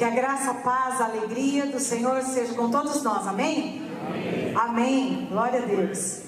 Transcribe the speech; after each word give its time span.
Que 0.00 0.04
a 0.06 0.08
graça, 0.08 0.52
a 0.52 0.54
paz, 0.54 0.98
a 0.98 1.04
alegria 1.04 1.66
do 1.66 1.78
Senhor 1.78 2.22
seja 2.22 2.54
com 2.54 2.70
todos 2.70 3.02
nós. 3.02 3.26
Amém? 3.26 3.82
Amém. 4.08 4.56
Amém. 4.56 5.28
Glória 5.30 5.62
a 5.62 5.66
Deus. 5.66 6.22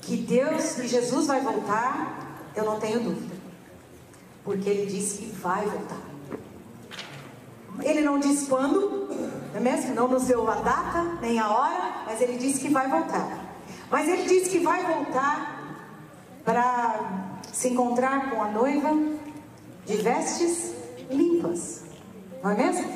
Que 0.00 0.18
Deus, 0.18 0.74
que 0.74 0.86
Jesus 0.86 1.26
vai 1.26 1.40
voltar, 1.40 2.46
eu 2.54 2.64
não 2.64 2.78
tenho 2.78 3.00
dúvida. 3.00 3.34
Porque 4.44 4.70
ele 4.70 4.86
disse 4.86 5.18
que 5.18 5.32
vai 5.32 5.66
voltar. 5.66 5.98
Ele 7.82 8.02
não 8.02 8.20
disse 8.20 8.46
quando, 8.46 9.08
não 9.50 9.56
é 9.56 9.58
mesmo? 9.58 9.92
Não 9.92 10.06
nos 10.06 10.26
deu 10.26 10.48
a 10.48 10.54
data, 10.54 11.02
nem 11.20 11.40
a 11.40 11.50
hora, 11.50 12.04
mas 12.06 12.20
ele 12.20 12.38
disse 12.38 12.60
que 12.60 12.68
vai 12.68 12.88
voltar. 12.88 13.36
Mas 13.90 14.08
ele 14.08 14.28
disse 14.28 14.50
que 14.50 14.60
vai 14.60 14.80
voltar 14.86 15.80
para 16.44 17.40
se 17.52 17.70
encontrar 17.70 18.30
com 18.30 18.40
a 18.40 18.48
noiva 18.48 18.90
de 19.84 19.96
vestes 19.96 20.72
limpas. 21.10 21.83
Não 22.44 22.50
é 22.50 22.56
mesmo? 22.56 22.92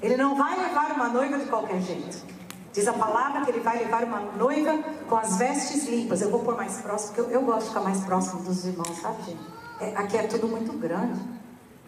Ele 0.00 0.16
não 0.16 0.36
vai 0.36 0.56
levar 0.56 0.92
uma 0.92 1.08
noiva 1.08 1.36
de 1.40 1.46
qualquer 1.46 1.82
jeito. 1.82 2.24
Diz 2.72 2.86
a 2.86 2.92
palavra 2.92 3.44
que 3.44 3.50
ele 3.50 3.58
vai 3.58 3.80
levar 3.80 4.04
uma 4.04 4.20
noiva 4.20 4.78
com 5.08 5.16
as 5.16 5.38
vestes 5.38 5.88
limpas. 5.88 6.22
Eu 6.22 6.30
vou 6.30 6.44
pôr 6.44 6.56
mais 6.56 6.76
próximo, 6.76 7.14
porque 7.14 7.32
eu, 7.32 7.40
eu 7.40 7.42
gosto 7.42 7.62
de 7.62 7.68
ficar 7.70 7.80
mais 7.80 8.04
próximo 8.04 8.44
dos 8.44 8.64
irmãos, 8.64 8.96
sabe, 9.02 9.24
gente? 9.24 9.40
É, 9.80 9.96
aqui 9.96 10.16
é 10.16 10.22
tudo 10.22 10.46
muito 10.46 10.72
grande. 10.74 11.20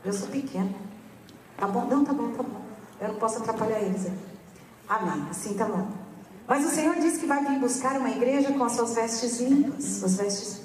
Eu 0.05 0.12
sou 0.12 0.27
pequena. 0.27 0.75
Tá 1.56 1.69
bom? 1.69 1.84
Não, 1.84 2.05
tá 2.05 2.12
bom, 2.12 2.33
tá 2.33 2.42
bom. 2.42 2.61
Eu 3.01 3.09
não 3.09 3.14
posso 3.14 3.39
atrapalhar 3.39 3.78
eles. 3.78 4.09
Amém. 4.89 5.28
Assim 5.30 5.55
tá 5.55 5.67
bom. 5.67 5.87
Mas 6.48 6.67
o 6.67 6.69
Senhor 6.69 6.97
disse 6.97 7.20
que 7.20 7.27
vai 7.27 7.45
vir 7.45 7.61
buscar 7.61 7.97
uma 7.97 8.11
igreja 8.11 8.53
com 8.53 8.64
as 8.64 8.73
suas 8.73 8.97
vestes 8.97 9.39
limpas, 9.39 9.84
suas 9.84 10.17
vestes 10.17 10.62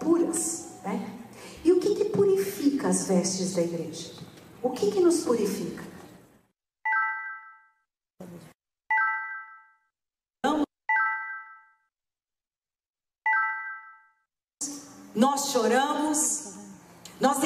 puras, 0.00 0.66
né? 0.82 1.08
E 1.64 1.70
o 1.70 1.78
que 1.78 1.94
que 1.94 2.06
purifica 2.06 2.88
as 2.88 3.06
vestes 3.06 3.54
da 3.54 3.62
igreja? 3.62 4.23
O 4.64 4.70
que 4.70 4.90
que 4.90 4.98
nos 4.98 5.22
purifica? 5.22 5.84
Nós 15.14 15.50
choramos, 15.52 16.54
nós 17.20 17.36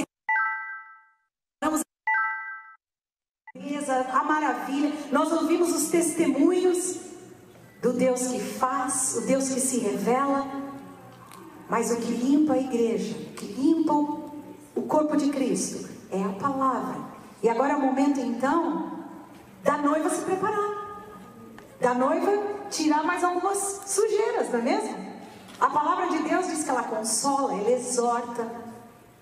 declaramos 1.60 1.82
a 4.14 4.22
maravilha, 4.22 4.92
nós 5.10 5.32
ouvimos 5.32 5.74
os 5.74 5.90
testemunhos 5.90 7.00
do 7.82 7.94
Deus 7.94 8.28
que 8.28 8.38
faz, 8.38 9.16
o 9.16 9.22
Deus 9.22 9.48
que 9.48 9.60
se 9.60 9.80
revela, 9.80 10.46
mas 11.68 11.90
o 11.90 11.96
que 11.96 12.12
limpa 12.12 12.52
a 12.52 12.58
igreja, 12.58 13.18
o 13.18 13.32
que 13.34 13.46
limpa 13.46 13.92
o 13.92 14.82
corpo 14.86 15.16
de 15.16 15.30
Cristo, 15.30 15.90
é 16.10 16.22
a 16.22 16.32
palavra. 16.34 17.07
E 17.42 17.48
agora 17.48 17.74
é 17.74 17.76
o 17.76 17.80
momento 17.80 18.20
então 18.20 18.92
da 19.62 19.78
noiva 19.78 20.10
se 20.10 20.22
preparar, 20.22 21.04
da 21.80 21.94
noiva 21.94 22.30
tirar 22.70 23.04
mais 23.04 23.22
algumas 23.22 23.82
sujeiras, 23.86 24.50
não 24.50 24.58
é 24.60 24.62
mesmo? 24.62 25.08
A 25.60 25.68
palavra 25.70 26.08
de 26.08 26.18
Deus 26.18 26.46
diz 26.46 26.64
que 26.64 26.70
ela 26.70 26.84
consola, 26.84 27.52
ela 27.52 27.70
exorta, 27.70 28.46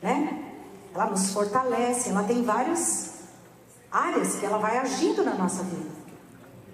né? 0.02 0.52
Ela 0.94 1.06
nos 1.06 1.30
fortalece, 1.32 2.10
ela 2.10 2.22
tem 2.22 2.42
várias 2.42 3.14
áreas 3.90 4.36
que 4.36 4.46
ela 4.46 4.58
vai 4.58 4.78
agindo 4.78 5.24
na 5.24 5.34
nossa 5.34 5.62
vida. 5.62 5.96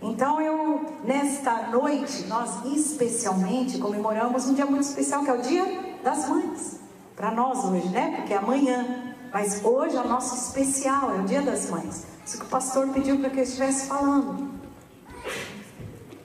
Então 0.00 0.40
eu, 0.40 0.84
nesta 1.04 1.68
noite, 1.68 2.26
nós 2.26 2.64
especialmente 2.64 3.78
comemoramos 3.78 4.46
um 4.46 4.54
dia 4.54 4.66
muito 4.66 4.82
especial, 4.82 5.22
que 5.22 5.30
é 5.30 5.32
o 5.32 5.42
Dia 5.42 5.96
das 6.02 6.28
Mães. 6.28 6.80
Para 7.14 7.30
nós 7.30 7.64
hoje, 7.64 7.88
né? 7.88 8.14
Porque 8.16 8.34
é 8.34 8.38
amanhã. 8.38 9.11
Mas 9.33 9.64
hoje 9.64 9.97
é 9.97 10.00
o 10.00 10.08
nosso 10.08 10.34
especial, 10.34 11.14
é 11.14 11.20
o 11.20 11.25
Dia 11.25 11.41
das 11.41 11.70
Mães. 11.70 12.05
Isso 12.25 12.38
que 12.38 12.44
o 12.44 12.48
pastor 12.48 12.88
pediu 12.88 13.19
para 13.19 13.30
que 13.30 13.38
eu 13.38 13.42
estivesse 13.42 13.86
falando. 13.86 14.50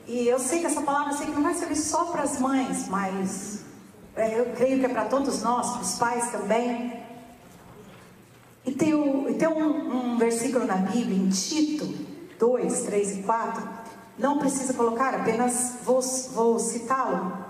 E 0.05 0.27
eu 0.27 0.39
sei 0.39 0.59
que 0.59 0.65
essa 0.65 0.81
palavra, 0.81 1.13
sei 1.13 1.27
que 1.27 1.31
não 1.31 1.43
vai 1.43 1.53
servir 1.53 1.75
só 1.75 2.05
para 2.05 2.23
as 2.23 2.39
mães, 2.39 2.87
mas 2.87 3.65
é, 4.15 4.39
eu 4.39 4.53
creio 4.55 4.79
que 4.79 4.85
é 4.85 4.89
para 4.89 5.05
todos 5.05 5.41
nós, 5.41 5.69
para 5.71 5.81
os 5.81 5.95
pais 5.95 6.31
também. 6.31 7.01
E 8.65 8.71
tem, 8.73 8.93
o, 8.93 9.33
tem 9.35 9.47
um, 9.47 10.13
um 10.13 10.17
versículo 10.17 10.65
na 10.65 10.75
Bíblia, 10.75 11.17
em 11.17 11.29
Tito, 11.29 11.85
2, 12.37 12.81
3 12.81 13.17
e 13.19 13.23
4, 13.23 13.69
não 14.17 14.37
precisa 14.37 14.73
colocar, 14.73 15.13
apenas 15.13 15.77
vou, 15.83 16.01
vou 16.33 16.59
citá-lo. 16.59 17.46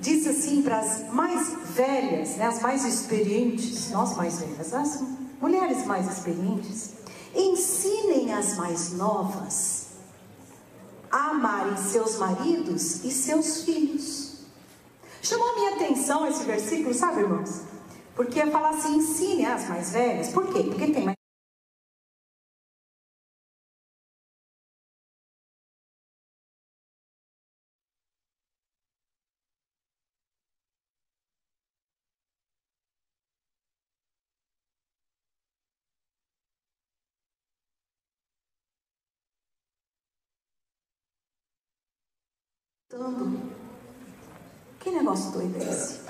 Diz 0.00 0.26
assim 0.26 0.62
para 0.62 0.78
as 0.78 1.12
mais 1.12 1.54
velhas, 1.74 2.36
né, 2.36 2.46
as 2.46 2.60
mais 2.60 2.84
experientes, 2.84 3.90
nós 3.90 4.16
mais 4.16 4.38
velhas, 4.38 4.72
as 4.72 5.02
mulheres 5.40 5.84
mais 5.86 6.08
experientes, 6.10 6.92
ensinem 7.34 8.32
as 8.32 8.56
mais 8.56 8.92
novas 8.92 9.88
a 11.10 11.30
amarem 11.30 11.76
seus 11.76 12.16
maridos 12.18 13.04
e 13.04 13.10
seus 13.10 13.62
filhos. 13.62 14.38
Chamou 15.22 15.48
a 15.48 15.54
minha 15.54 15.74
atenção 15.74 16.26
esse 16.26 16.44
versículo, 16.44 16.94
sabe, 16.94 17.20
irmãos? 17.20 17.62
Porque 18.14 18.44
fala 18.46 18.70
assim, 18.70 18.96
ensine 18.96 19.46
as 19.46 19.68
mais 19.68 19.90
velhas. 19.90 20.28
Por 20.28 20.46
quê? 20.52 20.62
Porque 20.62 20.92
tem 20.92 21.04
mais 21.04 21.17
Que 44.80 44.90
negócio 44.90 45.30
doido 45.32 45.56
é 45.56 45.70
esse? 45.70 46.00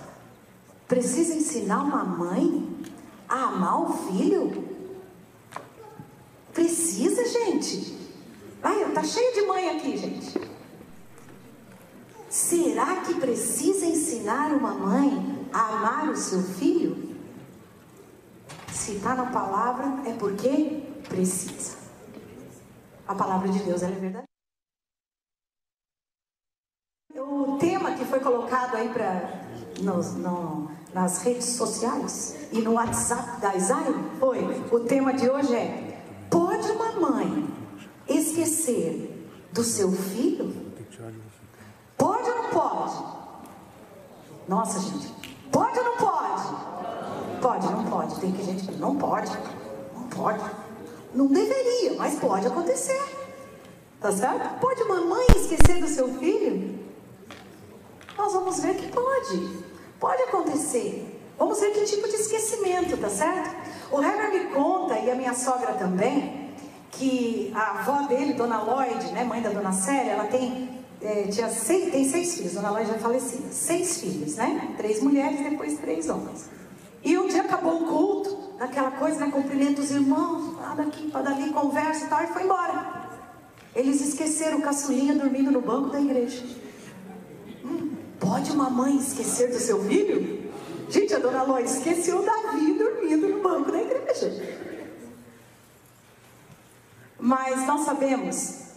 Precisa 0.87 1.35
ensinar 1.35 1.83
uma 1.83 2.05
mãe 2.05 2.87
a 3.29 3.45
amar 3.45 3.83
o 3.83 3.93
filho? 3.93 4.65
Precisa, 6.53 7.25
gente. 7.27 7.97
Ai, 8.63 8.91
tá 8.93 9.03
cheio 9.03 9.35
de 9.35 9.43
mãe 9.43 9.69
aqui, 9.77 9.97
gente. 9.97 10.41
Será 12.29 12.97
que 13.03 13.15
precisa 13.15 13.87
ensinar 13.87 14.53
uma 14.53 14.75
mãe 14.75 15.47
a 15.53 15.77
amar 15.77 16.11
o 16.11 16.17
seu 16.17 16.43
filho? 16.43 17.17
Se 18.73 18.97
está 18.97 19.15
na 19.15 19.27
palavra, 19.27 20.09
é 20.09 20.13
porque 20.15 20.83
precisa. 21.09 21.77
A 23.07 23.15
palavra 23.15 23.49
de 23.49 23.59
Deus 23.61 23.83
é 23.83 23.91
verdade. 23.91 24.28
Foi 28.19 28.21
colocado 28.21 28.75
aí 28.77 28.89
para 28.89 29.31
no, 29.81 30.71
nas 30.93 31.23
redes 31.23 31.47
sociais 31.47 32.37
e 32.53 32.61
no 32.61 32.73
WhatsApp 32.73 33.41
da 33.41 33.55
Isaio 33.55 34.11
foi: 34.19 34.41
o 34.71 34.81
tema 34.81 35.15
de 35.15 35.29
hoje 35.29 35.55
é: 35.55 36.01
Pode 36.29 36.71
uma 36.73 36.93
mãe 37.11 37.49
esquecer 38.09 39.29
do 39.53 39.63
seu 39.63 39.91
filho? 39.93 40.53
Pode 41.97 42.29
ou 42.29 42.37
não 42.37 42.51
pode? 42.51 43.05
Nossa, 44.49 44.81
gente, 44.81 45.15
pode 45.53 45.79
ou 45.79 45.85
não 45.85 45.97
pode? 45.97 46.43
Pode, 47.41 47.67
não 47.73 47.85
pode. 47.85 48.21
Tem 48.21 48.33
que 48.33 48.43
gente 48.43 48.67
que 48.67 48.77
não 48.77 48.97
pode, 48.97 49.31
não 49.95 50.09
pode. 50.09 50.45
Não 51.15 51.27
deveria, 51.27 51.95
mas 51.97 52.19
pode 52.19 52.47
acontecer. 52.47 53.01
Tá 54.01 54.13
certo? 54.13 54.61
Pode 54.61 54.83
uma 54.83 55.01
mãe 55.03 55.27
esquecer 55.37 55.81
do 55.81 55.89
seu 55.89 56.09
filho? 56.19 56.88
Nós 58.19 58.33
vamos 58.33 58.61
ver 58.61 58.75
que 58.75 58.89
pode. 58.89 59.65
Pode 60.01 60.23
acontecer. 60.25 61.15
Vamos 61.39 61.61
ver 61.61 61.71
que 61.71 61.85
tipo 61.85 62.09
de 62.09 62.17
esquecimento, 62.17 62.97
tá 62.97 63.09
certo? 63.09 63.55
O 63.93 64.03
Heber 64.03 64.33
me 64.33 64.53
conta, 64.53 64.99
e 64.99 65.11
a 65.11 65.15
minha 65.15 65.35
sogra 65.35 65.73
também, 65.75 66.53
que 66.91 67.53
a 67.55 67.79
avó 67.79 68.09
dele, 68.09 68.35
Dona 68.35 68.61
Lloyd, 68.61 69.13
né, 69.13 69.25
mãe 69.25 69.41
da 69.41 69.51
Dona 69.51 69.73
Célia, 69.73 70.13
ela 70.13 70.25
tem, 70.25 70.69
é, 71.01 71.23
tinha 71.29 71.49
seis, 71.49 71.93
tem 71.93 72.05
seis 72.05 72.35
filhos, 72.35 72.55
Dona 72.55 72.71
Lloyd 72.71 72.89
já 72.89 72.97
é 72.97 72.99
falecida, 72.99 73.49
seis 73.53 74.01
filhos, 74.01 74.35
né? 74.35 74.75
Três 74.77 75.01
mulheres, 75.01 75.41
depois 75.41 75.79
três 75.79 76.09
homens. 76.09 76.51
E 77.05 77.17
um 77.17 77.29
dia 77.29 77.43
acabou 77.43 77.83
o 77.83 77.87
culto, 77.87 78.37
aquela 78.59 78.91
coisa, 78.91 79.21
né? 79.21 79.31
Cumprimento 79.31 79.81
os 79.81 79.93
irmãos, 79.93 80.57
lá 80.57 80.75
daqui, 80.75 81.09
para 81.09 81.23
dali, 81.23 81.51
conversa 81.51 82.05
e 82.05 82.09
tal, 82.09 82.25
e 82.25 82.27
foi 82.27 82.43
embora. 82.43 82.99
Eles 83.77 84.01
esqueceram 84.01 84.59
o 84.59 84.63
caçulinha 84.63 85.15
dormindo 85.15 85.53
no 85.53 85.61
banco 85.61 85.91
da 85.91 86.01
igreja. 86.01 86.45
Pode 88.19 88.51
uma 88.51 88.69
mãe 88.69 88.97
esquecer 88.97 89.51
do 89.51 89.59
seu 89.59 89.83
filho? 89.85 90.51
Gente, 90.89 91.15
a 91.15 91.19
dona 91.19 91.43
Ló 91.43 91.59
esqueceu 91.59 92.25
Davi 92.25 92.75
dormindo 92.75 93.29
no 93.29 93.43
banco 93.43 93.71
da 93.71 93.81
igreja. 93.81 94.59
Mas 97.19 97.67
nós 97.67 97.83
sabemos 97.83 98.69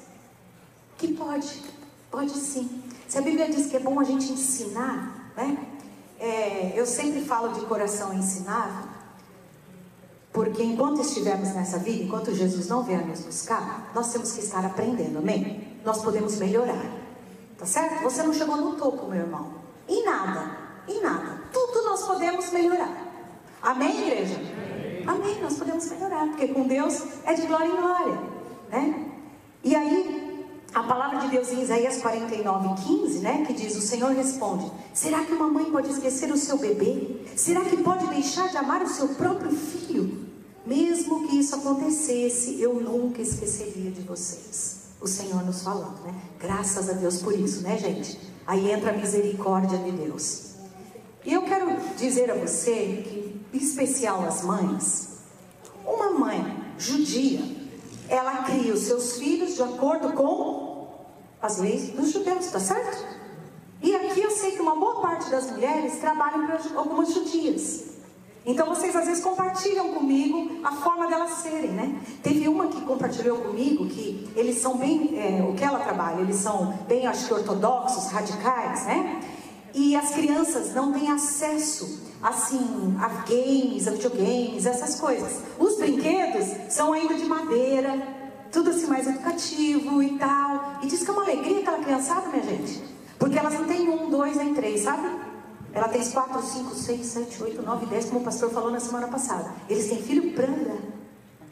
que 0.97 1.13
pode, 1.13 1.61
pode 2.09 2.31
sim. 2.31 2.83
Se 3.07 3.17
a 3.17 3.21
Bíblia 3.21 3.49
diz 3.49 3.67
que 3.67 3.77
é 3.77 3.79
bom 3.79 3.99
a 3.99 4.03
gente 4.03 4.31
ensinar, 4.31 5.33
né? 5.35 5.57
É, 6.19 6.73
eu 6.75 6.85
sempre 6.85 7.21
falo 7.21 7.53
de 7.53 7.65
coração 7.65 8.13
ensinável. 8.13 8.89
Porque 10.31 10.63
enquanto 10.63 11.01
estivermos 11.01 11.49
nessa 11.53 11.77
vida, 11.77 12.03
enquanto 12.03 12.33
Jesus 12.33 12.67
não 12.67 12.83
vier 12.83 13.05
nos 13.05 13.21
buscar, 13.21 13.91
nós 13.93 14.11
temos 14.13 14.31
que 14.31 14.39
estar 14.39 14.65
aprendendo, 14.65 15.17
amém? 15.17 15.77
Nós 15.83 16.01
podemos 16.01 16.37
melhorar, 16.37 16.85
tá 17.61 17.67
certo? 17.67 18.01
Você 18.01 18.23
não 18.23 18.33
chegou 18.33 18.57
no 18.57 18.75
topo, 18.75 19.05
meu 19.05 19.21
irmão. 19.21 19.53
Em 19.87 20.03
nada, 20.03 20.57
em 20.87 20.99
nada. 20.99 21.43
Tudo 21.53 21.83
nós 21.83 22.01
podemos 22.07 22.51
melhorar. 22.51 22.91
Amém, 23.61 24.07
igreja? 24.07 24.35
Amém. 25.05 25.25
amém, 25.27 25.41
nós 25.43 25.57
podemos 25.57 25.87
melhorar, 25.91 26.25
porque 26.29 26.47
com 26.47 26.67
Deus 26.67 27.03
é 27.23 27.35
de 27.35 27.45
glória 27.45 27.67
em 27.67 27.75
glória, 27.75 28.19
né? 28.71 29.11
E 29.63 29.75
aí, 29.75 30.47
a 30.73 30.81
palavra 30.81 31.19
de 31.19 31.27
Deus 31.27 31.51
em 31.51 31.61
Isaías 31.61 32.01
49, 32.01 32.81
15, 32.83 33.19
né? 33.19 33.45
Que 33.45 33.53
diz: 33.53 33.75
O 33.75 33.81
Senhor 33.81 34.11
responde: 34.11 34.71
Será 34.91 35.23
que 35.23 35.31
uma 35.31 35.47
mãe 35.47 35.65
pode 35.65 35.91
esquecer 35.91 36.31
o 36.31 36.37
seu 36.37 36.57
bebê? 36.57 37.21
Será 37.35 37.61
que 37.61 37.77
pode 37.77 38.07
deixar 38.07 38.49
de 38.49 38.57
amar 38.57 38.81
o 38.81 38.87
seu 38.87 39.09
próprio 39.09 39.51
filho? 39.51 40.27
Mesmo 40.65 41.27
que 41.27 41.37
isso 41.37 41.55
acontecesse, 41.55 42.59
eu 42.59 42.73
nunca 42.73 43.21
esqueceria 43.21 43.91
de 43.91 44.01
vocês. 44.01 44.80
O 45.01 45.07
Senhor 45.07 45.43
nos 45.43 45.63
falando, 45.63 45.99
né? 46.03 46.13
Graças 46.39 46.87
a 46.87 46.93
Deus 46.93 47.21
por 47.21 47.33
isso, 47.33 47.61
né, 47.61 47.77
gente? 47.77 48.19
Aí 48.45 48.71
entra 48.71 48.91
a 48.91 48.93
misericórdia 48.93 49.79
de 49.79 49.91
Deus. 49.91 50.51
E 51.25 51.33
eu 51.33 51.41
quero 51.41 51.75
dizer 51.97 52.29
a 52.29 52.35
você 52.35 53.03
que, 53.03 53.41
em 53.51 53.57
especial 53.57 54.23
as 54.23 54.43
mães, 54.43 55.09
uma 55.85 56.11
mãe 56.11 56.73
judia, 56.77 57.41
ela 58.07 58.43
cria 58.43 58.73
os 58.73 58.81
seus 58.81 59.17
filhos 59.17 59.55
de 59.55 59.63
acordo 59.63 60.13
com 60.13 60.87
as 61.41 61.57
leis 61.57 61.89
dos 61.89 62.11
judeus, 62.11 62.47
tá 62.47 62.59
certo? 62.59 63.03
E 63.81 63.95
aqui 63.95 64.21
eu 64.21 64.29
sei 64.29 64.51
que 64.51 64.61
uma 64.61 64.75
boa 64.75 65.01
parte 65.01 65.31
das 65.31 65.49
mulheres 65.49 65.97
trabalham 65.97 66.45
para 66.45 66.59
algumas 66.75 67.11
judias. 67.11 67.90
Então 68.45 68.67
vocês 68.67 68.95
às 68.95 69.05
vezes 69.05 69.23
compartilham 69.23 69.93
comigo 69.93 70.59
a 70.63 70.71
forma 70.71 71.07
delas 71.07 71.31
serem, 71.41 71.71
né? 71.71 72.01
Teve 72.23 72.47
uma 72.47 72.67
que 72.67 72.81
compartilhou 72.81 73.37
comigo 73.37 73.85
que 73.85 74.27
eles 74.35 74.57
são 74.57 74.77
bem, 74.77 75.11
é, 75.15 75.43
o 75.47 75.53
que 75.53 75.63
ela 75.63 75.79
trabalha, 75.79 76.21
eles 76.21 76.37
são 76.37 76.73
bem, 76.87 77.05
acho 77.05 77.27
que 77.27 77.33
ortodoxos, 77.33 78.11
radicais, 78.11 78.85
né? 78.85 79.21
E 79.73 79.95
as 79.95 80.09
crianças 80.09 80.73
não 80.73 80.91
têm 80.91 81.11
acesso, 81.11 82.01
assim, 82.21 82.95
a 82.99 83.07
games, 83.29 83.87
a 83.87 83.91
videogames, 83.91 84.65
essas 84.65 84.99
coisas. 84.99 85.39
Os 85.59 85.77
brinquedos 85.77 86.73
são 86.73 86.93
ainda 86.93 87.13
de 87.13 87.25
madeira, 87.25 87.95
tudo 88.51 88.71
assim 88.71 88.87
mais 88.87 89.07
educativo 89.07 90.01
e 90.01 90.17
tal. 90.17 90.79
E 90.81 90.87
diz 90.87 91.03
que 91.03 91.09
é 91.09 91.13
uma 91.13 91.23
alegria 91.23 91.59
aquela 91.59 91.77
criançada, 91.77 92.27
minha 92.27 92.43
gente. 92.43 92.83
Porque 93.17 93.37
elas 93.37 93.53
não 93.53 93.65
têm 93.65 93.87
um, 93.87 94.09
dois, 94.09 94.35
nem 94.35 94.53
três, 94.53 94.81
sabe? 94.81 95.07
Ela 95.73 95.87
tem 95.87 96.03
4, 96.03 96.41
5, 96.41 96.75
6, 96.75 97.05
7, 97.05 97.43
8, 97.43 97.61
9, 97.61 97.85
10, 97.85 98.05
como 98.05 98.19
o 98.19 98.23
pastor 98.23 98.49
falou 98.49 98.71
na 98.71 98.79
semana 98.79 99.07
passada. 99.07 99.53
Eles 99.69 99.87
têm 99.87 100.01
filho 100.01 100.33
pranda. 100.33 100.77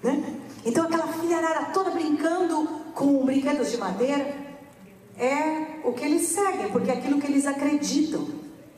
Né? 0.04 0.40
Então 0.66 0.86
aquela 0.86 1.08
filharada 1.08 1.72
toda 1.74 1.92
brincando 1.92 2.68
com 2.94 3.26
brinquedos 3.26 3.72
de 3.72 3.78
madeira 3.78 4.36
é 5.18 5.80
o 5.84 5.94
que 5.94 6.04
eles 6.04 6.28
seguem, 6.28 6.70
porque 6.70 6.92
é 6.92 6.96
aquilo 6.96 7.20
que 7.20 7.28
eles 7.28 7.46
acreditam. 7.46 8.28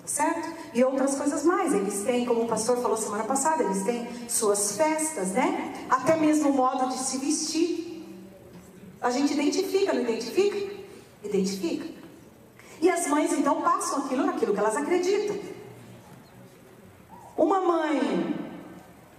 Certo? 0.05 0.49
E 0.73 0.83
outras 0.83 1.15
coisas 1.15 1.43
mais. 1.43 1.73
Eles 1.73 2.03
têm, 2.03 2.25
como 2.25 2.43
o 2.43 2.47
pastor 2.47 2.77
falou 2.77 2.97
semana 2.97 3.23
passada, 3.23 3.63
eles 3.63 3.83
têm 3.83 4.07
suas 4.27 4.75
festas, 4.75 5.29
né? 5.29 5.73
Até 5.89 6.17
mesmo 6.17 6.49
o 6.49 6.53
modo 6.53 6.89
de 6.89 6.97
se 6.97 7.17
vestir. 7.17 8.03
A 8.99 9.09
gente 9.09 9.33
identifica, 9.33 9.93
não 9.93 10.01
identifica? 10.01 10.57
Identifica. 11.23 12.00
E 12.81 12.89
as 12.89 13.07
mães 13.07 13.31
então 13.31 13.61
passam 13.61 13.99
aquilo 13.99 14.25
naquilo 14.25 14.53
que 14.53 14.59
elas 14.59 14.75
acreditam. 14.75 15.37
Uma 17.37 17.61
mãe 17.61 18.35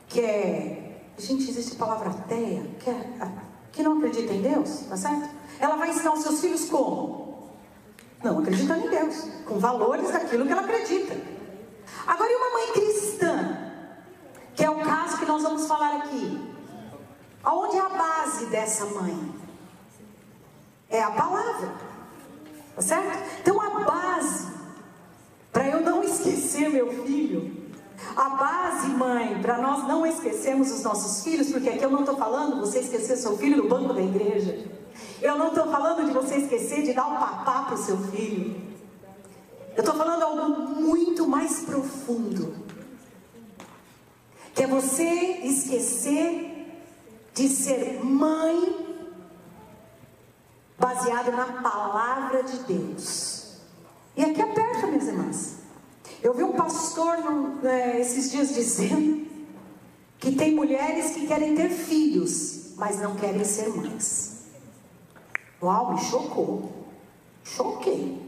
que 0.08 0.20
é. 0.20 0.78
Gente, 1.16 1.48
existe 1.48 1.76
a 1.76 1.78
palavra 1.78 2.10
ateia, 2.10 2.62
que, 2.80 2.90
que 3.70 3.82
não 3.82 3.98
acredita 3.98 4.32
em 4.32 4.42
Deus, 4.42 4.86
tá 4.88 4.96
certo? 4.96 5.28
Ela 5.60 5.76
vai 5.76 5.90
ensinar 5.90 6.12
os 6.12 6.22
seus 6.22 6.40
filhos 6.40 6.64
como? 6.68 7.52
Não 8.24 8.40
acreditando 8.40 8.86
em 8.86 8.90
Deus, 8.90 9.28
com 9.46 9.58
valores 9.58 10.10
daquilo 10.10 10.44
que 10.44 10.52
ela 10.52 10.62
acredita. 10.62 11.16
Agora, 12.06 12.32
e 12.32 12.34
uma 12.34 12.50
mãe 12.50 12.72
cristã? 12.72 13.72
Que 14.54 14.64
é 14.64 14.70
o 14.70 14.80
caso 14.80 15.18
que 15.18 15.26
nós 15.26 15.42
vamos 15.42 15.66
falar 15.66 15.98
aqui. 15.98 16.52
Aonde 17.44 17.76
é 17.76 17.80
a 17.80 17.88
base 17.88 18.46
dessa 18.46 18.86
mãe? 18.86 19.34
É 20.88 21.02
a 21.02 21.10
palavra. 21.10 21.91
Tá 22.74 22.82
certo? 22.82 23.18
Então 23.40 23.60
a 23.60 23.80
base, 23.80 24.48
para 25.52 25.68
eu 25.68 25.80
não 25.80 26.02
esquecer 26.02 26.70
meu 26.70 27.04
filho, 27.04 27.62
a 28.16 28.28
base, 28.30 28.88
mãe, 28.88 29.40
para 29.40 29.58
nós 29.58 29.86
não 29.86 30.06
esquecermos 30.06 30.70
os 30.70 30.82
nossos 30.82 31.22
filhos, 31.22 31.50
porque 31.50 31.68
aqui 31.68 31.82
eu 31.82 31.90
não 31.90 32.00
estou 32.00 32.16
falando 32.16 32.60
você 32.60 32.80
esquecer 32.80 33.16
seu 33.16 33.36
filho 33.36 33.58
no 33.58 33.68
banco 33.68 33.92
da 33.94 34.02
igreja. 34.02 34.66
Eu 35.20 35.38
não 35.38 35.48
estou 35.48 35.66
falando 35.70 36.04
de 36.04 36.12
você 36.12 36.36
esquecer 36.36 36.82
de 36.82 36.92
dar 36.92 37.06
um 37.06 37.16
papá 37.16 37.62
para 37.62 37.74
o 37.74 37.78
seu 37.78 37.96
filho. 37.96 38.60
Eu 39.74 39.80
estou 39.80 39.94
falando 39.94 40.22
algo 40.22 40.80
muito 40.80 41.26
mais 41.26 41.60
profundo. 41.60 42.54
Que 44.54 44.64
é 44.64 44.66
você 44.66 45.04
esquecer 45.44 46.52
de 47.34 47.48
ser 47.48 48.04
mãe 48.04 48.91
baseado 50.82 51.30
na 51.30 51.46
palavra 51.62 52.42
de 52.42 52.58
Deus. 52.64 53.60
E 54.16 54.24
aqui 54.24 54.42
aperta, 54.42 54.88
minhas 54.88 55.06
irmãs. 55.06 55.58
Eu 56.20 56.34
vi 56.34 56.42
um 56.42 56.54
pastor 56.54 57.18
no, 57.18 57.66
é, 57.66 58.00
esses 58.00 58.32
dias 58.32 58.52
dizendo 58.52 59.24
que 60.18 60.32
tem 60.32 60.52
mulheres 60.52 61.12
que 61.12 61.26
querem 61.28 61.54
ter 61.54 61.70
filhos, 61.70 62.74
mas 62.76 63.00
não 63.00 63.14
querem 63.14 63.44
ser 63.44 63.68
mães. 63.68 64.46
Uau, 65.62 65.94
me 65.94 66.00
chocou. 66.00 66.72
Choquei. 67.44 68.20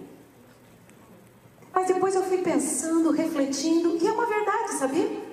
Mas 1.72 1.88
depois 1.88 2.14
eu 2.14 2.22
fui 2.22 2.38
pensando, 2.38 3.10
refletindo, 3.10 3.98
e 4.00 4.06
é 4.06 4.12
uma 4.12 4.26
verdade, 4.26 4.74
sabia? 4.74 5.24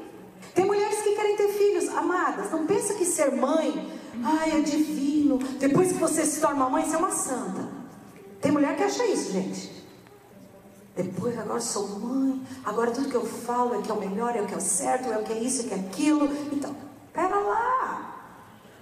Tem 0.55 0.65
mulheres 0.65 1.01
que 1.01 1.15
querem 1.15 1.35
ter 1.35 1.49
filhos, 1.49 1.87
amadas. 1.89 2.49
Não 2.49 2.65
pensa 2.65 2.95
que 2.95 3.05
ser 3.05 3.31
mãe 3.31 4.00
Ai, 4.23 4.59
é 4.59 4.61
divino. 4.61 5.37
Depois 5.37 5.91
que 5.91 5.97
você 5.97 6.25
se 6.25 6.41
torna 6.41 6.69
mãe, 6.69 6.85
você 6.85 6.95
é 6.95 6.99
uma 6.99 7.11
santa. 7.11 7.69
Tem 8.41 8.51
mulher 8.51 8.75
que 8.75 8.83
acha 8.83 9.05
isso, 9.05 9.31
gente. 9.31 9.81
Depois, 10.95 11.37
agora 11.39 11.61
sou 11.61 11.87
mãe, 11.87 12.41
agora 12.65 12.91
tudo 12.91 13.09
que 13.09 13.15
eu 13.15 13.25
falo 13.25 13.75
é 13.75 13.81
que 13.81 13.89
é 13.89 13.93
o 13.93 13.99
melhor, 13.99 14.35
é 14.35 14.41
o 14.41 14.45
que 14.45 14.53
é 14.53 14.57
o 14.57 14.61
certo, 14.61 15.09
é 15.09 15.17
o 15.17 15.23
que 15.23 15.31
é 15.31 15.39
isso, 15.39 15.61
é 15.61 15.65
o 15.65 15.67
que 15.69 15.73
é 15.73 15.77
aquilo. 15.77 16.29
Então, 16.51 16.75
pera 17.13 17.39
lá, 17.39 18.25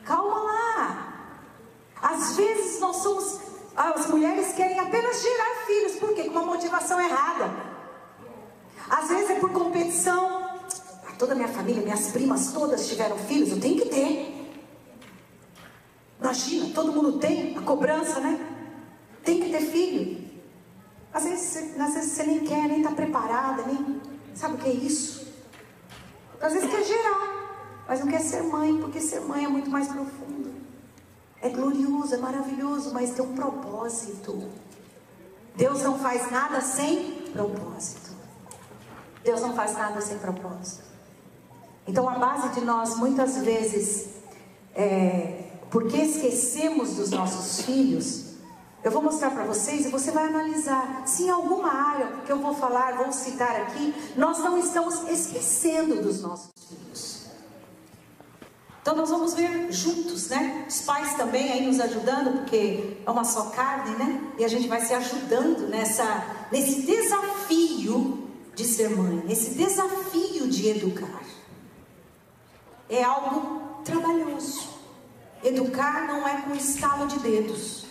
calma 0.04 0.44
lá. 0.44 1.14
Às 2.02 2.36
vezes 2.36 2.80
nós 2.80 2.98
somos, 2.98 3.40
as 3.76 4.08
mulheres 4.08 4.54
querem 4.54 4.80
apenas 4.80 5.22
gerar 5.22 5.66
filhos, 5.68 5.96
por 5.98 6.14
quê? 6.16 6.24
Com 6.24 6.32
uma 6.32 6.46
motivação 6.46 7.00
errada. 7.00 7.52
Às 8.90 9.10
vezes 9.10 9.30
é 9.30 9.36
por 9.36 9.52
competição. 9.52 10.50
Toda 11.20 11.34
a 11.34 11.36
minha 11.36 11.50
família, 11.50 11.84
minhas 11.84 12.08
primas 12.12 12.54
todas 12.54 12.88
tiveram 12.88 13.18
filhos, 13.18 13.50
eu 13.50 13.60
tenho 13.60 13.82
que 13.82 13.90
ter. 13.90 14.39
Imagina, 16.20 16.74
todo 16.74 16.92
mundo 16.92 17.18
tem 17.18 17.58
a 17.58 17.62
cobrança, 17.62 18.20
né? 18.20 18.40
Tem 19.24 19.40
que 19.40 19.50
ter 19.50 19.62
filho. 19.62 20.30
Às 21.14 21.24
vezes, 21.24 21.80
às 21.80 21.94
vezes 21.94 22.12
você 22.12 22.24
nem 22.24 22.40
quer, 22.42 22.68
nem 22.68 22.82
está 22.82 22.92
preparada, 22.92 23.64
nem 23.64 24.02
sabe 24.36 24.56
o 24.56 24.58
que 24.58 24.70
é 24.70 24.74
isso. 24.74 25.28
Às 26.42 26.54
vezes 26.54 26.70
quer 26.70 26.84
gerar, 26.84 27.84
mas 27.88 28.00
não 28.00 28.08
quer 28.08 28.22
ser 28.22 28.44
mãe, 28.44 28.78
porque 28.78 29.00
ser 29.00 29.22
mãe 29.22 29.46
é 29.46 29.48
muito 29.48 29.70
mais 29.70 29.88
profundo. 29.88 30.54
É 31.42 31.50
glorioso, 31.50 32.14
é 32.14 32.18
maravilhoso, 32.18 32.94
mas 32.94 33.12
tem 33.12 33.26
um 33.26 33.34
propósito. 33.34 34.50
Deus 35.56 35.82
não 35.84 35.98
faz 36.00 36.30
nada 36.32 36.62
sem 36.62 37.24
propósito. 37.34 38.12
Deus 39.24 39.42
não 39.42 39.54
faz 39.54 39.74
nada 39.74 40.00
sem 40.02 40.18
propósito. 40.20 40.84
Então 41.88 42.08
a 42.08 42.18
base 42.20 42.50
de 42.50 42.62
nós 42.62 42.96
muitas 42.98 43.38
vezes 43.38 44.10
é, 44.76 45.49
porque 45.70 45.98
esquecemos 45.98 46.96
dos 46.96 47.12
nossos 47.12 47.66
filhos, 47.66 48.30
eu 48.84 48.92
vou 48.92 49.02
mostrar 49.02 49.32
para 49.32 49.44
vocês 49.44 49.86
e 49.86 49.90
você 49.90 50.10
vai 50.12 50.28
analisar 50.28 51.04
se 51.06 51.24
em 51.24 51.30
alguma 51.30 51.72
área 51.72 52.08
que 52.26 52.32
eu 52.32 52.40
vou 52.40 52.54
falar, 52.54 52.96
vou 52.96 53.12
citar 53.12 53.56
aqui, 53.56 53.94
nós 54.16 54.40
não 54.40 54.58
estamos 54.58 55.08
esquecendo 55.10 56.02
dos 56.02 56.22
nossos 56.22 56.50
filhos. 56.68 57.20
Então 58.82 58.96
nós 58.96 59.10
vamos 59.10 59.34
ver 59.34 59.72
juntos, 59.72 60.30
né? 60.30 60.66
Os 60.68 60.82
pais 60.82 61.14
também 61.16 61.52
aí 61.52 61.66
nos 61.66 61.80
ajudando, 61.80 62.40
porque 62.40 62.98
é 63.06 63.12
uma 63.12 63.26
só 63.26 63.50
carne, 63.50 63.96
né? 63.98 64.32
E 64.40 64.46
a 64.46 64.48
gente 64.48 64.68
vai 64.68 64.80
se 64.80 64.94
ajudando 64.94 65.68
nessa, 65.68 66.48
nesse 66.50 66.84
desafio 66.84 68.28
de 68.56 68.64
ser 68.64 68.90
mãe, 68.90 69.22
nesse 69.26 69.52
desafio 69.52 70.48
de 70.48 70.70
educar. 70.70 71.22
É 72.90 73.04
algo 73.04 73.82
trabalhoso. 73.84 74.79
Educar 75.44 76.06
não 76.08 76.28
é 76.28 76.42
com 76.42 76.54
estalo 76.54 77.08
de 77.08 77.20
dedos, 77.20 77.86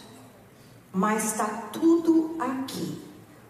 mas 0.92 1.32
está 1.32 1.46
tudo 1.72 2.36
aqui. 2.38 3.02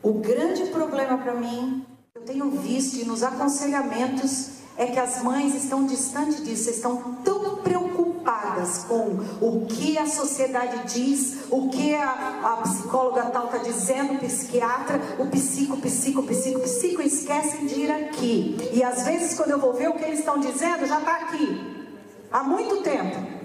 O 0.03 0.15
grande 0.15 0.67
problema 0.67 1.19
para 1.19 1.35
mim, 1.35 1.85
eu 2.15 2.23
tenho 2.23 2.49
visto 2.51 2.97
e 2.97 3.05
nos 3.05 3.25
aconselhamentos 3.25 4.59
é 4.77 4.87
que 4.87 5.01
as 5.01 5.21
mães 5.25 5.57
estão 5.57 5.85
distantes 5.85 6.45
disso, 6.45 6.71
estão 6.71 7.17
tão 7.25 7.57
preocupadas 7.57 8.85
com 8.85 9.19
o 9.41 9.67
que 9.67 9.99
a 9.99 10.07
sociedade 10.07 10.95
diz, 10.95 11.39
o 11.51 11.69
que 11.69 11.93
a, 11.97 12.41
a 12.45 12.57
psicóloga 12.63 13.25
tal 13.25 13.47
está 13.47 13.59
dizendo, 13.59 14.15
o 14.15 14.19
psiquiatra, 14.19 15.01
o 15.19 15.27
psico, 15.27 15.77
psico, 15.79 16.23
psico, 16.23 16.61
psico, 16.61 17.03
esquecem 17.03 17.67
de 17.67 17.81
ir 17.81 17.91
aqui. 17.91 18.71
E 18.73 18.85
às 18.85 19.03
vezes, 19.03 19.37
quando 19.37 19.51
eu 19.51 19.59
vou 19.59 19.73
ver 19.73 19.89
o 19.89 19.95
que 19.95 20.05
eles 20.05 20.21
estão 20.21 20.39
dizendo, 20.39 20.87
já 20.87 21.01
está 21.01 21.17
aqui, 21.17 21.89
há 22.31 22.45
muito 22.45 22.81
tempo. 22.83 23.38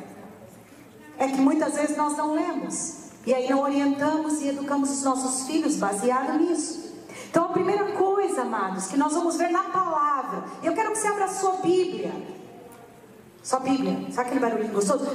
É 1.17 1.27
que 1.27 1.39
muitas 1.39 1.75
vezes 1.75 1.95
nós 1.95 2.17
não 2.17 2.33
lemos, 2.33 3.09
e 3.25 3.33
aí 3.33 3.49
não 3.49 3.61
orientamos 3.61 4.41
e 4.41 4.49
educamos 4.49 4.89
os 4.89 5.03
nossos 5.03 5.47
filhos 5.47 5.75
baseado 5.77 6.37
nisso. 6.39 6.93
Então, 7.29 7.45
a 7.45 7.49
primeira 7.49 7.93
coisa, 7.93 8.41
amados, 8.41 8.87
que 8.87 8.97
nós 8.97 9.13
vamos 9.13 9.37
ver 9.37 9.49
na 9.49 9.63
palavra, 9.63 10.43
eu 10.61 10.73
quero 10.73 10.91
que 10.91 10.97
você 10.97 11.07
abra 11.07 11.25
a 11.25 11.29
sua 11.29 11.53
Bíblia. 11.57 12.11
Sua 13.41 13.59
Bíblia, 13.59 14.11
sabe 14.11 14.29
aquele 14.29 14.39
barulho 14.39 14.67
gostoso? 14.69 15.05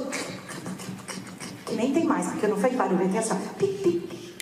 Que 1.65 1.75
nem 1.75 1.93
tem 1.93 2.05
mais, 2.05 2.27
porque 2.27 2.47
não 2.47 2.57
faz 2.57 2.75
barulho, 2.75 3.09
tem 3.57 3.73
pi, 3.73 4.35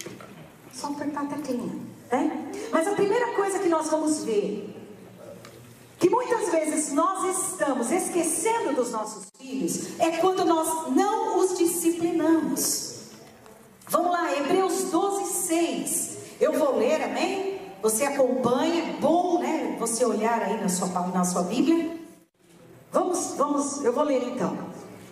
Só 0.72 0.88
apertar 0.88 1.22
a 1.22 1.26
teclinha, 1.26 1.76
né? 2.12 2.52
Mas 2.72 2.88
a 2.88 2.92
primeira 2.92 3.36
coisa 3.36 3.60
que 3.60 3.70
nós 3.70 3.90
vamos 3.90 4.24
ver, 4.24 4.76
que 5.98 6.10
muitas 6.10 6.50
vezes 6.51 6.94
nós 6.94 7.38
estamos 7.38 7.92
esquecendo 7.92 8.74
dos 8.74 8.92
nossos 8.92 9.27
filhos, 9.38 10.00
é 10.00 10.18
quando 10.18 10.46
nós 10.46 10.92
não 10.96 11.39
os 11.39 11.58
disciplinamos. 11.58 12.96
Vamos 13.89 14.12
lá, 14.12 14.36
Hebreus 14.36 14.92
12, 14.92 15.34
6. 15.48 16.18
Eu 16.39 16.54
vou 16.54 16.77
ler, 16.77 17.01
amém? 17.01 17.60
Você 17.82 18.04
acompanha, 18.04 18.98
bom, 19.00 19.39
né? 19.39 19.75
Você 19.80 20.06
olhar 20.06 20.42
aí 20.42 20.60
na 20.60 20.70
sua, 20.70 20.88
na 20.88 21.24
sua 21.24 21.44
Bíblia. 21.44 21.98
Vamos, 22.92 23.34
vamos, 23.38 23.84
eu 23.84 23.94
vou 23.94 24.04
ler 24.04 24.24
então. 24.24 24.58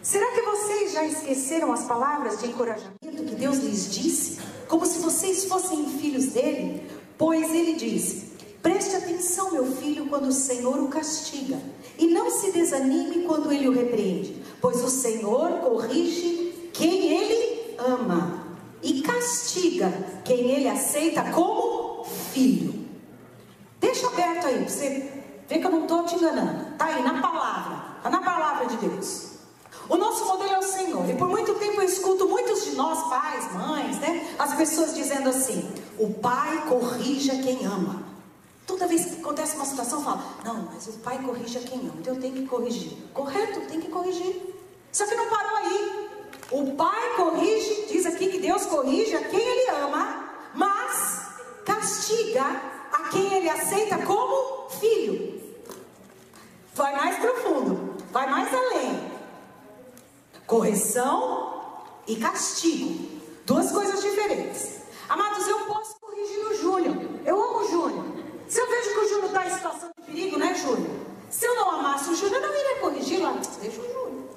Será 0.01 0.31
que 0.33 0.41
vocês 0.41 0.93
já 0.93 1.03
esqueceram 1.03 1.73
as 1.73 1.83
palavras 1.85 2.39
de 2.39 2.47
encorajamento 2.47 3.23
que 3.25 3.35
Deus 3.35 3.57
lhes 3.57 3.91
disse? 3.91 4.39
Como 4.67 4.85
se 4.85 4.99
vocês 4.99 5.45
fossem 5.45 5.85
filhos 5.87 6.27
dele? 6.27 6.87
Pois 7.17 7.53
ele 7.53 7.73
disse: 7.73 8.34
Preste 8.65 8.95
atenção, 8.95 9.51
meu 9.51 9.63
filho, 9.75 10.07
quando 10.07 10.29
o 10.29 10.31
Senhor 10.31 10.79
o 10.79 10.87
castiga, 10.87 11.61
e 11.99 12.07
não 12.07 12.31
se 12.31 12.51
desanime 12.51 13.23
quando 13.23 13.51
ele 13.51 13.67
o 13.67 13.71
repreende, 13.71 14.41
pois 14.59 14.83
o 14.83 14.89
Senhor 14.89 15.59
corrige 15.59 16.71
quem 16.73 17.15
ele 17.15 17.75
ama 17.77 18.43
e 18.81 19.03
castiga 19.03 19.93
quem 20.23 20.49
ele 20.49 20.67
aceita 20.67 21.31
como 21.31 22.05
filho. 22.33 22.73
Deixa 23.79 24.07
aberto 24.07 24.47
aí, 24.47 24.67
você 24.67 25.11
ver 25.47 25.59
que 25.59 25.63
eu 25.67 25.69
não 25.69 25.83
estou 25.83 26.03
te 26.03 26.15
enganando. 26.15 26.71
Está 26.71 26.85
aí 26.85 27.03
na 27.03 27.21
palavra, 27.21 27.97
está 27.97 28.09
na 28.09 28.21
palavra 28.23 28.65
de 28.65 28.77
Deus. 28.77 29.33
O 29.87 29.95
nosso 29.95 30.25
modelo 30.25 30.55
é 30.55 30.57
o 30.57 30.63
Senhor. 30.63 31.07
E 31.07 31.13
por 31.13 31.29
muito 31.29 31.53
tempo 31.53 31.81
eu 31.81 31.85
escuto 31.85 32.27
muitos 32.27 32.65
de 32.65 32.71
nós, 32.71 33.09
pais, 33.09 33.53
mães, 33.53 33.99
né? 33.99 34.27
As 34.39 34.55
pessoas 34.55 34.95
dizendo 34.95 35.29
assim: 35.29 35.71
o 35.99 36.15
pai 36.15 36.65
corrige 36.67 37.29
quem 37.43 37.63
ama. 37.63 38.14
Toda 38.65 38.87
vez 38.87 39.05
que 39.05 39.21
acontece 39.21 39.55
uma 39.55 39.65
situação, 39.65 40.03
fala: 40.03 40.23
não, 40.43 40.69
mas 40.73 40.87
o 40.87 40.93
pai 40.93 41.19
corrige 41.23 41.59
quem 41.59 41.81
ama, 41.81 41.95
então 41.99 42.15
eu 42.15 42.19
tenho 42.19 42.33
que 42.33 42.47
corrigir. 42.47 42.97
Correto, 43.13 43.61
tem 43.61 43.79
que 43.79 43.89
corrigir. 43.89 44.55
Só 44.91 45.05
que 45.05 45.15
não 45.15 45.27
parou 45.27 45.55
aí. 45.57 46.09
O 46.51 46.75
pai 46.75 47.15
corrige, 47.15 47.87
diz 47.87 48.05
aqui 48.05 48.27
que 48.27 48.39
Deus 48.39 48.65
corrige 48.65 49.15
a 49.15 49.23
quem 49.29 49.39
ele 49.39 49.69
ama, 49.71 50.29
mas 50.53 51.27
castiga 51.65 52.43
a 52.91 53.09
quem 53.09 53.33
ele 53.33 53.49
aceita 53.49 53.97
como 53.99 54.69
filho. 54.69 55.41
Vai 56.73 56.95
mais 56.95 57.17
profundo, 57.19 57.95
vai 58.11 58.29
mais 58.29 58.53
além. 58.53 59.11
Correção 60.45 61.83
e 62.07 62.15
castigo. 62.15 63.21
Duas 63.45 63.71
coisas 63.71 64.01
diferentes. 64.01 64.81
Amados, 65.07 65.47
eu 65.47 65.59
posso 65.65 65.95
corrigir 65.99 66.47
o 66.47 66.55
Júnior. 66.55 66.95
Eu 67.25 67.41
amo 67.41 67.59
o 67.59 67.69
Júnior. 67.69 68.05
Se 68.47 68.59
eu 68.59 68.69
vejo 68.69 68.89
que 68.91 68.99
o 68.99 69.09
Júnior 69.09 69.25
está 69.25 69.47
em 69.47 69.51
situação 69.51 69.89
de 69.97 70.05
perigo, 70.05 70.37
né, 70.37 70.53
Júnior? 70.53 71.05
Se 71.29 71.45
eu 71.45 71.55
não 71.55 71.71
amasse 71.71 72.09
o 72.09 72.15
Júnior, 72.15 72.41
eu 72.41 72.47
não 72.47 72.59
iria 72.59 72.79
corrigir 72.79 73.21
lá. 73.21 73.33
Deixa 73.61 73.81
o 73.81 73.85
Júnior. 73.85 74.29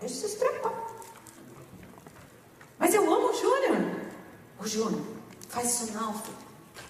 Deixa 0.00 0.14
se 0.14 0.26
estrepar. 0.26 0.72
Mas 2.78 2.94
eu 2.94 3.02
amo 3.02 3.30
o 3.30 3.34
Júnior. 3.34 3.98
O 4.60 4.66
Júnior, 4.66 5.02
faz 5.48 5.70
isso 5.70 5.92
não, 5.92 6.12
filho. 6.14 6.36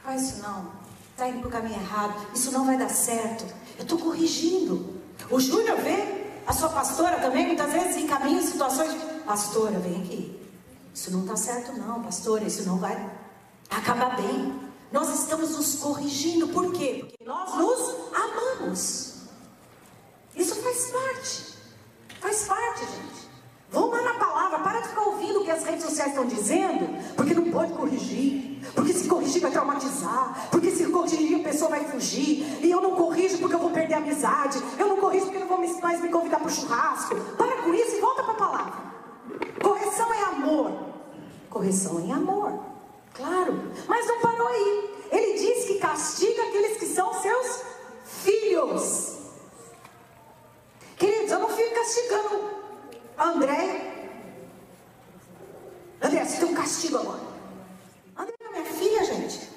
Faz 0.03 0.23
isso 0.23 0.43
não. 0.43 0.73
Está 1.13 1.29
indo 1.29 1.41
para 1.41 1.49
o 1.49 1.53
caminho 1.53 1.81
errado. 1.81 2.27
Isso 2.35 2.51
não 2.51 2.65
vai 2.65 2.77
dar 2.77 2.89
certo. 2.89 3.45
Eu 3.77 3.83
estou 3.83 3.99
corrigindo. 3.99 4.99
O 5.31 5.41
Júnior 5.41 5.77
vê 5.79 6.27
a 6.47 6.53
sua 6.53 6.71
pastora 6.71 7.19
também, 7.19 7.47
muitas 7.47 7.71
vezes 7.73 7.97
encaminha 7.97 8.41
situações 8.41 8.93
de 8.93 8.99
pastora, 9.21 9.79
vem 9.79 10.03
aqui. 10.03 10.41
Isso 10.95 11.11
não 11.11 11.23
está 11.23 11.37
certo, 11.37 11.73
não, 11.73 12.03
pastora. 12.03 12.45
Isso 12.45 12.67
não 12.67 12.79
vai 12.79 13.11
acabar 13.71 14.17
bem. 14.17 14.68
Nós 14.91 15.21
estamos 15.21 15.51
nos 15.51 15.77
corrigindo. 15.77 16.49
Por 16.49 16.73
quê? 16.73 17.05
Porque 17.07 17.25
nós 17.25 17.55
nos 17.55 17.95
amamos. 18.15 19.15
Isso 20.35 20.55
faz 20.57 20.91
parte. 20.91 21.59
Faz 22.21 22.45
parte, 22.45 22.81
gente. 22.81 23.29
Vamos 23.71 23.91
lá 23.91 24.03
na 24.03 24.15
palavra, 24.15 24.61
para 24.61 24.81
de 24.81 24.89
ficar 24.89 25.03
ouvindo 25.03 25.41
o 25.41 25.45
que 25.45 25.51
as 25.51 25.63
redes 25.63 25.85
sociais 25.85 26.13
estão 26.13 26.25
dizendo, 26.25 26.89
porque 27.15 27.35
não 27.35 27.51
pode 27.51 27.75
corrigir, 27.75 28.63
porque 28.75 28.95
se 28.95 29.07
corrigir 29.07 29.43
vai 29.43 29.51
traumatizar, 29.51 30.49
porque 30.51 30.71
se 30.71 30.87
corrigir 30.87 31.39
a 31.39 31.43
pessoa 31.43 31.69
vai 31.69 31.85
fugir, 31.85 32.65
e 32.65 32.71
eu 32.71 32.81
não 32.81 32.93
corrijo 32.93 33.37
porque 33.37 33.55
eu 33.55 33.59
vou 33.59 33.71
perder 33.71 33.95
a 33.95 33.99
amizade, 33.99 34.59
eu 34.79 34.89
não 34.89 34.97
corrijo 34.97 35.27
porque 35.27 35.39
não 35.39 35.49
vou 35.49 35.59
mais 35.83 36.01
me 36.01 36.09
convidar 36.09 36.39
para 36.39 36.49
o 36.49 36.51
churrasco. 36.51 37.15
Para 37.37 37.63
com 37.63 37.75
isso 37.75 37.97
e 37.97 38.01
volta 38.01 38.23
para 38.23 38.33
a 38.33 38.37
palavra. 38.37 38.73
Correção 39.63 40.15
é 40.15 40.23
amor. 40.25 40.73
Correção 41.51 42.01
é 42.09 42.13
amor, 42.13 42.61
claro, 43.19 43.73
mas 43.87 44.07
não 44.07 44.21
parou 44.21 44.49
aí. 44.49 44.95
Ele 45.11 45.39
diz 45.39 45.65
que 45.67 45.79
castiga 45.79 46.43
aqueles 46.45 46.79
que 46.79 46.87
são 46.87 47.13
seus 47.21 47.63
filhos. 48.05 49.19
Queridos, 50.97 51.31
eu 51.31 51.39
não 51.41 51.49
fico 51.49 51.75
castigando 51.75 52.51
André. 53.19 53.99
André, 56.01 56.25
você 56.25 56.37
tem 56.39 56.49
um 56.49 56.55
castigo 56.55 56.99
agora. 56.99 57.21
André 58.17 58.35
é 58.41 58.51
minha 58.51 58.65
filha, 58.65 59.05
gente. 59.05 59.49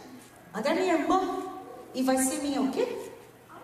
André 0.53 0.71
é 0.71 0.75
minha 0.75 0.93
irmã. 0.95 1.43
E 1.93 2.03
vai 2.03 2.17
ser 2.17 2.37
minha 2.41 2.61
o 2.61 2.71
quê? 2.71 2.87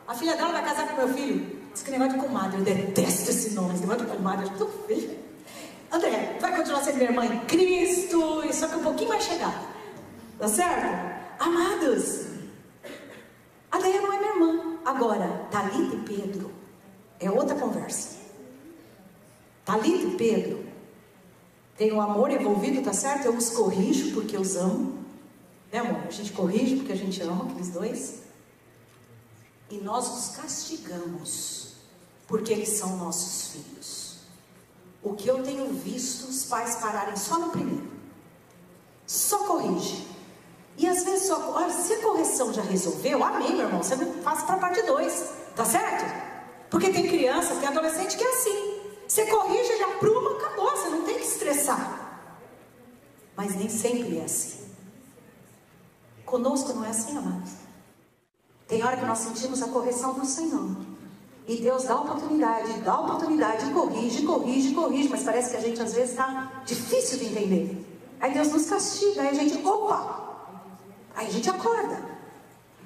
A 0.08 0.14
filha 0.14 0.36
dela 0.36 0.52
vai 0.52 0.64
casar 0.64 0.90
com 0.90 1.06
meu 1.06 1.14
filho. 1.14 1.58
Diz 1.74 1.82
que 1.82 1.92
negócio 1.92 2.14
de 2.14 2.20
comadre. 2.20 2.60
Eu 2.60 2.64
detesto 2.64 3.30
esse 3.30 3.52
nome. 3.52 3.74
Esse 3.74 3.82
negócio 3.82 4.06
de 4.06 4.12
comadre. 4.12 4.48
Eu 4.48 4.58
tô 4.58 4.68
feia. 4.86 5.18
André, 5.92 6.38
vai 6.40 6.56
continuar 6.56 6.84
sendo 6.84 6.98
minha 6.98 7.10
irmã 7.10 7.26
em 7.26 7.40
Cristo. 7.46 8.54
Só 8.54 8.68
que 8.68 8.76
um 8.76 8.84
pouquinho 8.84 9.10
mais 9.10 9.24
chegada. 9.24 9.77
Tá 10.38 10.48
certo? 10.48 11.42
Amados. 11.42 12.26
André 13.72 14.00
não 14.00 14.14
é 14.14 14.20
minha 14.20 14.34
irmã. 14.34 14.80
Agora, 14.86 15.48
Thalita 15.52 15.96
e 15.96 16.00
Pedro 16.00 16.52
é 17.20 17.30
outra 17.30 17.56
conversa. 17.56 18.18
Talita 19.66 20.08
e 20.08 20.16
Pedro, 20.16 20.66
tem 21.78 21.92
o 21.92 22.00
amor 22.00 22.32
envolvido, 22.32 22.82
tá 22.82 22.94
certo? 22.94 23.26
Eu 23.26 23.36
os 23.36 23.50
corrijo 23.50 24.14
porque 24.14 24.38
eu 24.38 24.42
os 24.42 24.56
amo. 24.56 25.06
Né, 25.72 25.80
amor? 25.80 26.04
A 26.08 26.12
gente 26.12 26.32
corrige 26.32 26.78
porque 26.78 26.94
a 26.94 26.96
gente 26.96 27.22
ama 27.22 27.46
aqueles 27.46 27.70
dois. 27.70 28.22
E 29.70 29.78
nós 29.80 30.08
os 30.08 30.36
castigamos 30.36 31.74
porque 32.28 32.54
eles 32.54 32.70
são 32.70 32.96
nossos 32.98 33.52
filhos. 33.52 34.18
O 35.04 35.14
que 35.14 35.28
eu 35.28 35.44
tenho 35.44 35.74
visto 35.74 36.30
os 36.30 36.46
pais 36.46 36.76
pararem 36.78 37.16
só 37.16 37.38
no 37.38 37.50
primeiro. 37.50 37.92
Só 39.06 39.40
corrige. 39.40 40.17
E 40.78 40.88
às 40.88 41.04
vezes 41.04 41.28
só. 41.28 41.54
Olha, 41.56 41.72
se 41.72 41.94
a 41.94 42.02
correção 42.02 42.54
já 42.54 42.62
resolveu, 42.62 43.24
amém, 43.24 43.56
meu 43.56 43.66
irmão. 43.66 43.82
Você 43.82 43.96
não 43.96 44.14
faz 44.22 44.44
para 44.44 44.56
a 44.56 44.60
parte 44.60 44.84
2, 44.84 45.30
tá 45.56 45.66
certo? 45.66 46.06
Porque 46.70 46.90
tem 46.92 47.08
criança, 47.08 47.56
tem 47.56 47.68
adolescente 47.68 48.16
que 48.16 48.24
é 48.24 48.30
assim. 48.30 48.82
Você 49.08 49.26
corrige, 49.26 49.72
ele 49.72 49.84
apruma, 49.84 50.32
acabou. 50.38 50.70
Você 50.70 50.90
não 50.90 51.02
tem 51.02 51.16
que 51.16 51.26
estressar. 51.26 52.22
Mas 53.36 53.56
nem 53.56 53.70
sempre 53.70 54.20
é 54.20 54.24
assim. 54.24 54.68
Conosco 56.26 56.74
não 56.74 56.86
é 56.86 56.90
assim, 56.90 57.18
amados. 57.18 57.52
Tem 58.68 58.84
hora 58.84 58.98
que 58.98 59.06
nós 59.06 59.20
sentimos 59.20 59.64
a 59.64 59.68
correção 59.70 60.14
do 60.14 60.26
Senhor. 60.26 60.76
E 61.48 61.56
Deus 61.56 61.86
dá 61.86 61.96
oportunidade, 61.96 62.74
dá 62.82 63.00
oportunidade, 63.00 63.72
corrige, 63.72 64.24
corrige, 64.24 64.76
corrige. 64.76 65.10
Mas 65.10 65.24
parece 65.24 65.52
que 65.52 65.58
a 65.58 65.62
gente 65.62 65.82
às 65.82 65.94
vezes 65.94 66.12
está 66.12 66.62
difícil 66.66 67.18
de 67.20 67.26
entender. 67.28 67.86
Aí 68.20 68.34
Deus 68.34 68.50
nos 68.50 68.66
castiga, 68.70 69.22
aí 69.22 69.30
a 69.30 69.34
gente, 69.34 69.66
opa! 69.66 70.27
Aí 71.18 71.28
a 71.28 71.32
gente 71.32 71.50
acorda. 71.50 72.02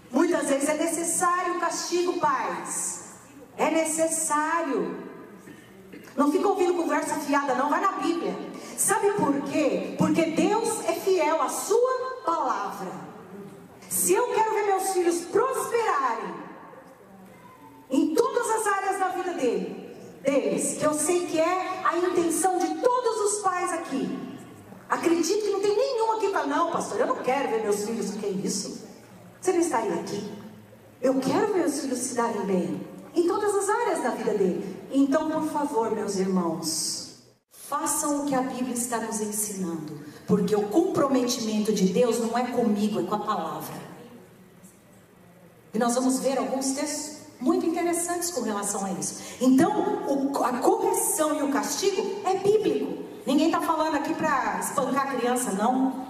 Muitas 0.09 0.47
vezes 0.49 0.67
é 0.67 0.73
necessário 0.73 1.59
castigo, 1.59 2.19
pais. 2.19 3.11
É 3.57 3.69
necessário. 3.69 4.97
Não 6.15 6.31
fica 6.31 6.47
ouvindo 6.47 6.73
conversa 6.73 7.15
fiada, 7.19 7.53
não. 7.53 7.69
Vai 7.69 7.81
na 7.81 7.91
Bíblia. 7.91 8.33
Sabe 8.75 9.11
por 9.11 9.39
quê? 9.43 9.93
Porque 9.99 10.23
Deus 10.31 10.83
é 10.85 10.93
fiel 10.93 11.41
à 11.41 11.49
sua 11.49 12.21
palavra. 12.25 12.91
Se 13.87 14.13
eu 14.13 14.27
quero 14.33 14.53
ver 14.55 14.65
meus 14.67 14.89
filhos 14.93 15.21
prosperarem 15.25 16.33
em 17.91 18.15
todas 18.15 18.49
as 18.49 18.61
as 18.61 18.67
áreas 18.67 18.99
da 18.99 19.07
vida 19.07 19.33
dele, 19.33 19.95
deles, 20.21 20.77
que 20.77 20.85
eu 20.85 20.93
sei 20.93 21.25
que 21.25 21.39
é 21.39 21.81
a 21.83 21.97
intenção 21.97 22.59
de 22.59 22.75
todos 22.75 23.33
os 23.33 23.41
pais 23.41 23.73
aqui. 23.73 24.30
Acredito 24.91 25.45
que 25.45 25.51
não 25.51 25.61
tem 25.61 25.73
nenhum 25.73 26.11
aqui 26.17 26.27
para 26.27 26.45
não, 26.45 26.69
pastor, 26.69 26.99
eu 26.99 27.07
não 27.07 27.23
quero 27.23 27.47
ver 27.47 27.61
meus 27.61 27.85
filhos, 27.85 28.09
o 28.09 28.17
que 28.17 28.25
é 28.25 28.29
isso? 28.29 28.81
Você 29.39 29.53
não 29.53 29.61
estaria 29.61 29.93
aqui? 29.93 30.29
Eu 31.01 31.17
quero 31.21 31.53
ver 31.53 31.59
meus 31.59 31.79
filhos 31.79 31.97
se 31.97 32.13
darem 32.13 32.41
bem 32.41 32.81
em 33.15 33.25
todas 33.25 33.55
as 33.55 33.69
áreas 33.69 34.03
da 34.03 34.09
vida 34.09 34.33
dele. 34.33 34.85
Então, 34.91 35.31
por 35.31 35.49
favor, 35.49 35.91
meus 35.91 36.17
irmãos, 36.17 37.15
façam 37.53 38.21
o 38.21 38.25
que 38.25 38.35
a 38.35 38.41
Bíblia 38.41 38.73
está 38.73 38.99
nos 38.99 39.21
ensinando, 39.21 39.97
porque 40.27 40.53
o 40.57 40.67
comprometimento 40.67 41.71
de 41.71 41.85
Deus 41.85 42.19
não 42.19 42.37
é 42.37 42.47
comigo, 42.47 42.99
é 42.99 43.03
com 43.03 43.15
a 43.15 43.19
palavra. 43.19 43.79
E 45.73 45.79
nós 45.79 45.95
vamos 45.95 46.19
ver 46.19 46.37
alguns 46.37 46.73
textos 46.73 47.21
muito 47.39 47.65
interessantes 47.65 48.29
com 48.29 48.41
relação 48.41 48.83
a 48.83 48.91
isso. 48.91 49.21
Então, 49.39 49.71
o, 50.05 50.43
a 50.43 50.59
correção 50.59 51.39
e 51.39 51.43
o 51.43 51.49
castigo 51.49 52.19
é 52.25 52.35
bíblico. 52.35 53.00
Ninguém 53.25 53.47
está 53.47 53.61
falando 53.61 53.95
aqui 53.95 54.13
para 54.13 54.59
espancar 54.59 55.07
a 55.07 55.15
criança, 55.15 55.51
não. 55.51 56.07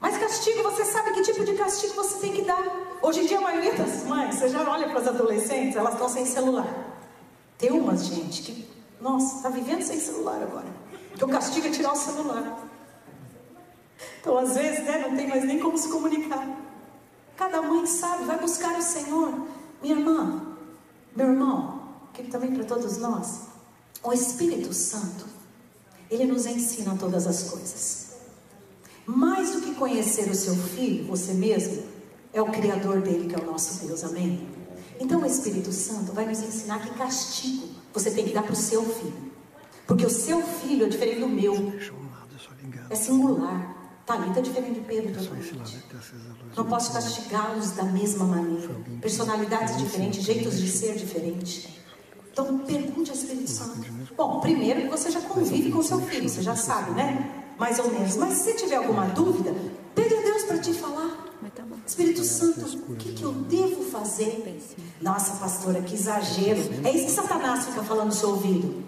Mas 0.00 0.16
castigo, 0.16 0.62
você 0.62 0.84
sabe 0.84 1.12
que 1.12 1.22
tipo 1.22 1.44
de 1.44 1.54
castigo 1.54 1.94
você 1.94 2.18
tem 2.20 2.32
que 2.32 2.42
dar. 2.42 2.62
Hoje 3.02 3.20
em 3.20 3.26
dia, 3.26 3.38
a 3.38 3.40
maioria 3.40 3.74
das 3.74 4.04
mães, 4.04 4.36
você 4.36 4.48
já 4.48 4.68
olha 4.68 4.88
para 4.88 5.00
as 5.00 5.08
adolescentes, 5.08 5.76
elas 5.76 5.94
estão 5.94 6.08
sem 6.08 6.24
celular. 6.24 6.66
Tem 7.58 7.70
umas, 7.70 8.06
gente, 8.06 8.42
que, 8.42 8.68
nossa, 9.00 9.36
está 9.36 9.48
vivendo 9.50 9.82
sem 9.82 10.00
celular 10.00 10.42
agora. 10.42 10.68
Que 11.14 11.24
o 11.24 11.28
castigo 11.28 11.66
é 11.66 11.70
tirar 11.70 11.92
o 11.92 11.96
celular. 11.96 12.58
Então, 14.20 14.38
às 14.38 14.54
vezes, 14.54 14.84
né, 14.84 15.04
não 15.06 15.16
tem 15.16 15.28
mais 15.28 15.44
nem 15.44 15.58
como 15.58 15.76
se 15.76 15.88
comunicar. 15.88 16.46
Cada 17.36 17.60
mãe 17.60 17.84
sabe, 17.86 18.24
vai 18.24 18.38
buscar 18.38 18.78
o 18.78 18.82
Senhor. 18.82 19.32
Minha 19.82 19.96
irmã, 19.96 20.56
meu 21.16 21.28
irmão, 21.28 21.82
que 22.12 22.22
também 22.24 22.54
para 22.54 22.64
todos 22.64 22.98
nós, 22.98 23.48
o 24.02 24.12
Espírito 24.12 24.72
Santo, 24.72 25.26
ele 26.10 26.24
nos 26.24 26.46
ensina 26.46 26.96
todas 26.98 27.26
as 27.26 27.44
coisas. 27.44 28.10
Mais 29.06 29.52
do 29.52 29.60
que 29.60 29.74
conhecer 29.74 30.28
o 30.30 30.34
seu 30.34 30.54
filho, 30.54 31.04
você 31.06 31.32
mesmo, 31.32 31.82
é 32.32 32.40
o 32.40 32.46
Criador 32.46 33.00
dele 33.00 33.28
que 33.28 33.34
é 33.34 33.38
o 33.38 33.46
nosso 33.46 33.86
Deus, 33.86 34.04
amém? 34.04 34.48
Então 34.98 35.22
o 35.22 35.26
Espírito 35.26 35.72
Santo 35.72 36.12
vai 36.12 36.26
nos 36.26 36.40
ensinar 36.40 36.80
que 36.80 36.90
castigo 36.94 37.68
você 37.92 38.10
tem 38.10 38.24
que 38.26 38.32
dar 38.32 38.42
para 38.42 38.52
o 38.52 38.56
seu 38.56 38.84
filho. 38.84 39.30
Porque 39.86 40.06
o 40.06 40.10
seu 40.10 40.42
filho 40.42 40.86
é 40.86 40.88
diferente 40.88 41.20
do 41.20 41.28
meu. 41.28 41.72
É 42.88 42.94
singular. 42.94 43.76
Talita 44.06 44.40
é 44.40 44.42
diferente 44.42 44.80
de 44.80 44.86
Pedro 44.86 45.12
Não 46.56 46.64
posso 46.64 46.92
castigá-los 46.92 47.72
da 47.72 47.84
mesma 47.84 48.24
maneira. 48.24 48.74
Personalidades 49.00 49.76
diferentes, 49.76 50.22
jeitos 50.24 50.58
de 50.58 50.68
ser 50.68 50.96
diferentes. 50.96 51.79
Então 52.32 52.58
pergunte 52.58 53.10
ao 53.10 53.16
Espírito 53.16 53.50
Santo. 53.50 53.80
Bom, 54.16 54.40
primeiro 54.40 54.82
que 54.82 54.88
você 54.88 55.10
já 55.10 55.20
convive 55.20 55.70
com 55.70 55.82
seu 55.82 56.00
filho, 56.00 56.28
você 56.28 56.42
já 56.42 56.56
sabe, 56.56 56.92
né? 56.92 57.44
Mais 57.58 57.78
ou 57.78 57.90
menos. 57.90 58.16
Mas 58.16 58.34
se 58.38 58.54
tiver 58.54 58.76
alguma 58.76 59.06
dúvida, 59.06 59.54
pede 59.94 60.14
a 60.14 60.22
Deus 60.22 60.42
para 60.44 60.58
te 60.58 60.72
falar. 60.72 61.26
Espírito 61.86 62.22
Santo, 62.22 62.60
o 62.88 62.96
que, 62.96 63.12
que 63.12 63.22
eu 63.22 63.32
devo 63.32 63.82
fazer? 63.90 64.60
Nossa, 65.00 65.36
pastora, 65.38 65.82
que 65.82 65.94
exagero. 65.94 66.60
É 66.84 66.90
isso 66.92 67.06
que 67.06 67.10
Satanás 67.10 67.66
fica 67.66 67.82
falando 67.82 68.06
no 68.06 68.12
seu 68.12 68.30
ouvido. 68.30 68.84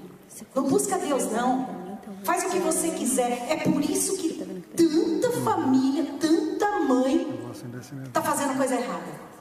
Não 0.54 0.62
busca 0.64 0.98
Deus, 0.98 1.30
não. 1.32 1.68
Faz 2.24 2.44
o 2.44 2.50
que 2.50 2.58
você 2.60 2.90
quiser. 2.90 3.46
É 3.50 3.56
por 3.56 3.82
isso 3.82 4.16
que 4.16 4.34
tanta 4.76 5.32
família, 5.42 6.06
tanta 6.20 6.80
mãe 6.80 7.26
está 8.06 8.22
fazendo 8.22 8.56
coisa 8.56 8.74
errada. 8.76 9.31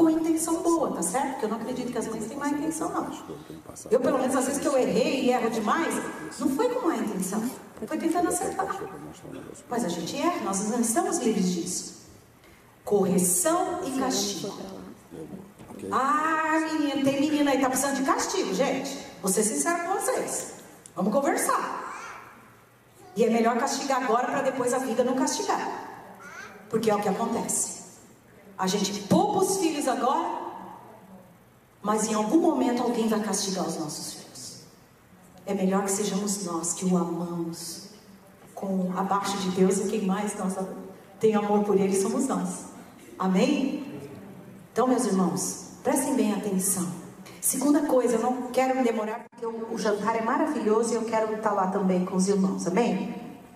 Com 0.00 0.08
intenção 0.08 0.62
boa, 0.62 0.92
tá 0.92 1.02
certo? 1.02 1.32
Porque 1.32 1.44
eu 1.44 1.48
não 1.50 1.56
acredito 1.58 1.92
que 1.92 1.98
as 1.98 2.06
mães 2.06 2.24
têm 2.24 2.34
má 2.34 2.48
intenção, 2.48 2.88
não. 2.88 3.12
Eu, 3.90 4.00
pelo 4.00 4.18
menos, 4.18 4.34
às 4.34 4.46
vezes 4.46 4.58
que 4.58 4.66
eu 4.66 4.78
errei 4.78 5.24
e 5.24 5.30
erro 5.30 5.50
demais, 5.50 5.94
não 6.38 6.48
foi 6.56 6.70
com 6.70 6.88
má 6.88 6.96
intenção. 6.96 7.42
Foi 7.86 7.98
tentando 7.98 8.28
acertar. 8.28 8.80
Mas 9.68 9.84
a 9.84 9.88
gente 9.88 10.16
erra, 10.16 10.40
nós 10.42 10.66
não 10.70 10.80
estamos 10.80 11.18
livres 11.18 11.52
disso. 11.52 12.06
Correção 12.82 13.80
e 13.84 14.00
castigo. 14.00 14.58
Ah, 15.92 16.66
menina, 16.72 17.04
tem 17.04 17.20
menina 17.20 17.50
aí 17.50 17.58
que 17.58 17.62
tá 17.62 17.68
precisando 17.68 17.96
de 17.96 18.04
castigo, 18.04 18.54
gente. 18.54 19.06
Vou 19.20 19.30
ser 19.30 19.42
sincero 19.42 19.86
com 19.86 20.00
vocês. 20.00 20.54
Vamos 20.96 21.12
conversar. 21.12 21.94
E 23.14 23.22
é 23.22 23.28
melhor 23.28 23.58
castigar 23.58 24.02
agora 24.02 24.28
para 24.28 24.40
depois 24.40 24.72
a 24.72 24.78
vida 24.78 25.04
não 25.04 25.14
castigar. 25.14 25.68
Porque 26.70 26.90
é 26.90 26.94
o 26.94 27.02
que 27.02 27.08
acontece. 27.10 27.79
A 28.60 28.66
gente 28.66 28.92
poupa 29.04 29.38
os 29.38 29.56
filhos 29.56 29.88
agora, 29.88 30.38
mas 31.80 32.06
em 32.06 32.12
algum 32.12 32.40
momento 32.40 32.82
alguém 32.82 33.08
vai 33.08 33.18
castigar 33.20 33.66
os 33.66 33.78
nossos 33.78 34.12
filhos. 34.12 34.64
É 35.46 35.54
melhor 35.54 35.84
que 35.84 35.90
sejamos 35.90 36.44
nós 36.44 36.74
que 36.74 36.84
o 36.84 36.94
amamos 36.94 37.88
com 38.54 38.92
abaixo 38.94 39.38
de 39.38 39.52
Deus 39.52 39.78
e 39.78 39.88
quem 39.88 40.04
mais 40.04 40.36
nós 40.36 40.56
tem 41.18 41.34
amor 41.34 41.64
por 41.64 41.80
ele 41.80 41.98
somos 41.98 42.28
nós. 42.28 42.66
Amém? 43.18 43.82
Então, 44.70 44.86
meus 44.86 45.06
irmãos, 45.06 45.70
prestem 45.82 46.14
bem 46.14 46.34
atenção. 46.34 46.86
Segunda 47.40 47.86
coisa, 47.86 48.16
eu 48.16 48.20
não 48.20 48.50
quero 48.52 48.76
me 48.76 48.84
demorar, 48.84 49.24
porque 49.30 49.46
o, 49.46 49.78
jantar 49.78 50.16
é 50.16 50.20
maravilhoso 50.20 50.92
e 50.92 50.96
eu 50.96 51.06
quero 51.06 51.34
estar 51.34 51.52
lá 51.52 51.68
também 51.68 52.04
com 52.04 52.14
os 52.14 52.28
irmãos, 52.28 52.66
amém? 52.66 53.14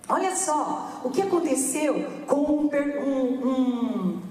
Olha 0.09 0.35
só 0.35 1.01
o 1.03 1.11
que 1.11 1.21
aconteceu 1.21 1.93
com 2.25 2.37
um, 2.37 2.69
um, 2.69 3.47
um, 3.47 4.24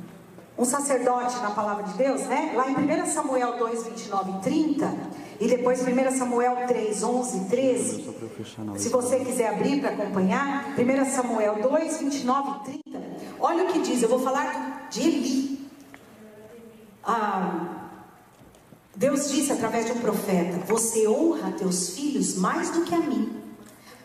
um, 0.58 0.64
sacerdote 0.64 1.36
na 1.40 1.50
palavra 1.50 1.84
de 1.84 1.94
Deus, 1.94 2.22
né? 2.22 2.52
Lá 2.54 2.70
em 2.70 2.74
1 2.74 3.06
Samuel 3.06 3.58
2, 3.58 3.84
29 3.84 4.30
e 4.30 4.40
30, 4.42 4.94
e 5.40 5.48
depois 5.48 5.80
1 5.80 6.18
Samuel 6.18 6.66
3, 6.66 7.02
11 7.02 7.36
e 7.36 7.44
13. 7.46 8.14
Se 8.76 8.88
você 8.88 9.20
quiser 9.20 9.48
abrir 9.48 9.80
para 9.80 9.90
acompanhar, 9.90 10.74
1 10.78 11.04
Samuel 11.10 11.60
2, 11.62 11.98
29 11.98 12.50
e 12.50 12.80
30. 12.82 13.02
Olha 13.40 13.64
o 13.64 13.72
que 13.72 13.80
diz, 13.80 14.02
eu 14.02 14.08
vou 14.08 14.20
falar 14.20 14.88
de 14.90 15.00
Eli. 15.00 15.70
Ah, 17.02 17.84
Deus 18.96 19.30
disse 19.30 19.52
através 19.52 19.86
de 19.86 19.92
um 19.92 19.98
profeta: 19.98 20.58
Você 20.66 21.06
honra 21.08 21.52
teus 21.52 21.90
filhos 21.90 22.36
mais 22.36 22.70
do 22.70 22.82
que 22.82 22.94
a 22.94 22.98
mim, 22.98 23.36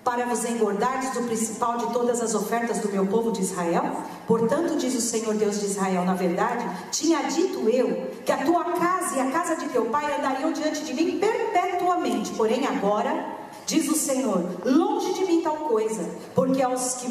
para 0.03 0.25
vos 0.25 0.43
engordardes 0.45 1.11
do 1.11 1.23
principal 1.23 1.77
de 1.77 1.93
todas 1.93 2.21
as 2.21 2.33
ofertas 2.33 2.79
do 2.79 2.89
meu 2.89 3.05
povo 3.05 3.31
de 3.31 3.41
Israel? 3.41 4.03
Portanto, 4.27 4.77
diz 4.77 4.95
o 4.95 5.01
Senhor 5.01 5.33
Deus 5.35 5.59
de 5.59 5.67
Israel: 5.67 6.05
Na 6.05 6.13
verdade, 6.13 6.65
tinha 6.91 7.21
dito 7.23 7.67
eu 7.69 8.09
que 8.25 8.31
a 8.31 8.37
tua 8.37 8.63
casa 8.63 9.17
e 9.17 9.19
a 9.19 9.31
casa 9.31 9.55
de 9.55 9.69
teu 9.69 9.85
pai 9.85 10.13
andariam 10.17 10.51
diante 10.51 10.83
de 10.83 10.93
mim 10.93 11.19
perpetuamente. 11.19 12.31
Porém, 12.31 12.65
agora, 12.65 13.25
diz 13.65 13.89
o 13.89 13.95
Senhor: 13.95 14.43
Longe 14.65 15.13
de 15.13 15.25
mim 15.25 15.41
tal 15.41 15.57
coisa, 15.57 16.09
porque 16.35 16.61
aos 16.61 16.95
que 16.95 17.09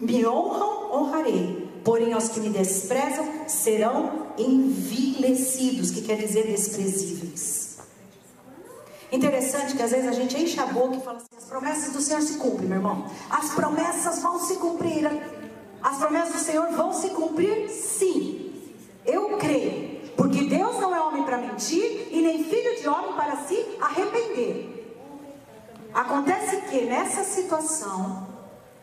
me 0.00 0.26
honram, 0.26 0.92
honrarei 0.92 1.74
porém 1.84 2.14
aos 2.14 2.30
que 2.30 2.40
me 2.40 2.48
desprezam 2.48 3.28
serão 3.46 4.24
envilecidos, 4.38 5.90
que 5.90 6.00
quer 6.00 6.16
dizer 6.16 6.46
desprezíveis. 6.46 7.63
Interessante 9.14 9.76
que 9.76 9.82
às 9.82 9.92
vezes 9.92 10.08
a 10.08 10.12
gente 10.12 10.36
enche 10.36 10.58
a 10.58 10.66
boca 10.66 10.96
e 10.96 11.00
fala 11.00 11.18
assim: 11.18 11.36
as 11.38 11.44
promessas 11.44 11.92
do 11.92 12.00
Senhor 12.00 12.20
se 12.20 12.34
cumprem, 12.36 12.68
meu 12.68 12.78
irmão. 12.78 13.06
As 13.30 13.50
promessas 13.50 14.20
vão 14.20 14.40
se 14.40 14.56
cumprir. 14.56 15.08
As 15.80 15.98
promessas 15.98 16.32
do 16.32 16.40
Senhor 16.40 16.68
vão 16.70 16.92
se 16.92 17.10
cumprir, 17.10 17.68
sim. 17.70 18.52
Eu 19.06 19.36
creio, 19.36 20.00
porque 20.16 20.44
Deus 20.44 20.80
não 20.80 20.96
é 20.96 21.00
homem 21.00 21.22
para 21.22 21.38
mentir 21.38 22.08
e 22.10 22.22
nem 22.22 22.42
filho 22.42 22.80
de 22.80 22.88
homem 22.88 23.12
para 23.12 23.36
se 23.44 23.64
arrepender. 23.80 24.70
Acontece 25.92 26.56
que 26.62 26.80
nessa 26.86 27.22
situação, 27.22 28.26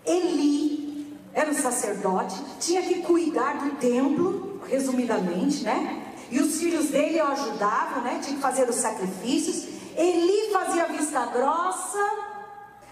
Eli 0.05 1.17
era 1.33 1.49
um 1.49 1.53
sacerdote, 1.53 2.41
tinha 2.59 2.83
que 2.83 3.01
cuidar 3.01 3.57
do 3.65 3.71
templo, 3.77 4.61
resumidamente, 4.69 5.63
né? 5.63 6.13
E 6.29 6.39
os 6.39 6.57
filhos 6.57 6.89
dele 6.89 7.19
o 7.19 7.27
ajudavam, 7.27 8.03
né? 8.03 8.21
Tinha 8.23 8.35
que 8.35 8.41
fazer 8.41 8.69
os 8.69 8.75
sacrifícios. 8.75 9.80
Eli 10.01 10.51
fazia 10.51 10.85
vista 10.87 11.27
grossa, 11.27 12.09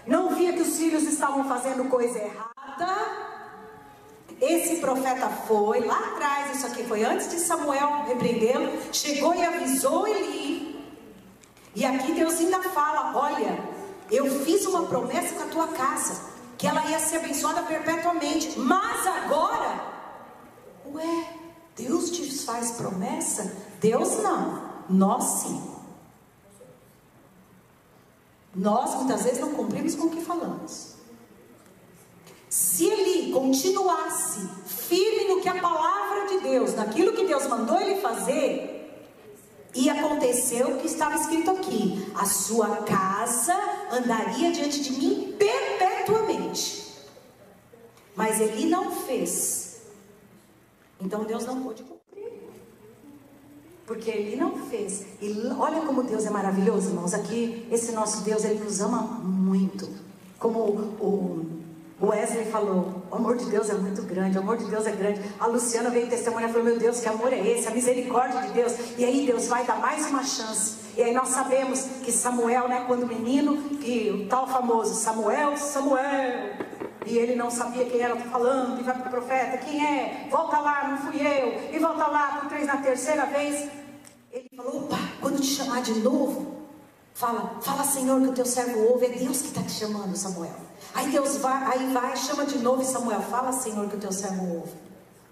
não 0.06 0.32
via 0.36 0.52
que 0.52 0.62
os 0.62 0.76
filhos 0.76 1.02
estavam 1.02 1.42
fazendo 1.48 1.88
coisa 1.88 2.18
errada. 2.18 3.30
Esse 4.40 4.76
profeta 4.76 5.28
foi 5.28 5.80
lá 5.80 5.98
atrás, 5.98 6.56
isso 6.56 6.66
aqui 6.66 6.84
foi 6.84 7.02
antes 7.02 7.28
de 7.28 7.40
Samuel 7.40 8.04
repreendê-lo, 8.06 8.70
chegou 8.92 9.34
e 9.34 9.44
avisou 9.44 10.06
Eli. 10.06 10.80
E 11.74 11.84
aqui 11.84 12.12
Deus 12.12 12.38
ainda 12.38 12.62
fala: 12.62 13.12
Olha, 13.16 13.58
eu 14.08 14.44
fiz 14.44 14.64
uma 14.66 14.86
promessa 14.86 15.34
com 15.34 15.42
a 15.42 15.46
tua 15.46 15.68
casa 15.68 16.30
que 16.56 16.66
ela 16.66 16.84
ia 16.86 17.00
ser 17.00 17.16
abençoada 17.16 17.62
perpetuamente. 17.64 18.56
Mas 18.56 19.04
agora, 19.06 19.80
ué, 20.94 21.34
Deus 21.76 22.10
te 22.10 22.44
faz 22.44 22.70
promessa? 22.72 23.52
Deus 23.80 24.22
não, 24.22 24.62
nós 24.88 25.24
sim. 25.42 25.79
Nós 28.54 28.94
muitas 28.96 29.22
vezes 29.22 29.40
não 29.40 29.54
cumprimos 29.54 29.94
com 29.94 30.06
o 30.06 30.10
que 30.10 30.20
falamos. 30.20 30.94
Se 32.48 32.84
ele 32.84 33.32
continuasse 33.32 34.40
firme 34.66 35.28
no 35.28 35.40
que 35.40 35.48
a 35.48 35.60
palavra 35.60 36.26
de 36.26 36.40
Deus, 36.40 36.74
naquilo 36.74 37.12
que 37.12 37.24
Deus 37.24 37.46
mandou 37.46 37.80
ele 37.80 38.00
fazer, 38.00 38.80
E 39.74 39.88
aconteceu 39.88 40.74
o 40.74 40.78
que 40.78 40.86
estava 40.86 41.14
escrito 41.14 41.50
aqui: 41.50 42.10
a 42.14 42.26
sua 42.26 42.78
casa 42.78 43.54
andaria 43.92 44.50
diante 44.50 44.82
de 44.82 44.92
mim 44.92 45.36
perpetuamente. 45.38 46.92
Mas 48.16 48.40
ele 48.40 48.66
não 48.66 48.90
fez. 48.90 49.82
Então 51.00 51.24
Deus 51.24 51.46
não 51.46 51.62
pôde 51.62 51.82
cumprir. 51.82 51.99
Porque 53.90 54.08
ele 54.08 54.36
não 54.36 54.56
fez. 54.68 55.04
E 55.20 55.36
olha 55.58 55.80
como 55.80 56.04
Deus 56.04 56.24
é 56.24 56.30
maravilhoso, 56.30 56.90
irmãos. 56.90 57.12
Aqui, 57.12 57.66
esse 57.72 57.90
nosso 57.90 58.22
Deus, 58.22 58.44
ele 58.44 58.62
nos 58.62 58.80
ama 58.80 59.00
muito. 59.00 59.88
Como 60.38 60.60
o 60.60 62.06
Wesley 62.06 62.44
falou: 62.44 63.02
o 63.10 63.16
amor 63.16 63.36
de 63.36 63.46
Deus 63.46 63.68
é 63.68 63.74
muito 63.74 64.02
grande, 64.02 64.38
o 64.38 64.42
amor 64.42 64.58
de 64.58 64.66
Deus 64.66 64.86
é 64.86 64.92
grande. 64.92 65.20
A 65.40 65.48
Luciana 65.48 65.90
veio 65.90 66.08
testemunhar 66.08 66.48
e 66.48 66.52
falou: 66.52 66.68
Meu 66.68 66.78
Deus, 66.78 67.00
que 67.00 67.08
amor 67.08 67.32
é 67.32 67.44
esse? 67.44 67.66
A 67.66 67.72
misericórdia 67.72 68.42
de 68.42 68.52
Deus. 68.52 68.76
E 68.96 69.04
aí 69.04 69.26
Deus 69.26 69.48
vai 69.48 69.66
dar 69.66 69.80
mais 69.80 70.06
uma 70.06 70.22
chance. 70.22 70.76
E 70.96 71.02
aí 71.02 71.12
nós 71.12 71.30
sabemos 71.30 71.80
que 72.04 72.12
Samuel, 72.12 72.68
né, 72.68 72.84
quando 72.86 73.04
menino, 73.08 73.56
que 73.80 74.08
o 74.12 74.28
tal 74.28 74.46
famoso 74.46 74.94
Samuel, 74.94 75.56
Samuel. 75.56 76.69
E 77.10 77.18
ele 77.18 77.34
não 77.34 77.50
sabia 77.50 77.84
quem 77.86 78.00
era 78.00 78.14
falando, 78.14 78.80
e 78.80 78.84
vai 78.84 78.96
para 78.96 79.08
o 79.08 79.10
profeta: 79.10 79.58
Quem 79.58 79.84
é? 79.84 80.28
Volta 80.30 80.60
lá, 80.60 80.86
não 80.86 80.98
fui 80.98 81.20
eu. 81.20 81.74
E 81.74 81.78
volta 81.80 82.06
lá, 82.06 82.38
por 82.38 82.48
três 82.48 82.68
na 82.68 82.76
terceira 82.76 83.26
vez. 83.26 83.68
Ele 84.30 84.48
falou: 84.56 84.84
Opa, 84.84 84.96
quando 85.20 85.40
te 85.40 85.48
chamar 85.48 85.82
de 85.82 85.94
novo, 85.94 86.54
fala, 87.12 87.58
fala 87.60 87.82
Senhor 87.82 88.20
que 88.20 88.28
o 88.28 88.32
teu 88.32 88.46
servo 88.46 88.78
ouve. 88.92 89.06
É 89.06 89.08
Deus 89.08 89.42
que 89.42 89.48
está 89.48 89.60
te 89.60 89.72
chamando, 89.72 90.14
Samuel. 90.16 90.54
Aí 90.94 91.10
Deus 91.10 91.36
vai, 91.38 91.64
aí 91.64 91.92
vai, 91.92 92.16
chama 92.16 92.46
de 92.46 92.58
novo 92.58 92.80
e 92.80 92.84
Samuel, 92.84 93.22
fala 93.22 93.50
Senhor 93.50 93.88
que 93.88 93.96
o 93.96 94.00
teu 94.00 94.12
servo 94.12 94.58
ouve. 94.58 94.72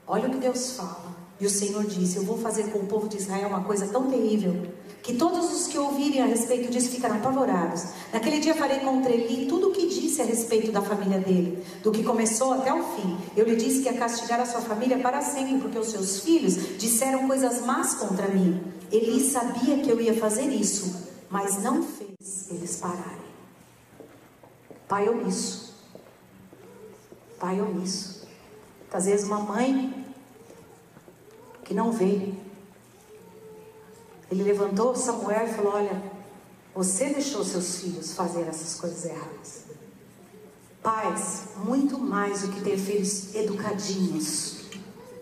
Olha 0.05 0.27
o 0.27 0.33
que 0.33 0.39
Deus 0.39 0.73
fala. 0.73 1.17
E 1.39 1.47
o 1.47 1.51
Senhor 1.51 1.85
disse: 1.85 2.17
Eu 2.17 2.25
vou 2.25 2.39
fazer 2.39 2.73
com 2.73 2.81
o 2.81 2.87
povo 2.87 3.09
de 3.09 3.19
Israel 3.19 3.51
uma 3.51 3.63
coisa 3.63 3.87
tão 3.87 4.11
terrível 4.11 4.67
que 5.03 5.15
todos 5.15 5.53
os 5.53 5.67
que 5.69 5.79
ouvirem 5.79 6.23
a 6.23 6.27
respeito 6.27 6.71
disso 6.71 6.91
ficarão 6.91 7.17
apavorados. 7.17 7.85
Naquele 8.13 8.41
dia 8.41 8.55
farei 8.55 8.81
contra 8.81 9.13
ele 9.13 9.47
tudo 9.47 9.69
o 9.69 9.73
que 9.73 9.87
disse 9.87 10.21
a 10.21 10.25
respeito 10.25 10.71
da 10.71 10.83
família 10.83 11.19
dele, 11.19 11.63
do 11.83 11.91
que 11.93 12.03
começou 12.03 12.53
até 12.53 12.73
o 12.73 12.83
fim. 12.83 13.17
Eu 13.37 13.47
lhe 13.47 13.57
disse 13.57 13.83
que 13.83 13.89
ia 13.89 13.95
castigar 13.95 14.41
a 14.41 14.47
sua 14.47 14.61
família 14.61 14.99
para 14.99 15.21
sempre, 15.23 15.59
porque 15.59 15.79
os 15.79 15.89
seus 15.89 16.21
filhos 16.21 16.79
disseram 16.79 17.27
coisas 17.27 17.65
más 17.65 17.95
contra 17.95 18.29
mim. 18.29 18.61
Ele 18.91 19.21
sabia 19.21 19.79
que 19.79 19.91
eu 19.91 20.01
ia 20.01 20.15
fazer 20.15 20.49
isso, 20.49 21.09
mas 21.31 21.63
não 21.63 21.83
fez 21.83 22.51
eles 22.51 22.77
pararem. 22.77 23.29
Pai 24.89 25.09
omisso. 25.09 25.75
Pai 27.39 27.61
omisso. 27.61 28.27
Às 28.93 29.05
vezes 29.05 29.27
uma 29.27 29.41
mãe 29.41 30.07
que 31.65 31.75
não 31.75 31.93
vê. 31.93 32.33
Ele 34.31 34.43
levantou 34.43 34.95
Samuel 34.95 35.47
e 35.47 35.55
falou: 35.55 35.75
Olha, 35.75 36.03
você 36.75 37.11
deixou 37.11 37.45
seus 37.45 37.81
filhos 37.81 38.13
fazer 38.13 38.43
essas 38.43 38.79
coisas 38.79 39.05
erradas. 39.05 39.65
Pais, 40.83 41.45
muito 41.65 41.99
mais 41.99 42.43
do 42.43 42.49
que 42.49 42.61
ter 42.61 42.79
filhos 42.79 43.35
educadinhos. 43.35 44.59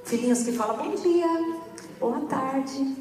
Filhinhos 0.04 0.42
que 0.42 0.52
falam 0.52 0.76
bom 0.76 0.94
dia, 0.94 1.60
boa 1.98 2.20
tarde, 2.26 2.96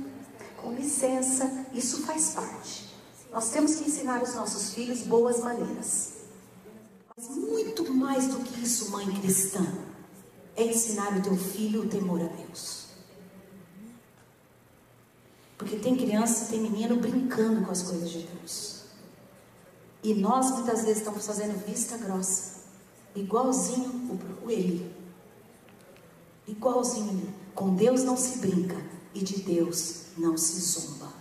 com 0.57 0.71
licença, 0.73 1.65
isso 1.73 2.03
faz 2.03 2.29
parte. 2.29 2.89
Nós 3.31 3.49
temos 3.49 3.75
que 3.75 3.89
ensinar 3.89 4.23
os 4.23 4.33
nossos 4.33 4.73
filhos 4.73 5.01
boas 5.01 5.41
maneiras. 5.41 6.13
Mas 7.15 7.27
muito 7.29 7.93
mais 7.93 8.27
do 8.27 8.39
que 8.39 8.63
isso, 8.63 8.89
mãe 8.91 9.05
cristã, 9.19 9.65
é 10.55 10.63
ensinar 10.63 11.17
o 11.17 11.21
teu 11.21 11.35
filho 11.35 11.83
o 11.83 11.87
temor 11.87 12.21
a 12.21 12.27
Deus. 12.27 12.84
Porque 15.57 15.77
tem 15.77 15.95
criança, 15.95 16.45
tem 16.51 16.59
menino 16.59 16.97
brincando 16.97 17.65
com 17.65 17.71
as 17.71 17.81
coisas 17.81 18.09
de 18.09 18.23
Deus. 18.23 18.83
E 20.03 20.13
nós 20.13 20.51
muitas 20.51 20.81
vezes 20.83 20.97
estamos 20.99 21.25
fazendo 21.25 21.65
vista 21.65 21.97
grossa. 21.97 22.55
Igualzinho 23.15 23.89
o, 23.89 24.45
o 24.45 24.51
Eli. 24.51 24.93
Igualzinho 26.47 27.09
ele. 27.09 27.33
Com 27.55 27.73
Deus 27.73 28.03
não 28.03 28.17
se 28.17 28.39
brinca 28.39 28.77
e 29.13 29.23
de 29.23 29.37
Deus 29.41 30.01
não 30.17 30.37
se 30.37 30.59
zomba. 30.59 31.11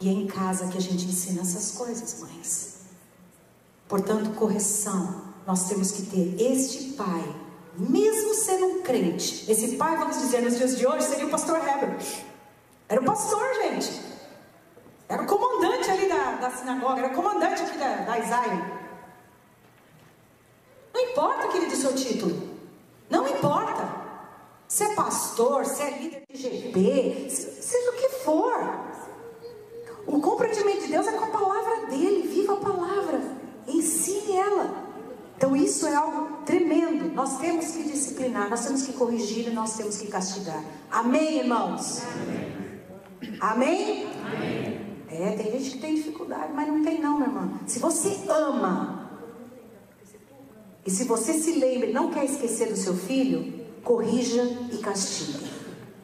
E 0.00 0.08
é 0.08 0.12
em 0.12 0.26
casa 0.26 0.66
que 0.66 0.78
a 0.78 0.80
gente 0.80 1.04
ensina 1.04 1.42
essas 1.42 1.72
coisas, 1.72 2.20
mães. 2.20 2.78
Portanto, 3.86 4.34
correção, 4.34 5.22
nós 5.46 5.68
temos 5.68 5.92
que 5.92 6.02
ter 6.02 6.34
este 6.40 6.94
pai, 6.94 7.36
mesmo 7.76 8.34
sendo 8.34 8.66
um 8.66 8.82
crente. 8.82 9.48
Esse 9.48 9.76
pai, 9.76 9.96
vamos 9.96 10.18
dizer, 10.18 10.42
nos 10.42 10.56
dias 10.56 10.76
de 10.76 10.86
hoje, 10.86 11.06
seria 11.06 11.26
o 11.26 11.30
pastor 11.30 11.58
Heber. 11.58 11.98
Era 12.88 13.00
o 13.00 13.04
pastor, 13.04 13.54
gente. 13.62 14.02
Era 15.08 15.22
o 15.22 15.26
comandante 15.26 15.90
ali 15.90 16.08
da, 16.08 16.32
da 16.36 16.50
sinagoga, 16.50 17.00
era 17.00 17.12
o 17.12 17.14
comandante 17.14 17.62
aqui 17.62 17.76
da, 17.76 17.96
da 17.96 18.18
Isaia. 18.18 18.82
Não 20.94 21.00
importa, 21.00 21.48
querido, 21.48 21.72
o 21.72 21.76
seu 21.76 21.94
título. 21.94 22.48
Não 23.10 23.28
importa. 23.28 24.02
Se 24.66 24.84
é 24.84 24.94
pastor, 24.94 25.66
se 25.66 25.82
é 25.82 25.98
líder 25.98 26.22
de 26.30 26.40
GP, 26.40 27.28
seja 27.28 27.90
o 27.90 27.94
que 27.94 28.08
for. 28.24 28.58
O 30.06 30.18
comprometimento 30.20 30.80
de 30.80 30.88
Deus 30.88 31.06
é 31.06 31.12
com 31.12 31.24
a 31.24 31.28
palavra 31.28 31.86
dele, 31.88 32.26
viva 32.26 32.54
a 32.54 32.56
palavra. 32.56 33.20
Ensine 33.66 34.36
ela. 34.36 34.82
Então 35.36 35.54
isso 35.54 35.86
é 35.86 35.94
algo 35.94 36.38
tremendo. 36.46 37.12
Nós 37.14 37.38
temos 37.38 37.66
que 37.66 37.82
disciplinar, 37.82 38.48
nós 38.48 38.64
temos 38.64 38.82
que 38.82 38.94
corrigir 38.94 39.48
e 39.48 39.50
nós 39.50 39.76
temos 39.76 39.98
que 39.98 40.06
castigar. 40.06 40.64
Amém, 40.90 41.40
irmãos? 41.40 42.00
Amém? 42.00 42.61
Amém? 43.40 44.06
Amém. 44.24 44.82
É, 45.08 45.30
tem 45.32 45.52
gente 45.52 45.70
que 45.72 45.78
tem 45.78 45.94
dificuldade, 45.94 46.52
mas 46.54 46.66
não 46.66 46.82
tem 46.82 47.00
não, 47.00 47.16
minha 47.16 47.28
irmã. 47.28 47.60
Se 47.66 47.78
você 47.78 48.18
ama 48.28 49.10
e 50.86 50.90
se 50.90 51.04
você 51.04 51.34
se 51.34 51.52
lembra 51.52 51.88
e 51.88 51.92
não 51.92 52.10
quer 52.10 52.24
esquecer 52.24 52.68
do 52.68 52.76
seu 52.76 52.94
filho, 52.94 53.62
corrija 53.84 54.42
e 54.72 54.78
castigue. 54.78 55.50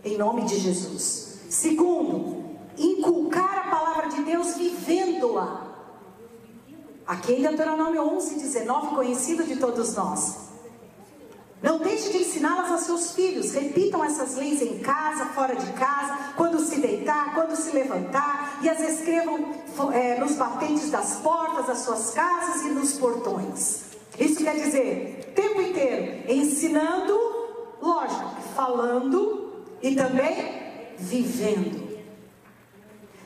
Em 0.05 0.17
nome 0.17 0.45
de 0.45 0.59
Jesus. 0.59 1.41
Segundo, 1.49 2.45
inculcar 2.77 3.67
a 3.67 3.71
palavra 3.71 4.09
de 4.09 4.23
Deus 4.23 4.57
vivendo-a. 4.57 5.69
Aqui 7.07 7.33
em 7.33 7.43
Deuteronômio 7.43 8.03
11, 8.17 8.35
19, 8.35 8.95
conhecido 8.95 9.45
de 9.45 9.57
todos 9.57 9.95
nós. 9.95 10.48
Não 11.63 11.79
deixe 11.79 12.11
de 12.11 12.19
ensiná-las 12.19 12.71
aos 12.71 12.83
seus 12.83 13.13
filhos. 13.13 13.53
Repitam 13.53 14.05
essas 14.05 14.37
leis 14.37 14.63
em 14.63 14.79
casa, 14.79 15.27
fora 15.27 15.57
de 15.57 15.73
casa, 15.73 16.17
quando 16.37 16.61
se 16.61 16.81
deitar, 16.81 17.35
quando 17.35 17.57
se 17.57 17.73
levantar, 17.73 18.61
e 18.63 18.69
as 18.69 18.81
escrevam 18.81 19.53
é, 19.93 20.19
nos 20.21 20.37
batentes 20.37 20.91
das 20.91 21.17
portas 21.17 21.67
das 21.67 21.79
suas 21.79 22.11
casas 22.11 22.63
e 22.63 22.69
nos 22.69 22.93
portões. 22.93 23.83
Isso 24.19 24.43
quer 24.43 24.55
dizer, 24.55 25.33
tempo 25.35 25.61
inteiro, 25.61 26.31
ensinando, 26.31 27.19
lógico, 27.81 28.37
falando 28.55 29.65
e 29.83 29.95
também 29.95 30.95
vivendo. 30.99 31.89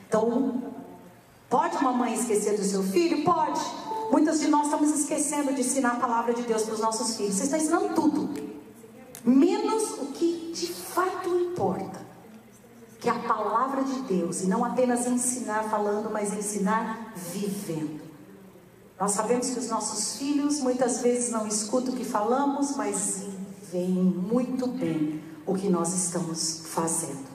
Então, 0.07 0.73
Pode 1.53 1.77
uma 1.77 1.91
mãe 1.91 2.15
esquecer 2.15 2.57
do 2.57 2.63
seu 2.63 2.81
filho? 2.81 3.23
Pode. 3.23 3.61
Muitas 4.13 4.39
de 4.41 4.47
nós 4.47 4.65
estamos 4.65 4.91
esquecendo 4.91 5.51
de 5.55 5.61
ensinar 5.61 5.93
a 5.93 5.95
palavra 5.95 6.35
de 6.35 6.43
Deus 6.43 6.61
para 6.61 6.75
os 6.75 6.79
nossos 6.79 7.17
filhos. 7.17 7.33
Você 7.33 7.45
está 7.45 7.57
ensinando 7.57 7.95
tudo, 7.95 8.29
menos 9.25 9.93
o 9.93 10.05
que 10.13 10.51
de 10.53 10.71
fato 10.71 11.29
importa, 11.29 11.99
que 12.99 13.09
é 13.09 13.11
a 13.11 13.17
palavra 13.17 13.83
de 13.83 14.01
Deus, 14.01 14.41
e 14.41 14.45
não 14.45 14.63
apenas 14.63 15.07
ensinar 15.07 15.63
falando, 15.63 16.11
mas 16.11 16.31
ensinar 16.31 17.11
vivendo. 17.15 18.03
Nós 18.99 19.13
sabemos 19.13 19.49
que 19.49 19.57
os 19.57 19.67
nossos 19.67 20.17
filhos 20.17 20.59
muitas 20.59 21.01
vezes 21.01 21.31
não 21.31 21.47
escutam 21.47 21.95
o 21.95 21.97
que 21.97 22.05
falamos, 22.05 22.75
mas 22.75 23.23
veem 23.71 23.95
muito 23.95 24.67
bem 24.67 25.23
o 25.43 25.55
que 25.55 25.69
nós 25.69 25.91
estamos 25.91 26.61
fazendo. 26.67 27.25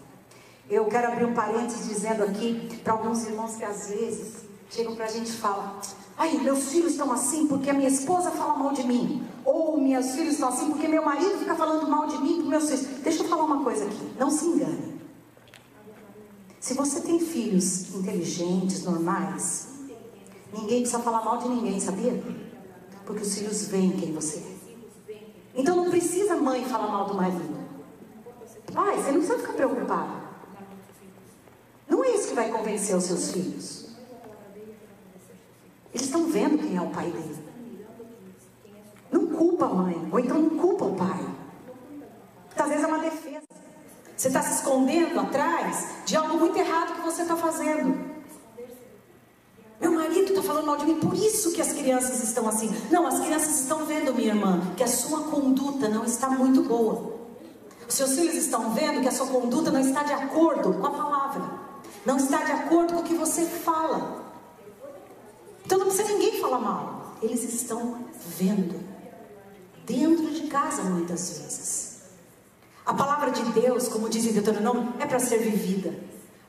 Eu 0.71 0.85
quero 0.85 1.09
abrir 1.09 1.25
um 1.25 1.35
parênteses 1.35 1.89
dizendo 1.89 2.23
aqui 2.23 2.81
para 2.85 2.93
alguns 2.93 3.27
irmãos 3.27 3.57
que 3.57 3.65
às 3.65 3.89
vezes 3.89 4.35
chegam 4.71 4.95
para 4.95 5.07
a 5.07 5.09
gente 5.09 5.31
e 5.31 5.37
falam: 5.37 5.81
Ai, 6.19 6.37
meus 6.39 6.71
filhos 6.73 6.93
estão 6.93 7.13
assim 7.13 7.47
porque 7.47 7.71
a 7.71 7.73
minha 7.73 7.89
esposa 7.89 8.33
fala 8.33 8.59
mal 8.59 8.73
de 8.73 8.85
mim. 8.85 9.25
Ou 9.45 9.81
meus 9.81 10.11
filhos 10.11 10.35
estão 10.35 10.49
assim 10.49 10.67
porque 10.67 10.89
meu 10.89 11.05
marido 11.05 11.39
fica 11.39 11.55
falando 11.55 11.89
mal 11.89 12.09
de 12.09 12.19
mim 12.19 12.41
para 12.41 12.51
meus 12.51 12.69
filhos. 12.69 12.87
Deixa 13.05 13.23
eu 13.23 13.29
falar 13.29 13.45
uma 13.45 13.63
coisa 13.63 13.85
aqui: 13.85 14.13
não 14.19 14.29
se 14.29 14.45
engane. 14.45 14.99
Se 16.59 16.75
você 16.75 17.01
tem 17.01 17.21
filhos 17.21 17.95
inteligentes, 17.95 18.83
normais, 18.83 19.69
ninguém 20.53 20.81
precisa 20.81 20.99
falar 20.99 21.25
mal 21.25 21.39
de 21.39 21.49
ninguém, 21.49 21.79
sabia? 21.79 22.21
Porque 23.07 23.23
os 23.23 23.35
filhos 23.37 23.69
veem 23.69 23.93
quem 23.93 24.13
você 24.13 24.39
é. 24.39 24.59
Então 25.55 25.77
não 25.77 25.89
precisa 25.89 26.37
mãe 26.37 26.65
falar 26.65 26.89
mal 26.89 27.07
do 27.07 27.15
marido. 27.15 27.59
Pai, 28.75 28.97
você 28.97 29.13
não 29.13 29.21
precisa 29.21 29.39
ficar 29.39 29.53
preocupado. 29.53 30.13
Não 31.89 32.05
é 32.05 32.11
isso 32.11 32.29
que 32.29 32.35
vai 32.35 32.51
convencer 32.51 32.97
os 32.97 33.05
seus 33.05 33.31
filhos. 33.31 33.78
Eles 35.99 36.07
estão 36.07 36.27
vendo 36.27 36.59
quem 36.59 36.77
é 36.77 36.81
o 36.81 36.91
pai 36.91 37.11
dele. 37.11 37.37
Não 39.11 39.27
culpa 39.27 39.67
a 39.67 39.69
mãe, 39.69 40.09
ou 40.13 40.21
então 40.21 40.39
não 40.39 40.51
culpa 40.51 40.85
o 40.85 40.95
pai. 40.95 41.27
Às 42.57 42.69
vezes 42.69 42.85
é 42.85 42.87
uma 42.87 42.99
defesa. 43.01 43.47
Você 44.17 44.29
está 44.29 44.41
se 44.43 44.55
escondendo 44.55 45.19
atrás 45.19 45.89
de 46.07 46.17
algo 46.17 46.39
muito 46.39 46.57
errado 46.57 46.95
que 46.95 47.01
você 47.01 47.23
está 47.23 47.37
fazendo. 47.37 48.17
Meu 49.81 49.93
marido 49.93 50.31
está 50.31 50.43
falando 50.43 50.67
mal 50.67 50.77
de 50.77 50.87
mim, 50.87 51.01
por 51.01 51.15
isso 51.15 51.53
que 51.53 51.61
as 51.61 51.73
crianças 51.73 52.23
estão 52.23 52.49
assim. 52.49 52.71
Não, 52.91 53.07
as 53.07 53.19
crianças 53.19 53.61
estão 53.61 53.85
vendo, 53.85 54.15
minha 54.15 54.29
irmã, 54.29 54.61
que 54.77 54.85
a 54.85 54.89
sua 54.89 55.25
conduta 55.25 55.89
não 55.89 56.05
está 56.05 56.31
muito 56.31 56.63
boa. 56.63 57.19
Os 57.89 57.95
seus 57.95 58.15
filhos 58.15 58.35
estão 58.35 58.71
vendo 58.71 59.01
que 59.01 59.09
a 59.09 59.13
sua 59.13 59.27
conduta 59.27 59.71
não 59.71 59.81
está 59.81 60.05
de 60.05 60.13
acordo 60.13 60.75
com 60.75 60.87
a 60.87 60.91
palavra, 60.91 61.43
não 62.05 62.17
está 62.17 62.45
de 62.45 62.53
acordo 62.53 62.95
com 62.95 63.01
o 63.01 63.05
que 63.05 63.15
você 63.15 63.45
fala. 63.45 64.28
Então 65.69 65.77
não 65.77 65.89
precisa 65.89 66.09
ninguém 66.09 66.41
falar 66.41 66.61
mal. 66.61 67.15
Eles 67.21 67.45
estão 67.45 67.99
vendo, 68.39 68.81
dentro 69.85 70.31
de 70.31 70.47
casa 70.47 70.83
muitas 70.83 71.29
vezes. 71.29 72.05
A 72.87 72.95
palavra 72.95 73.31
de 73.31 73.43
Deus, 73.53 73.87
como 73.87 74.09
diz 74.09 74.25
em 74.25 74.33
Deuteronômio, 74.33 74.95
é 74.99 75.05
para 75.05 75.19
ser 75.19 75.41
vivida. 75.41 75.95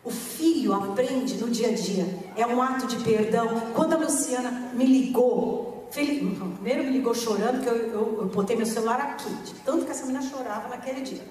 O 0.05 0.09
filho 0.09 0.73
aprende 0.73 1.35
no 1.35 1.49
dia 1.49 1.67
a 1.67 1.73
dia. 1.73 2.05
É 2.37 2.47
um 2.47 2.61
ato 2.61 2.87
de 2.87 2.95
perdão. 3.03 3.73
Quando 3.75 3.91
a 3.91 3.97
Luciana 3.97 4.71
me 4.73 4.85
ligou, 4.85 5.89
primeiro 5.91 6.85
me 6.85 6.91
ligou 6.91 7.13
chorando, 7.13 7.61
que 7.61 7.67
eu, 7.67 7.75
eu, 7.75 8.17
eu 8.21 8.25
botei 8.27 8.55
meu 8.55 8.65
celular 8.65 9.01
aqui, 9.01 9.29
de 9.43 9.53
tanto 9.65 9.83
que 9.83 9.91
essa 9.91 10.05
menina 10.05 10.23
chorava 10.23 10.69
naquele 10.69 11.01
dia. 11.01 11.25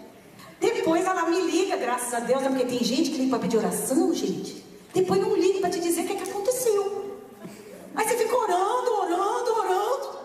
Depois 0.61 1.07
ela 1.07 1.25
me 1.31 1.41
liga, 1.51 1.79
graças 1.79 2.13
a 2.13 2.21
Deus, 2.21 2.43
né? 2.43 2.51
porque 2.51 2.67
tem 2.67 2.85
gente 2.85 3.09
que 3.13 3.17
liga 3.17 3.31
para 3.31 3.39
pedir 3.39 3.57
oração, 3.57 4.13
gente. 4.13 4.63
Depois 4.93 5.19
não 5.19 5.35
liga 5.35 5.61
para 5.61 5.71
te 5.71 5.81
dizer 5.81 6.03
o 6.03 6.07
que, 6.07 6.13
é 6.13 6.17
que 6.17 6.31
aconteceu. 6.31 6.98
Aí 7.99 8.07
você 8.07 8.17
fica 8.17 8.37
orando, 8.37 8.93
orando, 8.93 9.53
orando. 9.55 10.19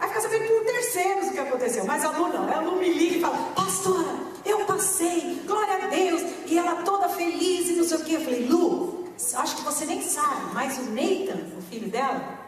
Aí 0.00 0.08
fica 0.08 0.20
sabendo 0.22 0.48
por 0.48 0.64
terceiros 0.64 1.28
o 1.28 1.32
que 1.32 1.38
aconteceu. 1.38 1.84
Mas 1.84 2.02
a 2.02 2.10
Lu 2.12 2.28
não. 2.28 2.50
A 2.50 2.60
Lu 2.62 2.76
me 2.76 2.88
liga 2.88 3.16
e 3.16 3.20
fala, 3.20 3.36
pastora, 3.54 4.08
eu 4.42 4.64
passei, 4.64 5.42
glória 5.46 5.84
a 5.84 5.86
Deus. 5.88 6.22
E 6.46 6.56
ela 6.56 6.76
toda 6.76 7.10
feliz 7.10 7.68
e 7.68 7.72
não 7.74 7.84
sei 7.84 7.98
o 7.98 8.04
que. 8.04 8.14
Eu 8.14 8.22
falei, 8.22 8.46
Lu, 8.46 9.04
acho 9.34 9.56
que 9.56 9.62
você 9.62 9.84
nem 9.84 10.00
sabe, 10.00 10.54
mas 10.54 10.78
o 10.78 10.84
Nathan, 10.84 11.40
o 11.58 11.62
filho 11.70 11.90
dela, 11.90 12.38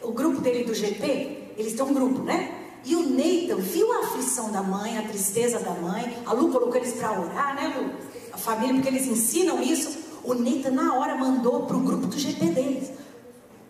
o 0.00 0.12
grupo 0.12 0.40
dele 0.40 0.62
do 0.62 0.72
GP, 0.72 1.54
eles 1.58 1.72
têm 1.72 1.84
um 1.84 1.92
grupo, 1.92 2.22
né? 2.22 2.60
E 2.84 2.94
o 2.94 3.02
Nathan 3.02 3.60
viu 3.60 3.90
a 3.92 4.04
aflição 4.04 4.52
da 4.52 4.62
mãe, 4.62 4.98
a 4.98 5.02
tristeza 5.02 5.58
da 5.58 5.72
mãe. 5.72 6.16
A 6.24 6.32
Lu 6.32 6.52
colocou 6.52 6.76
eles 6.76 6.92
para 6.92 7.20
orar, 7.20 7.56
né, 7.56 7.74
Lu? 7.76 7.90
A 8.32 8.38
família, 8.38 8.74
porque 8.74 8.88
eles 8.88 9.06
ensinam 9.08 9.60
isso. 9.60 10.03
O 10.24 10.34
Nathan, 10.34 10.70
na 10.70 10.94
hora, 10.94 11.16
mandou 11.16 11.66
para 11.66 11.76
o 11.76 11.80
grupo 11.80 12.06
do 12.06 12.18
GP 12.18 12.46
deles. 12.46 12.90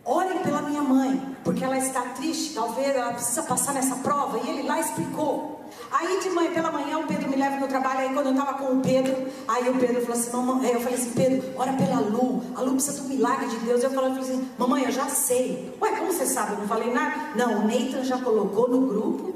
Orem 0.04 0.38
pela 0.40 0.62
minha 0.62 0.82
mãe, 0.82 1.36
porque 1.42 1.64
ela 1.64 1.78
está 1.78 2.02
triste, 2.10 2.54
talvez 2.54 2.94
ela 2.94 3.14
precisa 3.14 3.42
passar 3.42 3.72
nessa 3.72 3.96
prova. 3.96 4.38
E 4.38 4.50
ele 4.50 4.68
lá 4.68 4.78
explicou. 4.78 5.54
Aí 5.90 6.20
de 6.20 6.30
manhã, 6.30 6.52
pela 6.52 6.70
manhã, 6.70 6.98
o 6.98 7.06
Pedro 7.06 7.28
me 7.30 7.36
leva 7.36 7.56
no 7.56 7.66
trabalho. 7.66 8.00
Aí 8.00 8.12
quando 8.12 8.26
eu 8.26 8.32
estava 8.32 8.54
com 8.58 8.74
o 8.74 8.80
Pedro, 8.80 9.28
aí 9.48 9.68
o 9.68 9.74
Pedro 9.78 10.02
falou 10.02 10.20
assim: 10.20 10.36
mamãe, 10.36 10.70
eu 10.72 10.80
falei 10.80 10.98
assim: 10.98 11.10
Pedro, 11.12 11.52
ora 11.56 11.72
pela 11.72 12.00
Lu. 12.00 12.42
A 12.54 12.60
Lu 12.60 12.72
precisa 12.72 13.02
do 13.02 13.08
milagre 13.08 13.46
de 13.46 13.56
Deus. 13.60 13.82
Eu 13.82 13.90
falei 13.90 14.10
assim: 14.18 14.48
mamãe, 14.58 14.84
eu 14.84 14.92
já 14.92 15.08
sei. 15.08 15.74
Ué, 15.80 15.96
como 15.96 16.12
você 16.12 16.26
sabe? 16.26 16.52
Eu 16.52 16.58
não 16.58 16.68
falei 16.68 16.92
nada. 16.92 17.14
Não, 17.34 17.60
o 17.60 17.66
Nathan 17.66 18.04
já 18.04 18.18
colocou 18.18 18.68
no 18.68 18.86
grupo 18.86 19.34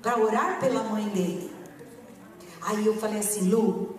para 0.00 0.18
orar 0.18 0.60
pela 0.60 0.84
mãe 0.84 1.08
dele. 1.08 1.50
Aí 2.62 2.86
eu 2.86 2.94
falei 2.96 3.18
assim: 3.18 3.48
Lu, 3.48 3.95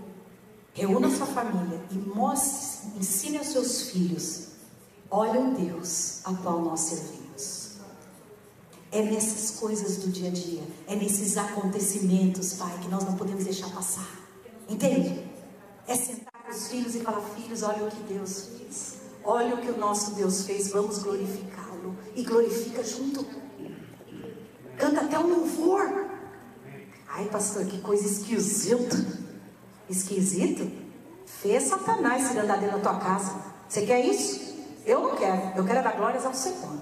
reúna 0.77 1.09
sua 1.09 1.25
família 1.25 1.81
e 1.91 1.95
mostre, 1.95 2.99
ensine 2.99 3.37
aos 3.37 3.47
seus 3.47 3.89
filhos 3.89 4.47
Olha 5.09 5.39
o 5.39 5.53
Deus 5.53 6.19
a 6.25 6.33
qual 6.33 6.61
nós 6.61 6.81
servimos. 6.81 7.77
É 8.91 9.01
nessas 9.01 9.59
coisas 9.59 9.97
do 9.97 10.09
dia 10.09 10.29
a 10.29 10.33
dia, 10.33 10.63
é 10.87 10.95
nesses 10.95 11.37
acontecimentos, 11.37 12.53
Pai, 12.53 12.77
que 12.81 12.89
nós 12.89 13.03
não 13.03 13.15
podemos 13.15 13.43
deixar 13.43 13.69
passar. 13.69 14.09
Entende? 14.67 15.25
É 15.87 15.95
sentar 15.95 16.33
com 16.45 16.51
os 16.51 16.67
filhos 16.67 16.95
e 16.95 16.99
falar: 16.99 17.21
Filhos, 17.21 17.63
olha 17.63 17.85
o 17.85 17.91
que 17.91 18.13
Deus 18.13 18.49
fez. 18.57 18.97
Olha 19.23 19.55
o 19.55 19.61
que 19.61 19.71
o 19.71 19.77
nosso 19.77 20.11
Deus 20.15 20.43
fez, 20.43 20.69
vamos 20.69 20.99
glorificá-lo. 20.99 21.95
E 22.15 22.23
glorifica 22.23 22.83
junto. 22.83 23.25
Canta 24.77 25.01
até 25.01 25.19
um 25.19 25.27
louvor. 25.27 26.09
Ai, 27.09 27.25
pastor, 27.25 27.65
que 27.65 27.79
coisa 27.79 28.05
esquisita. 28.05 29.26
Esquisito? 29.89 30.69
Fez 31.25 31.63
Satanás 31.63 32.23
se 32.23 32.37
andar 32.37 32.57
dentro 32.57 32.79
da 32.79 32.91
tua 32.91 32.99
casa. 32.99 33.33
Você 33.67 33.85
quer 33.85 34.03
isso? 34.03 34.55
Eu 34.85 35.01
não 35.01 35.15
quero, 35.15 35.57
eu 35.57 35.65
quero 35.65 35.83
dar 35.83 35.95
glórias 35.95 36.25
ao 36.25 36.33
Senhor. 36.33 36.77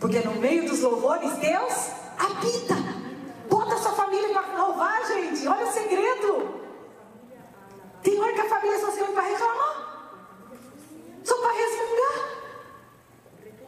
Porque 0.00 0.20
no 0.20 0.34
meio 0.36 0.68
dos 0.68 0.80
louvores, 0.80 1.32
Deus 1.38 1.90
habita. 2.18 2.74
Bota 3.48 3.76
sua 3.78 3.92
família 3.92 4.28
para 4.28 4.62
louvar, 4.62 5.06
gente. 5.06 5.46
Olha 5.48 5.66
o 5.66 5.72
segredo. 5.72 6.60
Tem 8.02 8.20
hora 8.20 8.32
que 8.32 8.40
a 8.40 8.48
família 8.48 8.78
só 8.78 8.90
se 8.90 8.98
reúne 8.98 9.14
para 9.14 9.28
reclamar. 9.28 10.10
Só 11.24 11.36
para 11.38 11.52
resmungar. 11.52 12.36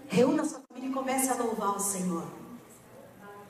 Reúna 0.09 0.45
sua 0.45 0.61
família 0.69 0.91
e 0.91 0.93
comece 0.93 1.31
a 1.31 1.35
louvar 1.35 1.77
o 1.77 1.81
Senhor. 1.81 2.38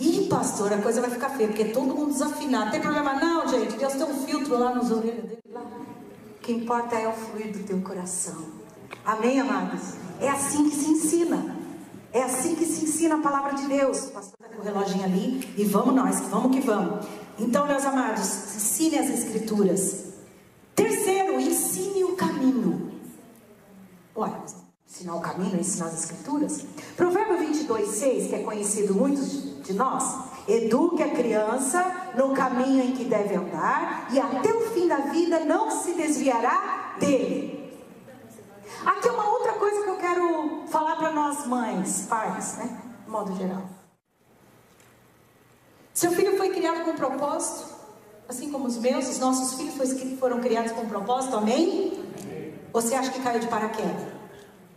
Ih, 0.01 0.29
pastor, 0.29 0.73
a 0.73 0.79
coisa 0.79 1.01
vai 1.01 1.11
ficar 1.11 1.31
feia, 1.31 1.49
porque 1.49 1.67
todo 1.67 1.95
mundo 1.95 2.13
desafinado. 2.13 2.71
Tem 2.71 2.81
problema 2.81 3.15
não, 3.15 3.49
gente. 3.49 3.77
Deus 3.77 3.95
tem 3.95 4.05
um 4.05 4.27
filtro 4.27 4.59
lá 4.59 4.75
nos 4.75 4.91
orelhas 4.93 5.25
dele. 5.25 5.43
Lá. 5.53 5.63
O 5.63 6.41
que 6.41 6.53
importa 6.53 6.97
é 6.97 7.09
o 7.09 7.13
fluir 7.13 7.53
do 7.53 7.65
teu 7.65 7.81
coração. 7.81 8.37
Amém, 9.05 9.41
amados? 9.41 9.95
É 10.21 10.29
assim 10.29 10.71
que 10.71 10.77
se 10.77 10.91
ensina. 10.91 11.57
É 12.13 12.23
assim 12.23 12.55
que 12.55 12.65
se 12.65 12.85
ensina 12.85 13.17
a 13.17 13.19
palavra 13.19 13.55
de 13.55 13.67
Deus. 13.67 14.07
Pastor 14.07 14.35
está 14.41 14.57
com 14.57 14.63
o 14.63 14.65
reloginho 14.65 15.05
ali 15.05 15.55
e 15.57 15.65
vamos 15.65 15.95
nós, 15.95 16.21
vamos 16.31 16.55
que 16.57 16.61
vamos. 16.61 17.05
Então, 17.39 17.67
meus 17.67 17.85
amados, 17.85 18.57
ensine 18.57 18.99
as 18.99 19.11
escrituras. 19.11 20.05
Terceiro, 20.75 21.41
ensine 21.41 22.05
o 22.05 22.15
caminho. 22.15 22.93
Olha, 24.15 24.43
ensinar 24.89 25.17
o 25.17 25.21
caminho, 25.21 25.61
ensinar 25.61 25.87
as 25.87 26.05
escrituras. 26.05 26.65
Provérbio 26.97 27.39
22, 27.39 27.89
6, 27.89 28.29
que 28.29 28.35
é 28.37 28.43
conhecido 28.43 28.95
muitos 28.95 29.58
de 29.69 29.75
nós. 29.75 30.03
Eduque 30.49 31.03
a 31.03 31.11
criança 31.11 31.85
no 32.15 32.33
caminho 32.33 32.83
em 32.83 32.93
que 32.93 33.05
deve 33.05 33.35
andar 33.35 34.09
e 34.11 34.19
até 34.19 34.51
o 34.53 34.71
fim 34.71 34.89
da 34.89 34.97
vida 34.97 35.41
não 35.41 35.71
se 35.71 35.93
desviará 35.93 36.95
dele. 36.99 37.59
Aqui 38.85 39.09
é 39.09 39.13
uma 39.13 39.29
outra 39.29 39.53
coisa 39.53 39.83
que 39.83 39.91
eu 39.91 39.97
quero 39.97 40.63
falar 40.69 40.97
para 40.97 41.13
nós 41.13 41.47
mães, 41.47 42.07
pais, 42.09 42.57
né? 42.57 42.81
De 43.05 43.11
modo 43.11 43.37
geral. 43.37 43.63
Seu 45.93 46.13
filho 46.13 46.37
foi 46.39 46.51
criado 46.51 46.85
com 46.85 46.95
propósito, 46.95 47.67
assim 48.29 48.51
como 48.51 48.67
os 48.67 48.79
meus, 48.79 49.09
os 49.09 49.19
nossos 49.19 49.59
filhos 49.59 50.19
foram 50.19 50.41
criados 50.41 50.73
com 50.73 50.87
propósito, 50.87 51.37
amém? 51.37 52.05
Ou 52.73 52.81
você 52.81 52.95
acha 52.95 53.11
que 53.11 53.21
caiu 53.21 53.41
de 53.41 53.49
paraquedas? 53.49 54.13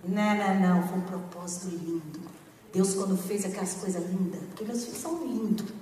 Não, 0.04 0.36
não, 0.36 0.60
não, 0.60 0.88
foi 0.88 0.98
um 0.98 1.02
propósito 1.02 1.68
lindo. 1.68 2.31
Deus, 2.74 2.94
quando 2.94 3.18
fez 3.18 3.46
aquelas 3.46 3.74
coisas 3.74 4.04
lindas, 4.10 4.42
porque 4.48 4.64
meus 4.64 4.86
filhos 4.86 5.00
são 5.00 5.24
lindos, 5.26 5.74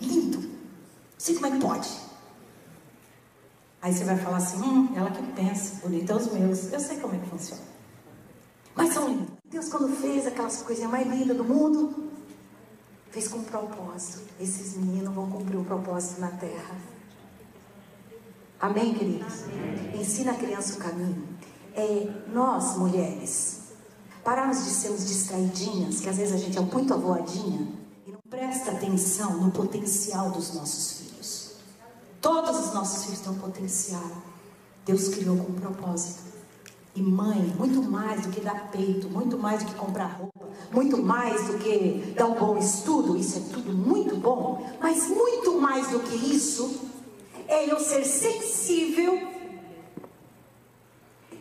lindo. 0.00 0.38
Não 0.38 0.48
sei 1.18 1.34
como 1.34 1.46
é 1.46 1.50
que 1.50 1.60
pode. 1.60 1.88
Aí 3.82 3.92
você 3.92 4.04
vai 4.04 4.16
falar 4.16 4.38
assim, 4.38 4.60
hum, 4.60 4.92
ela 4.96 5.10
que 5.10 5.22
pensa, 5.32 5.80
bonita 5.82 6.16
os 6.16 6.32
meus. 6.32 6.72
Eu 6.72 6.80
sei 6.80 6.98
como 6.98 7.14
é 7.14 7.18
que 7.18 7.28
funciona. 7.28 7.62
Mas 8.74 8.94
são 8.94 9.08
lindos. 9.08 9.28
Deus 9.44 9.68
quando 9.68 9.94
fez 9.96 10.26
aquelas 10.26 10.62
coisinhas 10.62 10.90
mais 10.90 11.06
lindas 11.06 11.36
do 11.36 11.44
mundo, 11.44 12.10
fez 13.10 13.28
com 13.28 13.38
um 13.38 13.44
propósito. 13.44 14.22
Esses 14.40 14.76
meninos 14.76 15.14
vão 15.14 15.30
cumprir 15.30 15.56
o 15.56 15.60
um 15.60 15.64
propósito 15.64 16.20
na 16.20 16.30
terra. 16.30 16.76
Amém, 18.60 18.94
queridos? 18.94 19.44
Amém. 19.44 20.00
Ensina 20.00 20.32
a 20.32 20.34
criança 20.34 20.74
o 20.74 20.78
caminho. 20.78 21.28
É, 21.74 22.12
nós, 22.32 22.76
mulheres, 22.76 23.67
pararmos 24.28 24.62
de 24.62 24.70
sermos 24.72 25.06
distraidinhas, 25.06 26.00
que 26.02 26.08
às 26.10 26.18
vezes 26.18 26.34
a 26.34 26.36
gente 26.36 26.58
é 26.58 26.60
muito 26.60 26.92
avoadinha, 26.92 27.66
e 28.06 28.10
não 28.10 28.18
presta 28.28 28.72
atenção 28.72 29.38
no 29.38 29.50
potencial 29.50 30.30
dos 30.30 30.52
nossos 30.52 30.98
filhos. 30.98 31.52
Todos 32.20 32.66
os 32.66 32.74
nossos 32.74 33.04
filhos 33.06 33.20
têm 33.20 33.32
um 33.32 33.38
potencial. 33.38 34.10
Deus 34.84 35.08
criou 35.08 35.34
com 35.34 35.50
um 35.50 35.54
propósito. 35.54 36.24
E 36.94 37.00
mãe, 37.00 37.40
muito 37.58 37.82
mais 37.82 38.20
do 38.20 38.28
que 38.28 38.42
dar 38.42 38.70
peito, 38.70 39.08
muito 39.08 39.38
mais 39.38 39.62
do 39.62 39.70
que 39.70 39.74
comprar 39.76 40.18
roupa, 40.18 40.50
muito 40.70 40.98
mais 40.98 41.46
do 41.46 41.56
que 41.56 42.12
dar 42.14 42.26
um 42.26 42.34
bom 42.34 42.58
estudo, 42.58 43.16
isso 43.16 43.38
é 43.38 43.54
tudo 43.54 43.72
muito 43.72 44.14
bom, 44.14 44.62
mas 44.78 45.08
muito 45.08 45.58
mais 45.58 45.88
do 45.88 46.00
que 46.00 46.14
isso 46.14 46.80
é 47.46 47.72
eu 47.72 47.80
ser 47.80 48.04
sensível 48.04 49.37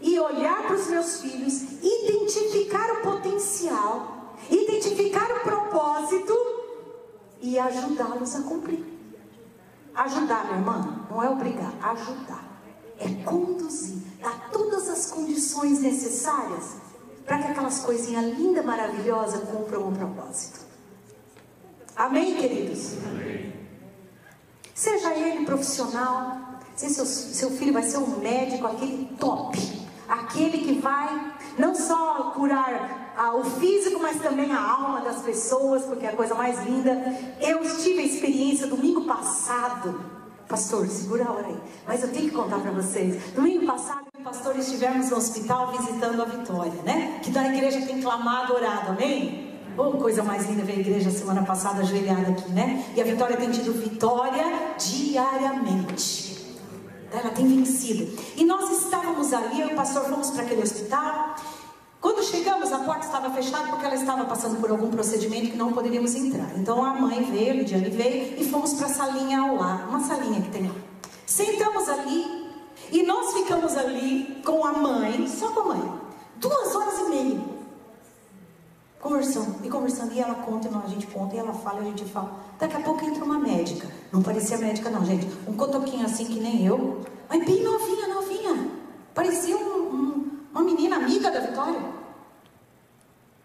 e 0.01 0.19
olhar 0.19 0.63
para 0.63 0.75
os 0.75 0.87
meus 0.87 1.21
filhos, 1.21 1.61
identificar 1.81 2.89
o 2.91 3.01
potencial, 3.01 4.35
identificar 4.49 5.29
o 5.37 5.39
propósito 5.41 6.33
e 7.41 7.57
ajudá-los 7.57 8.35
a 8.35 8.41
cumprir. 8.41 8.85
Ajudar, 9.95 10.45
minha 10.45 10.57
irmã, 10.57 11.05
não 11.09 11.23
é 11.23 11.29
obrigar, 11.29 11.73
ajudar. 11.81 12.45
É 12.99 13.23
conduzir, 13.23 14.01
dar 14.19 14.49
todas 14.51 14.89
as 14.89 15.11
condições 15.11 15.79
necessárias 15.79 16.77
para 17.25 17.39
que 17.39 17.51
aquelas 17.51 17.79
coisinhas 17.79 18.37
lindas, 18.37 18.65
maravilhosas 18.65 19.47
cumpram 19.49 19.89
o 19.89 19.91
propósito. 19.91 20.61
Amém, 21.95 22.35
queridos? 22.35 22.93
Amém. 23.05 23.53
Seja 24.73 25.13
ele 25.15 25.45
profissional, 25.45 26.37
se 26.75 26.89
seu, 26.89 27.05
seu 27.05 27.49
filho 27.51 27.73
vai 27.73 27.83
ser 27.83 27.97
um 27.97 28.19
médico, 28.19 28.67
aquele 28.67 29.05
top, 29.19 29.57
aquele 30.07 30.59
que 30.59 30.79
vai 30.79 31.33
não 31.57 31.75
só 31.75 32.31
curar 32.35 33.13
ah, 33.17 33.35
o 33.35 33.43
físico, 33.43 33.99
mas 34.01 34.21
também 34.21 34.51
a 34.51 34.61
alma 34.61 35.01
das 35.01 35.21
pessoas, 35.21 35.83
porque 35.83 36.05
é 36.05 36.09
a 36.09 36.15
coisa 36.15 36.35
mais 36.35 36.63
linda. 36.65 36.91
Eu 37.41 37.61
tive 37.77 38.01
a 38.01 38.05
experiência 38.05 38.67
domingo 38.67 39.05
passado, 39.05 39.99
pastor, 40.47 40.87
segura 40.87 41.25
a 41.25 41.31
hora 41.31 41.47
aí, 41.47 41.57
mas 41.87 42.03
eu 42.03 42.11
tenho 42.11 42.29
que 42.29 42.35
contar 42.35 42.59
para 42.59 42.71
vocês. 42.71 43.33
Domingo 43.33 43.65
passado, 43.65 44.05
eu 44.13 44.19
e 44.19 44.21
o 44.21 44.23
pastor 44.23 44.57
estivemos 44.57 45.09
no 45.09 45.17
hospital 45.17 45.71
visitando 45.71 46.21
a 46.21 46.25
Vitória, 46.25 46.81
né? 46.83 47.19
Que 47.23 47.31
da 47.31 47.47
igreja 47.47 47.81
tem 47.85 48.01
clamado, 48.01 48.53
orado, 48.53 48.91
amém? 48.91 49.47
Oh, 49.77 49.91
coisa 49.91 50.23
mais 50.23 50.47
linda 50.47 50.63
ver 50.63 50.73
a 50.73 50.79
igreja 50.79 51.11
semana 51.11 51.43
passada 51.43 51.81
ajoelhada 51.81 52.31
aqui, 52.31 52.49
né? 52.51 52.83
E 52.95 53.01
a 53.01 53.03
Vitória 53.03 53.37
tem 53.37 53.51
tido 53.51 53.73
vitória 53.73 54.43
diariamente. 54.77 56.26
Ela 57.11 57.29
tem 57.29 57.47
vencido. 57.47 58.07
E 58.35 58.45
nós 58.45 58.69
estávamos 58.83 59.33
ali, 59.33 59.61
eu 59.61 59.69
e 59.69 59.73
o 59.73 59.75
pastor 59.75 60.05
fomos 60.05 60.29
para 60.31 60.43
aquele 60.43 60.61
hospital. 60.61 61.35
Quando 61.99 62.23
chegamos, 62.23 62.71
a 62.71 62.79
porta 62.79 63.05
estava 63.05 63.29
fechada 63.31 63.67
porque 63.69 63.85
ela 63.85 63.95
estava 63.95 64.25
passando 64.25 64.59
por 64.59 64.69
algum 64.69 64.89
procedimento 64.89 65.51
que 65.51 65.57
não 65.57 65.73
poderíamos 65.73 66.13
entrar. 66.15 66.57
Então 66.57 66.83
a 66.83 66.93
mãe 66.93 67.23
veio, 67.23 67.51
a 67.51 67.55
Lidiane 67.55 67.89
veio 67.89 68.41
e 68.41 68.49
fomos 68.49 68.73
para 68.73 68.85
a 68.87 68.89
salinha 68.89 69.39
ao 69.39 69.55
lado, 69.55 69.89
uma 69.89 69.99
salinha 70.01 70.41
que 70.41 70.49
tem 70.49 70.67
lá. 70.67 70.75
Sentamos 71.25 71.89
ali 71.89 72.47
e 72.91 73.03
nós 73.03 73.33
ficamos 73.33 73.75
ali 73.75 74.41
com 74.45 74.65
a 74.65 74.73
mãe, 74.73 75.27
só 75.27 75.49
com 75.49 75.59
a 75.61 75.75
mãe, 75.75 75.93
duas 76.39 76.75
horas 76.75 76.99
e 76.99 77.09
meia 77.09 77.56
conversando 79.01 79.63
e 79.63 79.69
conversando, 79.69 80.13
e 80.13 80.19
ela 80.19 80.35
conta, 80.35 80.67
e 80.67 80.75
a 80.75 80.87
gente 80.87 81.07
conta, 81.07 81.35
e 81.35 81.39
ela 81.39 81.53
fala, 81.53 81.79
e 81.79 81.81
a 81.81 81.89
gente 81.89 82.05
fala. 82.05 82.31
Daqui 82.59 82.75
a 82.75 82.79
pouco 82.79 83.05
entra 83.05 83.23
uma 83.23 83.39
médica. 83.39 83.87
Não 84.11 84.21
parecia 84.21 84.57
médica, 84.57 84.89
não, 84.89 85.05
gente. 85.05 85.27
Um 85.47 85.53
cotoquinho 85.53 86.05
assim 86.05 86.25
que 86.25 86.39
nem 86.39 86.65
eu. 86.65 87.01
Mas 87.29 87.45
bem 87.45 87.63
novinha, 87.63 88.07
novinha. 88.07 88.71
Parecia 89.13 89.55
um, 89.57 89.59
um, 89.59 90.31
uma 90.51 90.63
menina 90.63 90.97
amiga 90.97 91.29
da 91.29 91.39
Vitória. 91.39 91.81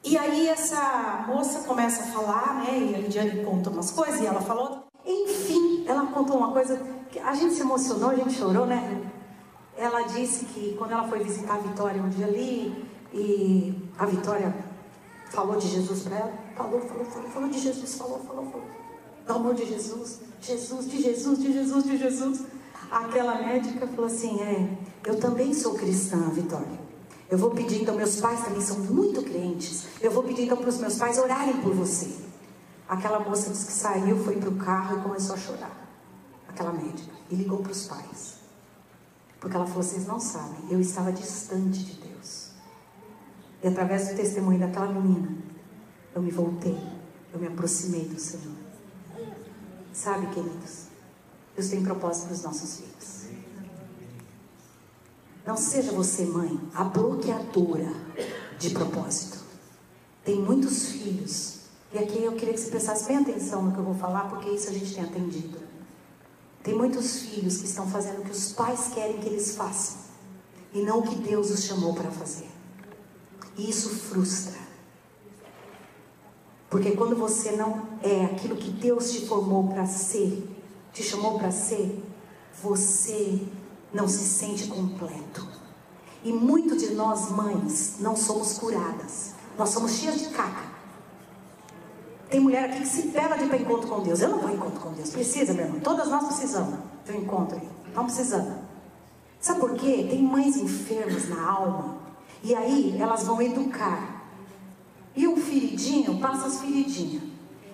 E 0.05 0.19
aí 0.19 0.49
essa 0.49 1.25
moça 1.29 1.61
começa 1.61 2.03
a 2.03 2.07
falar, 2.07 2.55
né? 2.57 2.79
E 2.79 2.95
a 2.95 2.99
Lidiane 2.99 3.45
conta 3.45 3.71
umas 3.71 3.91
coisas, 3.91 4.21
e 4.21 4.27
ela 4.27 4.41
falou. 4.41 4.85
Enfim, 5.05 5.85
ela 5.87 6.07
contou 6.07 6.37
uma 6.37 6.53
coisa 6.53 6.81
que 7.11 7.19
a 7.19 7.35
gente 7.35 7.55
se 7.55 7.61
emocionou, 7.61 8.11
a 8.11 8.15
gente 8.15 8.33
chorou, 8.33 8.67
né? 8.67 9.03
Ela 9.77 10.03
disse 10.03 10.45
que 10.47 10.75
quando 10.79 10.93
ela 10.93 11.09
foi 11.09 11.23
visitar 11.23 11.55
a 11.55 11.59
Vitória 11.59 12.03
um 12.03 12.09
dia 12.09 12.27
ali, 12.27 12.87
e 13.13 13.75
a 13.99 14.07
Vitória 14.07 14.55
Falou 15.33 15.57
de 15.57 15.67
Jesus 15.67 16.03
para 16.03 16.17
ela? 16.17 16.33
Falou, 16.55 16.81
falou, 16.83 17.05
falou, 17.07 17.31
falou 17.31 17.49
de 17.49 17.59
Jesus, 17.59 17.95
falou, 17.95 18.21
falou, 18.21 18.45
falou. 18.51 18.67
Do 19.27 19.33
amor 19.33 19.55
de 19.55 19.65
Jesus, 19.65 20.21
Jesus, 20.43 20.91
de 20.91 21.03
Jesus, 21.03 21.39
de 21.39 21.53
Jesus, 21.53 21.85
de 21.85 21.97
Jesus. 21.97 22.43
Aquela 22.91 23.37
médica 23.37 23.87
falou 23.87 24.07
assim: 24.07 24.43
É, 24.43 24.77
eu 25.07 25.19
também 25.19 25.55
sou 25.55 25.73
cristã, 25.73 26.19
Vitória. 26.29 26.79
Eu 27.31 27.39
vou 27.39 27.51
pedir, 27.51 27.81
então, 27.81 27.95
meus 27.95 28.21
pais 28.21 28.45
também 28.45 28.61
são 28.61 28.79
muito 28.81 29.23
crentes. 29.23 29.87
Eu 30.03 30.11
vou 30.11 30.23
pedir, 30.23 30.43
então, 30.43 30.59
para 30.59 30.69
os 30.69 30.77
meus 30.77 30.97
pais 30.97 31.17
orarem 31.19 31.57
por 31.63 31.73
você. 31.73 32.15
Aquela 32.87 33.21
moça 33.21 33.49
disse 33.49 33.65
que 33.65 33.73
saiu, 33.73 34.23
foi 34.23 34.37
para 34.37 34.51
o 34.51 34.57
carro 34.57 34.99
e 34.99 35.03
começou 35.03 35.35
a 35.35 35.39
chorar. 35.39 35.89
Aquela 36.47 36.75
médica. 36.75 37.11
E 37.31 37.35
ligou 37.35 37.61
para 37.61 37.73
os 37.73 37.87
pais. 37.87 38.35
Porque 39.41 39.57
ela 39.57 39.67
falou: 39.67 39.83
Vocês 39.83 40.07
não 40.07 40.21
sabem, 40.21 40.71
eu 40.71 40.79
estava 40.79 41.11
distante 41.11 41.79
de 41.79 41.95
Deus. 42.03 42.42
E 43.63 43.69
através 43.69 44.09
do 44.09 44.17
testemunho 44.17 44.59
daquela 44.59 44.93
menina, 44.93 45.37
eu 46.15 46.21
me 46.21 46.31
voltei, 46.31 46.79
eu 47.33 47.39
me 47.39 47.47
aproximei 47.47 48.05
do 48.05 48.19
Senhor. 48.19 48.57
Sabe, 49.93 50.27
queridos, 50.29 50.87
Deus 51.55 51.69
tem 51.69 51.83
propósito 51.83 52.27
para 52.27 52.35
os 52.35 52.43
nossos 52.43 52.79
filhos. 52.79 53.23
Não 55.47 55.57
seja 55.57 55.93
você, 55.93 56.25
mãe, 56.25 56.61
a 56.75 56.85
bloqueadora 56.85 57.93
de 58.59 58.71
propósito. 58.71 59.39
Tem 60.25 60.41
muitos 60.41 60.87
filhos, 60.87 61.61
e 61.93 61.99
aqui 61.99 62.23
eu 62.23 62.33
queria 62.33 62.55
que 62.55 62.61
você 62.61 62.71
prestasse 62.71 63.07
bem 63.07 63.19
atenção 63.19 63.63
no 63.63 63.73
que 63.73 63.79
eu 63.79 63.85
vou 63.85 63.95
falar, 63.95 64.29
porque 64.29 64.51
isso 64.51 64.71
a 64.71 64.73
gente 64.73 64.95
tem 64.95 65.05
atendido. 65.05 65.59
Tem 66.63 66.75
muitos 66.75 67.23
filhos 67.23 67.59
que 67.59 67.67
estão 67.67 67.89
fazendo 67.89 68.21
o 68.21 68.25
que 68.25 68.31
os 68.31 68.53
pais 68.53 68.91
querem 68.95 69.19
que 69.19 69.27
eles 69.27 69.57
façam, 69.57 69.99
e 70.73 70.81
não 70.81 71.01
o 71.01 71.03
que 71.03 71.17
Deus 71.17 71.51
os 71.51 71.65
chamou 71.65 71.93
para 71.93 72.11
fazer. 72.11 72.52
E 73.57 73.69
isso 73.69 73.91
frustra. 73.91 74.61
Porque 76.71 76.93
quando 76.93 77.15
você 77.15 77.53
não 77.53 77.87
é 78.03 78.25
aquilo 78.25 78.57
que 78.57 78.71
Deus 78.71 79.13
te 79.13 79.27
formou 79.27 79.69
para 79.69 79.87
ser, 79.87 80.49
te 80.93 81.03
chamou 81.03 81.39
para 81.39 81.51
ser, 81.51 82.03
você 82.63 83.43
não 83.93 84.09
se 84.09 84.25
sente 84.25 84.69
completo. 84.69 85.47
E 86.25 86.33
muito 86.33 86.77
de 86.77 86.95
nós, 86.95 87.31
mães, 87.31 87.97
não 87.99 88.17
somos 88.17 88.57
curadas. 88.57 89.35
Nós 89.59 89.69
somos 89.69 89.93
cheias 89.93 90.19
de 90.19 90.29
caca. 90.31 90.73
Tem 92.31 92.41
mulher 92.41 92.71
aqui 92.71 92.81
que 92.81 92.89
se 92.89 93.09
pela 93.09 93.37
de 93.37 93.45
ir 93.45 93.49
para 93.49 93.59
encontro 93.59 93.87
com 93.87 94.01
Deus. 94.01 94.23
Eu 94.23 94.31
não 94.31 94.39
vou 94.39 94.51
encontro 94.51 94.81
com 94.81 94.93
Deus. 94.93 95.11
Precisa, 95.11 95.53
meu 95.53 95.67
irmão. 95.67 95.81
Todas 95.81 96.09
nós 96.09 96.25
precisamos 96.25 96.79
de 97.05 97.13
um 97.13 97.17
encontro. 97.17 97.61
Não 97.95 98.07
precisamos. 98.07 98.55
Sabe 99.39 99.61
por 99.61 99.75
quê? 99.75 100.07
Tem 100.09 100.23
mães 100.23 100.57
enfermas 100.57 101.29
na 101.29 101.47
alma 101.47 102.02
e 102.43 102.55
aí 102.55 102.97
elas 103.01 103.25
vão 103.25 103.41
educar. 103.41 104.23
E 105.15 105.29
um 105.29 105.37
feridinho 105.37 106.19
passa 106.19 106.47
as 106.47 106.61
feridinhas. 106.61 107.23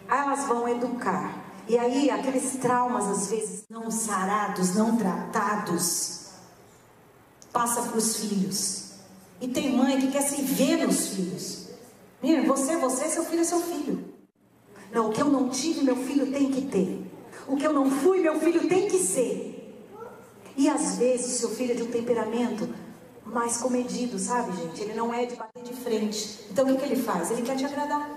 Aí 0.09 0.20
elas 0.20 0.46
vão 0.46 0.68
educar. 0.68 1.44
E 1.68 1.78
aí 1.78 2.11
aqueles 2.11 2.57
traumas, 2.57 3.07
às 3.07 3.31
vezes, 3.31 3.64
não 3.68 3.90
sarados, 3.90 4.74
não 4.74 4.96
tratados, 4.96 6.31
passa 7.52 7.83
para 7.83 7.98
os 7.98 8.16
filhos. 8.16 8.92
E 9.40 9.48
tem 9.48 9.76
mãe 9.76 10.00
que 10.00 10.11
quer 10.11 10.22
se 10.22 10.42
ver 10.42 10.87
nos 10.87 11.09
filhos. 11.09 11.68
Menina, 12.22 12.46
você 12.48 12.76
você, 12.76 13.09
seu 13.09 13.24
filho 13.24 13.42
é 13.42 13.44
seu 13.44 13.61
filho. 13.61 14.14
Não, 14.90 15.11
o 15.11 15.12
que 15.12 15.20
eu 15.20 15.28
não 15.28 15.48
tive, 15.48 15.85
meu 15.85 15.96
filho 15.96 16.33
tem 16.33 16.50
que 16.50 16.62
ter. 16.62 17.07
O 17.46 17.57
que 17.57 17.66
eu 17.66 17.72
não 17.72 17.90
fui, 17.90 18.20
meu 18.20 18.40
filho 18.40 18.66
tem 18.68 18.88
que 18.88 18.98
ser. 18.98 19.54
E 20.57 20.68
às 20.68 20.96
vezes 20.96 21.38
seu 21.38 21.50
filho 21.50 21.72
é 21.72 21.74
de 21.76 21.83
um 21.83 21.90
temperamento 21.90 22.68
mais 23.24 23.59
comedido, 23.59 24.18
sabe, 24.18 24.57
gente? 24.57 24.81
Ele 24.83 24.94
não 24.94 25.12
é 25.12 25.26
de 25.26 25.37
bater 25.37 25.62
de 25.62 25.74
frente. 25.74 26.46
Então 26.50 26.64
o 26.64 26.68
que, 26.68 26.76
que 26.76 26.85
ele 26.92 27.02
faz? 27.02 27.31
Ele 27.31 27.42
quer 27.42 27.57
te 27.57 27.64
agradar. 27.64 28.09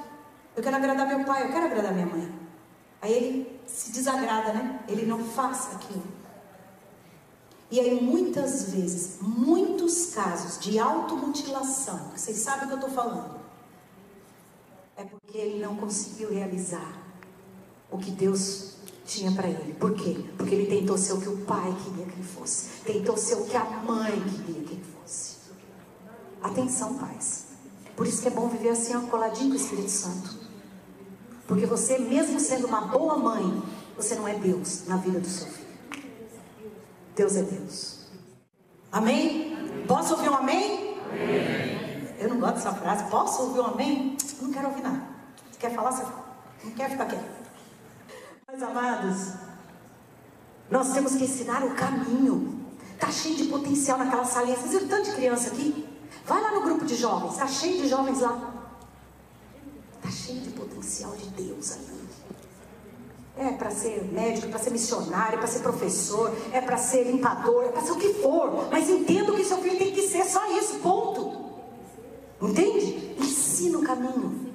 Eu 0.55 0.63
quero 0.63 0.75
agradar 0.75 1.07
meu 1.07 1.25
pai, 1.25 1.47
eu 1.47 1.51
quero 1.51 1.65
agradar 1.65 1.93
minha 1.93 2.05
mãe. 2.05 2.31
Aí 3.01 3.13
ele 3.13 3.59
se 3.65 3.91
desagrada, 3.91 4.53
né? 4.53 4.79
Ele 4.87 5.05
não 5.05 5.23
faz 5.23 5.69
aquilo. 5.73 6.03
E 7.71 7.79
aí 7.79 8.01
muitas 8.01 8.71
vezes, 8.71 9.17
muitos 9.21 10.07
casos 10.07 10.59
de 10.59 10.77
automutilação, 10.77 12.11
vocês 12.15 12.37
sabem 12.37 12.65
o 12.65 12.67
que 12.67 12.73
eu 12.73 12.79
estou 12.79 12.91
falando, 12.91 13.39
é 14.97 15.05
porque 15.05 15.37
ele 15.37 15.63
não 15.63 15.77
conseguiu 15.77 16.33
realizar 16.33 17.01
o 17.89 17.97
que 17.97 18.11
Deus 18.11 18.73
tinha 19.05 19.31
para 19.31 19.47
ele. 19.47 19.73
Por 19.73 19.93
quê? 19.93 20.17
Porque 20.37 20.53
ele 20.53 20.79
tentou 20.79 20.97
ser 20.97 21.13
o 21.13 21.21
que 21.21 21.29
o 21.29 21.37
pai 21.45 21.73
queria 21.83 22.05
que 22.05 22.13
ele 22.13 22.23
fosse, 22.23 22.81
tentou 22.83 23.15
ser 23.15 23.35
o 23.35 23.45
que 23.45 23.55
a 23.55 23.63
mãe 23.63 24.11
queria 24.11 24.63
que 24.63 24.73
ele. 24.73 24.80
Atenção, 26.41 26.95
pais. 26.95 27.45
Por 27.95 28.07
isso 28.07 28.21
que 28.21 28.27
é 28.27 28.31
bom 28.31 28.47
viver 28.47 28.69
assim, 28.69 28.99
coladinho 29.07 29.49
com 29.49 29.55
o 29.55 29.61
Espírito 29.61 29.91
Santo. 29.91 30.39
Porque 31.47 31.65
você, 31.65 31.97
mesmo 31.97 32.39
sendo 32.39 32.65
uma 32.67 32.81
boa 32.81 33.17
mãe, 33.17 33.61
você 33.95 34.15
não 34.15 34.27
é 34.27 34.33
Deus 34.35 34.87
na 34.87 34.97
vida 34.97 35.19
do 35.19 35.27
seu 35.27 35.47
filho. 35.47 35.67
Deus 37.15 37.35
é 37.35 37.43
Deus. 37.43 37.99
Amém? 38.91 39.85
Posso 39.87 40.13
ouvir 40.13 40.29
um 40.29 40.35
amém? 40.35 40.97
amém? 41.11 42.15
Eu 42.19 42.29
não 42.29 42.39
gosto 42.39 42.55
dessa 42.55 42.73
frase. 42.73 43.03
Posso 43.09 43.43
ouvir 43.43 43.59
um 43.59 43.65
amém? 43.65 44.17
Eu 44.39 44.47
não 44.47 44.53
quero 44.53 44.67
ouvir 44.69 44.81
nada. 44.81 45.01
Quer 45.59 45.75
falar, 45.75 45.91
você 45.91 46.03
fala. 46.03 46.25
Não 46.63 46.71
quer 46.71 46.89
ficar 46.89 47.05
quieto. 47.05 47.41
Mas, 48.47 48.63
amados, 48.63 49.33
nós 50.69 50.93
temos 50.93 51.15
que 51.15 51.25
ensinar 51.25 51.63
o 51.63 51.75
caminho. 51.75 52.65
Está 52.93 53.11
cheio 53.11 53.35
de 53.35 53.43
potencial 53.45 53.97
naquela 53.97 54.25
salinha. 54.25 54.55
Vocês 54.55 54.71
viram 54.71 54.87
tanto 54.87 55.09
de 55.09 55.15
criança 55.15 55.49
aqui? 55.49 55.90
Vai 56.25 56.41
lá 56.41 56.51
no 56.51 56.61
grupo 56.61 56.85
de 56.85 56.95
jovens, 56.95 57.33
está 57.33 57.47
cheio 57.47 57.81
de 57.81 57.87
jovens 57.87 58.19
lá. 58.19 58.53
Está 59.97 60.09
cheio 60.09 60.39
de 60.41 60.49
potencial 60.51 61.15
de 61.15 61.25
Deus 61.29 61.73
ali. 61.73 62.01
É 63.37 63.51
para 63.53 63.71
ser 63.71 64.03
médico, 64.11 64.49
para 64.49 64.59
ser 64.59 64.71
missionário, 64.71 65.37
para 65.37 65.47
ser 65.47 65.59
professor, 65.59 66.31
é 66.51 66.61
para 66.61 66.77
ser 66.77 67.05
limpador, 67.05 67.65
é 67.65 67.69
para 67.69 67.81
ser 67.81 67.91
o 67.91 67.97
que 67.97 68.13
for. 68.15 68.67
Mas 68.69 68.89
entenda 68.89 69.31
que 69.33 69.43
seu 69.43 69.57
filho 69.57 69.77
tem 69.77 69.91
que 69.91 70.07
ser 70.07 70.25
só 70.25 70.45
isso, 70.57 70.75
ponto. 70.79 71.51
Entende? 72.41 73.15
Ensina 73.19 73.77
o 73.77 73.83
caminho. 73.83 74.53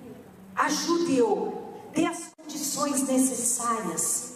Ajude-o. 0.54 1.52
Dê 1.92 2.04
as 2.04 2.30
condições 2.36 3.02
necessárias 3.08 4.34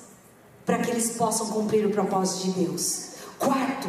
para 0.64 0.78
que 0.78 0.90
eles 0.90 1.10
possam 1.16 1.48
cumprir 1.48 1.84
o 1.86 1.90
propósito 1.90 2.46
de 2.46 2.64
Deus. 2.64 3.10
Quarto, 3.38 3.88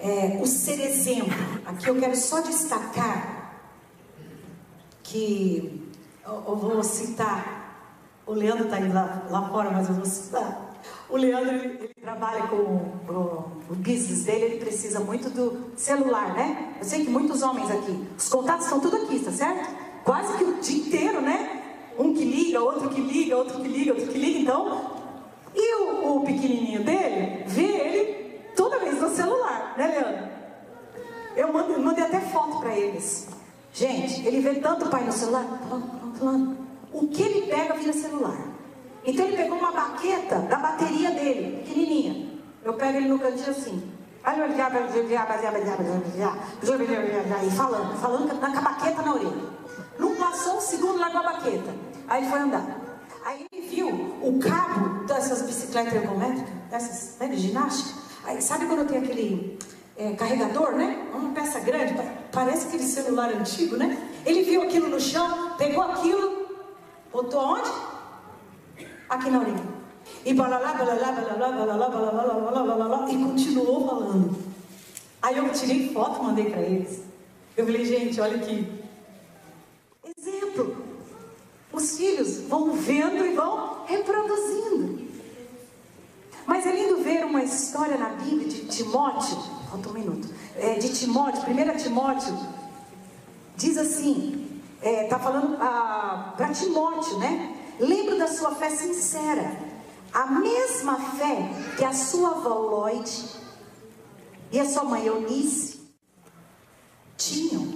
é, 0.00 0.38
o 0.40 0.46
ser 0.46 0.80
exemplo. 0.80 1.32
Aqui 1.66 1.88
eu 1.88 1.98
quero 1.98 2.16
só 2.16 2.40
destacar 2.40 3.60
que 5.02 5.90
eu, 6.24 6.32
eu 6.32 6.56
vou 6.56 6.82
citar, 6.82 7.96
o 8.26 8.32
Leandro 8.32 8.64
está 8.64 8.76
aí 8.76 8.88
lá, 8.88 9.26
lá 9.28 9.48
fora, 9.48 9.70
mas 9.70 9.88
eu 9.88 9.94
vou 9.94 10.04
citar. 10.04 10.70
O 11.08 11.16
Leandro, 11.16 11.54
ele, 11.54 11.78
ele 11.80 11.94
trabalha 12.00 12.46
com 12.46 12.56
o, 12.56 13.52
o, 13.68 13.74
business 13.74 14.24
dele, 14.24 14.44
ele 14.44 14.56
precisa 14.58 15.00
muito 15.00 15.28
do 15.28 15.72
celular, 15.76 16.34
né? 16.34 16.76
Eu 16.78 16.84
sei 16.84 17.04
que 17.04 17.10
muitos 17.10 17.42
homens 17.42 17.70
aqui, 17.70 18.06
os 18.16 18.28
contatos 18.28 18.64
estão 18.64 18.80
tudo 18.80 18.96
aqui, 18.96 19.18
tá 19.18 19.32
certo? 19.32 19.68
Quase 20.04 20.38
que 20.38 20.44
o 20.44 20.60
dia 20.60 20.78
inteiro, 20.78 21.20
né? 21.20 21.62
Um 21.98 22.14
que 22.14 22.24
liga, 22.24 22.60
outro 22.60 22.88
que 22.88 23.00
liga, 23.00 23.36
outro 23.36 23.60
que 23.60 23.68
liga, 23.68 23.92
outro 23.92 24.08
que 24.08 24.18
liga, 24.18 24.38
então. 24.38 25.00
E 25.54 25.74
o, 25.74 26.16
o 26.16 26.24
pequenininho 26.24 26.84
dele 26.84 27.44
vê 27.46 27.64
ele 27.64 28.19
toda 28.70 28.84
vez 28.84 29.00
no 29.00 29.10
celular, 29.10 29.74
né, 29.76 29.86
Leandro? 29.88 30.28
Eu 31.36 31.52
mandei, 31.52 31.76
mandei 31.76 32.04
até 32.04 32.20
foto 32.20 32.60
para 32.60 32.74
eles. 32.76 33.28
Gente, 33.72 34.26
ele 34.26 34.40
vê 34.40 34.54
tanto 34.60 34.88
pai 34.88 35.04
no 35.04 35.12
celular. 35.12 35.44
O 36.92 37.08
que 37.08 37.22
ele 37.22 37.46
pega 37.46 37.74
vira 37.74 37.92
celular. 37.92 38.38
Então 39.04 39.24
ele 39.26 39.36
pegou 39.36 39.58
uma 39.58 39.72
baqueta 39.72 40.40
da 40.40 40.56
bateria 40.56 41.10
dele, 41.12 41.62
pequenininha. 41.62 42.30
Eu 42.64 42.74
pego 42.74 42.98
ele 42.98 43.08
no 43.08 43.18
cantinho 43.18 43.50
assim. 43.50 43.90
E 47.46 47.50
falando, 47.50 47.98
falando 47.98 48.28
com 48.28 48.46
a 48.46 48.60
baqueta 48.60 49.02
na 49.02 49.14
orelha. 49.14 49.50
Não 49.98 50.14
passou 50.16 50.58
um 50.58 50.60
segundo, 50.60 50.98
largou 50.98 51.20
a 51.20 51.32
baqueta. 51.32 51.74
Aí 52.06 52.22
ele 52.22 52.30
foi 52.30 52.40
andar. 52.40 52.80
Aí 53.24 53.46
ele 53.50 53.66
viu 53.68 53.88
o 53.88 54.38
cabo 54.38 55.04
dessas 55.04 55.42
bicicletas 55.42 55.94
ergométricas, 55.94 56.52
dessas 56.70 57.18
né, 57.18 57.28
de 57.28 57.36
ginástica. 57.36 58.09
Aí, 58.24 58.40
sabe 58.42 58.66
quando 58.66 58.88
tem 58.88 58.98
aquele 58.98 59.58
é, 59.96 60.12
carregador, 60.12 60.72
né? 60.72 61.06
Uma 61.14 61.32
peça 61.32 61.60
grande, 61.60 61.94
parece 62.32 62.68
aquele 62.68 62.84
celular 62.84 63.30
antigo, 63.32 63.76
né? 63.76 64.10
Ele 64.24 64.42
viu 64.42 64.62
aquilo 64.62 64.88
no 64.88 65.00
chão, 65.00 65.54
pegou 65.56 65.82
aquilo, 65.82 66.48
botou 67.12 67.40
onde? 67.40 67.70
aqui 69.10 69.28
na 69.28 69.40
orelha. 69.40 69.80
E 70.24 70.32
balalá, 70.32 70.72
balalá, 70.74 71.12
balalá, 71.12 71.48
balalá, 71.50 71.88
balalá, 71.88 72.34
balalá, 72.34 72.76
balalá, 72.76 73.10
e 73.10 73.16
continuou 73.16 73.86
falando. 73.86 74.38
Aí 75.20 75.36
eu 75.36 75.52
tirei 75.52 75.92
foto, 75.92 76.22
mandei 76.22 76.48
para 76.48 76.62
eles. 76.62 77.02
Eu 77.56 77.66
falei, 77.66 77.84
gente, 77.84 78.20
olha 78.20 78.36
aqui. 78.36 78.72
Exemplo. 80.16 80.76
Os 81.72 81.96
filhos 81.96 82.42
vão 82.42 82.72
vendo 82.72 83.24
e 83.24 83.34
vão 83.34 83.84
reproduzindo. 83.86 85.09
Mas 86.50 86.66
é 86.66 86.72
lindo 86.72 87.00
ver 87.04 87.24
uma 87.24 87.44
história 87.44 87.96
na 87.96 88.08
Bíblia 88.08 88.48
de 88.48 88.66
Timóteo. 88.66 89.36
Falta 89.70 89.88
um 89.88 89.92
minuto. 89.92 90.28
É, 90.56 90.80
de 90.80 90.88
Timóteo, 90.92 91.42
1 91.42 91.76
Timóteo, 91.76 92.36
diz 93.56 93.78
assim: 93.78 94.60
está 94.82 94.88
é, 94.90 95.04
tá 95.04 95.20
falando 95.20 95.56
ah, 95.60 96.34
para 96.36 96.48
Timóteo, 96.48 97.20
né? 97.20 97.56
Lembro 97.78 98.18
da 98.18 98.26
sua 98.26 98.52
fé 98.56 98.68
sincera. 98.68 99.56
A 100.12 100.26
mesma 100.26 100.98
fé 100.98 101.36
que 101.78 101.84
a 101.84 101.92
sua 101.92 102.30
avó 102.30 102.54
Lloyd 102.54 103.26
e 104.50 104.58
a 104.58 104.68
sua 104.68 104.82
mãe 104.82 105.06
Eunice 105.06 105.82
tinham. 107.16 107.74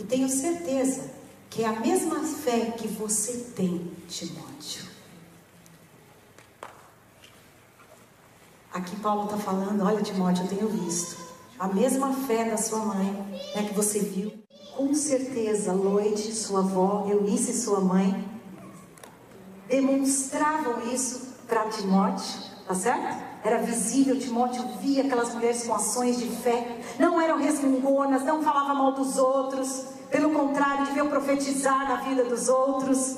E 0.00 0.02
tenho 0.02 0.28
certeza 0.28 1.08
que 1.48 1.62
é 1.62 1.68
a 1.68 1.78
mesma 1.78 2.18
fé 2.24 2.72
que 2.76 2.88
você 2.88 3.52
tem, 3.54 3.92
Timóteo. 4.08 4.87
Aqui 8.78 8.94
Paulo 8.94 9.24
está 9.24 9.36
falando, 9.36 9.84
olha 9.84 10.00
Timóteo, 10.00 10.44
eu 10.44 10.48
tenho 10.48 10.68
visto. 10.68 11.16
A 11.58 11.66
mesma 11.66 12.12
fé 12.12 12.48
da 12.48 12.56
sua 12.56 12.78
mãe, 12.78 13.10
né, 13.56 13.64
que 13.64 13.74
você 13.74 13.98
viu. 13.98 14.32
Com 14.76 14.94
certeza, 14.94 15.72
Lloyd, 15.72 16.32
sua 16.32 16.60
avó, 16.60 17.04
Eunice, 17.10 17.60
sua 17.60 17.80
mãe, 17.80 18.24
demonstravam 19.68 20.92
isso 20.94 21.34
para 21.48 21.68
Timóteo, 21.70 22.40
tá 22.68 22.74
certo? 22.76 23.20
Era 23.42 23.58
visível, 23.62 24.16
Timóteo 24.16 24.62
via 24.80 25.02
aquelas 25.02 25.34
mulheres 25.34 25.64
com 25.64 25.74
ações 25.74 26.16
de 26.16 26.28
fé, 26.36 26.80
não 27.00 27.20
eram 27.20 27.36
resmungonas, 27.36 28.22
não 28.22 28.44
falavam 28.44 28.76
mal 28.76 28.92
dos 28.92 29.18
outros, 29.18 29.86
pelo 30.08 30.30
contrário, 30.30 30.86
deviam 30.86 31.08
profetizar 31.08 31.88
na 31.88 31.96
vida 32.02 32.22
dos 32.22 32.48
outros. 32.48 33.16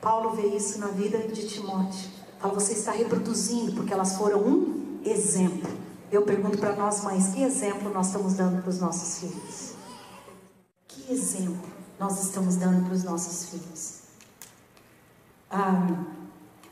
Paulo 0.00 0.36
vê 0.36 0.46
isso 0.54 0.78
na 0.78 0.86
vida 0.86 1.18
de 1.18 1.48
Timóteo. 1.48 2.10
Fala, 2.38 2.54
você 2.54 2.74
está 2.74 2.92
reproduzindo, 2.92 3.72
porque 3.72 3.92
elas 3.92 4.16
foram 4.16 4.38
um 4.38 4.83
exemplo. 5.04 5.70
Eu 6.10 6.22
pergunto 6.22 6.58
para 6.58 6.76
nós 6.76 7.02
mães, 7.02 7.28
que 7.28 7.42
exemplo 7.42 7.92
nós 7.92 8.06
estamos 8.06 8.34
dando 8.34 8.62
para 8.62 8.70
os 8.70 8.80
nossos 8.80 9.18
filhos? 9.18 9.74
Que 10.86 11.12
exemplo 11.12 11.68
nós 11.98 12.22
estamos 12.22 12.56
dando 12.56 12.84
para 12.84 12.94
os 12.94 13.04
nossos 13.04 13.50
filhos? 13.50 14.00
Ah, 15.50 15.86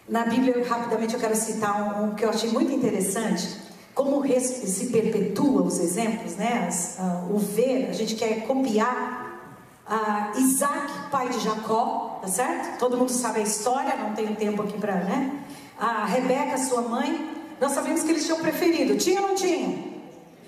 na 0.09 0.25
Bíblia, 0.25 0.65
rapidamente, 0.67 1.15
eu 1.15 1.21
quero 1.21 1.37
citar 1.37 1.81
um, 1.81 2.05
um, 2.05 2.15
que 2.15 2.25
eu 2.25 2.31
achei 2.31 2.51
muito 2.51 2.73
interessante. 2.73 3.61
Como 3.95 4.23
se 4.27 4.87
perpetua 4.87 5.63
os 5.63 5.79
exemplos, 5.79 6.37
né? 6.37 6.67
As, 6.67 6.99
uh, 6.99 7.35
o 7.35 7.39
ver, 7.39 7.89
a 7.91 7.93
gente 7.93 8.15
quer 8.15 8.47
copiar 8.47 9.57
uh, 9.87 10.39
Isaac, 10.39 11.11
pai 11.11 11.29
de 11.29 11.41
Jacó, 11.41 12.19
tá 12.21 12.29
certo? 12.29 12.79
Todo 12.79 12.97
mundo 12.97 13.11
sabe 13.11 13.41
a 13.41 13.43
história, 13.43 13.97
não 13.97 14.15
tenho 14.15 14.35
tempo 14.35 14.63
aqui 14.63 14.79
para, 14.79 14.97
né? 15.05 15.45
A 15.79 16.05
Rebeca, 16.05 16.59
sua 16.59 16.83
mãe, 16.83 17.32
nós 17.63 17.71
sabemos 17.73 18.03
que 18.03 18.11
eles 18.11 18.25
tinham 18.25 18.41
preferido. 18.41 18.97
Tinha 18.97 19.23
ou 19.23 19.29
não 19.29 19.35
tinha? 19.37 19.93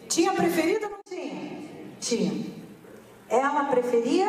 Tinha 0.09 0.33
preferido 0.33 0.87
ou 0.87 0.91
não 0.91 0.99
tinha? 1.09 1.63
Tinha. 2.01 2.45
Ela 3.29 3.67
preferia 3.67 4.29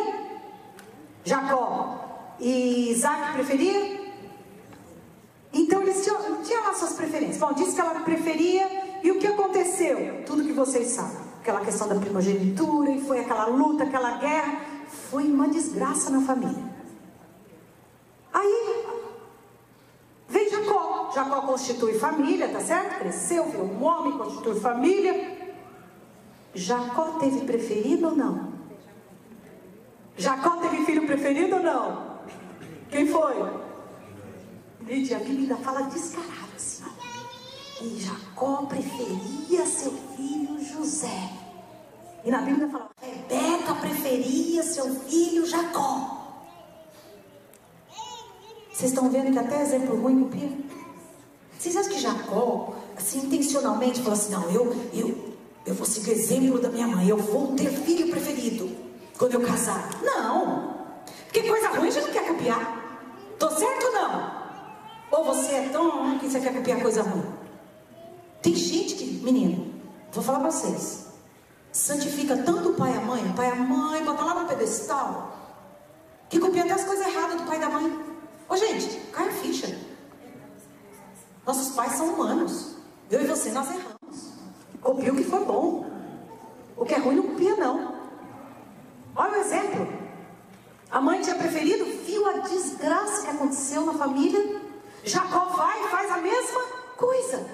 Jacó. 1.24 2.36
E 2.40 2.92
Isaac 2.92 3.34
preferia? 3.34 4.06
Então 5.52 5.82
eles 5.82 6.04
tinham, 6.04 6.44
tinham 6.44 6.64
lá 6.64 6.76
suas 6.76 6.94
preferências. 6.94 7.38
Bom, 7.40 7.54
disse 7.54 7.74
que 7.74 7.82
ela 7.82 8.02
preferia, 8.02 9.00
e 9.02 9.10
o 9.10 9.18
que 9.18 9.26
aconteceu? 9.26 10.24
Tudo 10.24 10.44
que 10.44 10.54
vocês 10.54 10.90
sabem. 10.90 11.26
Aquela 11.42 11.62
questão 11.62 11.88
da 11.88 11.96
primogenitura, 11.96 12.92
e 12.92 13.02
foi 13.02 13.22
aquela 13.22 13.48
luta, 13.48 13.86
aquela 13.86 14.18
guerra. 14.20 14.62
Foi 15.10 15.24
uma 15.24 15.48
desgraça 15.48 16.12
na 16.12 16.22
família. 16.22 16.64
Aí, 18.32 18.86
vem 20.28 20.50
Jacó. 20.50 21.12
Jacó 21.14 21.42
constitui 21.42 21.98
família, 21.98 22.50
tá 22.50 22.60
certo? 22.60 23.00
Cresceu, 23.00 23.50
viu 23.50 23.64
um 23.64 23.84
homem, 23.84 24.18
constitui 24.18 24.60
família. 24.60 25.36
Jacó 26.54 27.20
teve 27.20 27.42
preferido 27.42 28.08
ou 28.08 28.16
não? 28.16 28.54
Jacó 30.18 30.58
teve 30.58 30.86
filho 30.86 31.06
preferido 31.06 31.58
ou 31.58 31.64
não? 31.64 32.16
Quem 32.90 33.08
foi? 33.08 33.36
Lídia, 34.82 35.18
a 35.18 35.20
Bíblia 35.20 35.58
fala 35.58 35.82
descarado 35.84 36.56
assim. 36.56 36.84
E 37.82 38.00
Jacó 38.00 38.66
preferia 38.68 39.66
seu 39.66 39.92
filho 40.16 40.64
José. 40.64 41.30
E 42.24 42.32
na 42.32 42.42
Bíblia 42.42 42.70
fala, 42.70 42.90
Rebeca 43.02 43.76
preferia 43.76 44.64
seu 44.64 44.96
filho 45.02 45.46
Jacó. 45.46 46.15
Vocês 48.76 48.92
estão 48.92 49.10
vendo 49.10 49.32
que 49.32 49.40
até 49.40 49.62
exemplo 49.62 49.96
ruim 49.96 50.26
copia? 50.26 50.52
Vocês 51.58 51.78
acham 51.78 51.94
que 51.94 51.98
Jacó, 51.98 52.74
assim, 52.98 53.20
intencionalmente, 53.20 54.00
falou 54.02 54.12
assim, 54.12 54.34
não, 54.34 54.52
eu, 54.52 54.76
eu, 54.94 55.34
eu 55.66 55.74
vou 55.74 55.86
seguir 55.86 56.10
o 56.10 56.14
exemplo 56.14 56.60
da 56.60 56.68
minha 56.68 56.86
mãe, 56.86 57.08
eu 57.08 57.16
vou 57.16 57.56
ter 57.56 57.70
filho 57.70 58.10
preferido 58.10 58.70
quando 59.18 59.36
eu 59.36 59.42
casar. 59.44 59.90
Não! 60.04 60.76
Porque 61.24 61.48
coisa 61.48 61.70
ruim 61.70 61.88
a 61.88 61.92
gente 61.92 62.04
não 62.04 62.12
quer 62.12 62.28
copiar. 62.28 63.00
Tô 63.40 63.50
certo 63.50 63.86
ou 63.86 63.94
não? 63.94 64.44
Ou 65.10 65.24
você 65.24 65.54
é 65.54 65.70
tão 65.70 66.04
ruim 66.04 66.20
que 66.20 66.30
você 66.30 66.42
quer 66.42 66.54
copiar 66.54 66.82
coisa 66.82 67.02
ruim? 67.02 67.24
Tem 68.42 68.54
gente 68.54 68.96
que, 68.96 69.06
menino, 69.24 69.74
vou 70.12 70.22
falar 70.22 70.42
pra 70.42 70.52
vocês, 70.52 71.06
santifica 71.72 72.36
tanto 72.44 72.72
o 72.72 72.74
pai 72.74 72.94
e 72.94 72.98
a 72.98 73.02
mãe, 73.02 73.26
o 73.26 73.34
pai 73.34 73.48
e 73.48 73.52
a 73.54 73.56
mãe, 73.56 74.04
bota 74.04 74.26
lá 74.26 74.42
no 74.42 74.50
pedestal, 74.50 75.34
que 76.30 76.42
copia 76.42 76.64
até 76.64 76.74
as 76.74 76.84
coisas 76.84 77.08
erradas 77.08 77.40
do 77.40 77.48
pai 77.48 77.56
e 77.56 77.62
da 77.62 77.70
mãe. 77.70 78.15
Ô 78.48 78.56
gente, 78.56 79.00
cai 79.12 79.28
a 79.28 79.32
ficha. 79.32 79.78
Nossos 81.46 81.76
pais 81.76 81.94
são 81.94 82.14
humanos. 82.14 82.76
Eu 83.10 83.22
e 83.22 83.28
você, 83.28 83.52
nós 83.52 83.68
erramos. 83.70 84.34
Copia 84.82 85.12
o 85.12 85.16
que 85.16 85.24
for 85.24 85.46
bom. 85.46 85.86
O 86.78 86.86
que 86.86 86.94
é 86.94 86.98
ruim 86.98 87.16
não 87.16 87.24
copia, 87.24 87.56
não. 87.56 87.96
Olha 89.16 89.38
o 89.38 89.42
exemplo. 89.42 89.88
A 90.92 91.02
mãe 91.02 91.22
tinha 91.22 91.36
preferido, 91.36 91.86
viu 92.06 92.28
a 92.28 92.40
desgraça 92.40 93.24
que 93.24 93.32
aconteceu 93.32 93.86
na 93.86 93.94
família. 93.94 94.62
Jacó 95.04 95.46
vai 95.46 95.84
e 95.84 95.88
faz 95.90 96.12
a 96.12 96.18
mesma 96.18 96.62
coisa. 96.98 97.46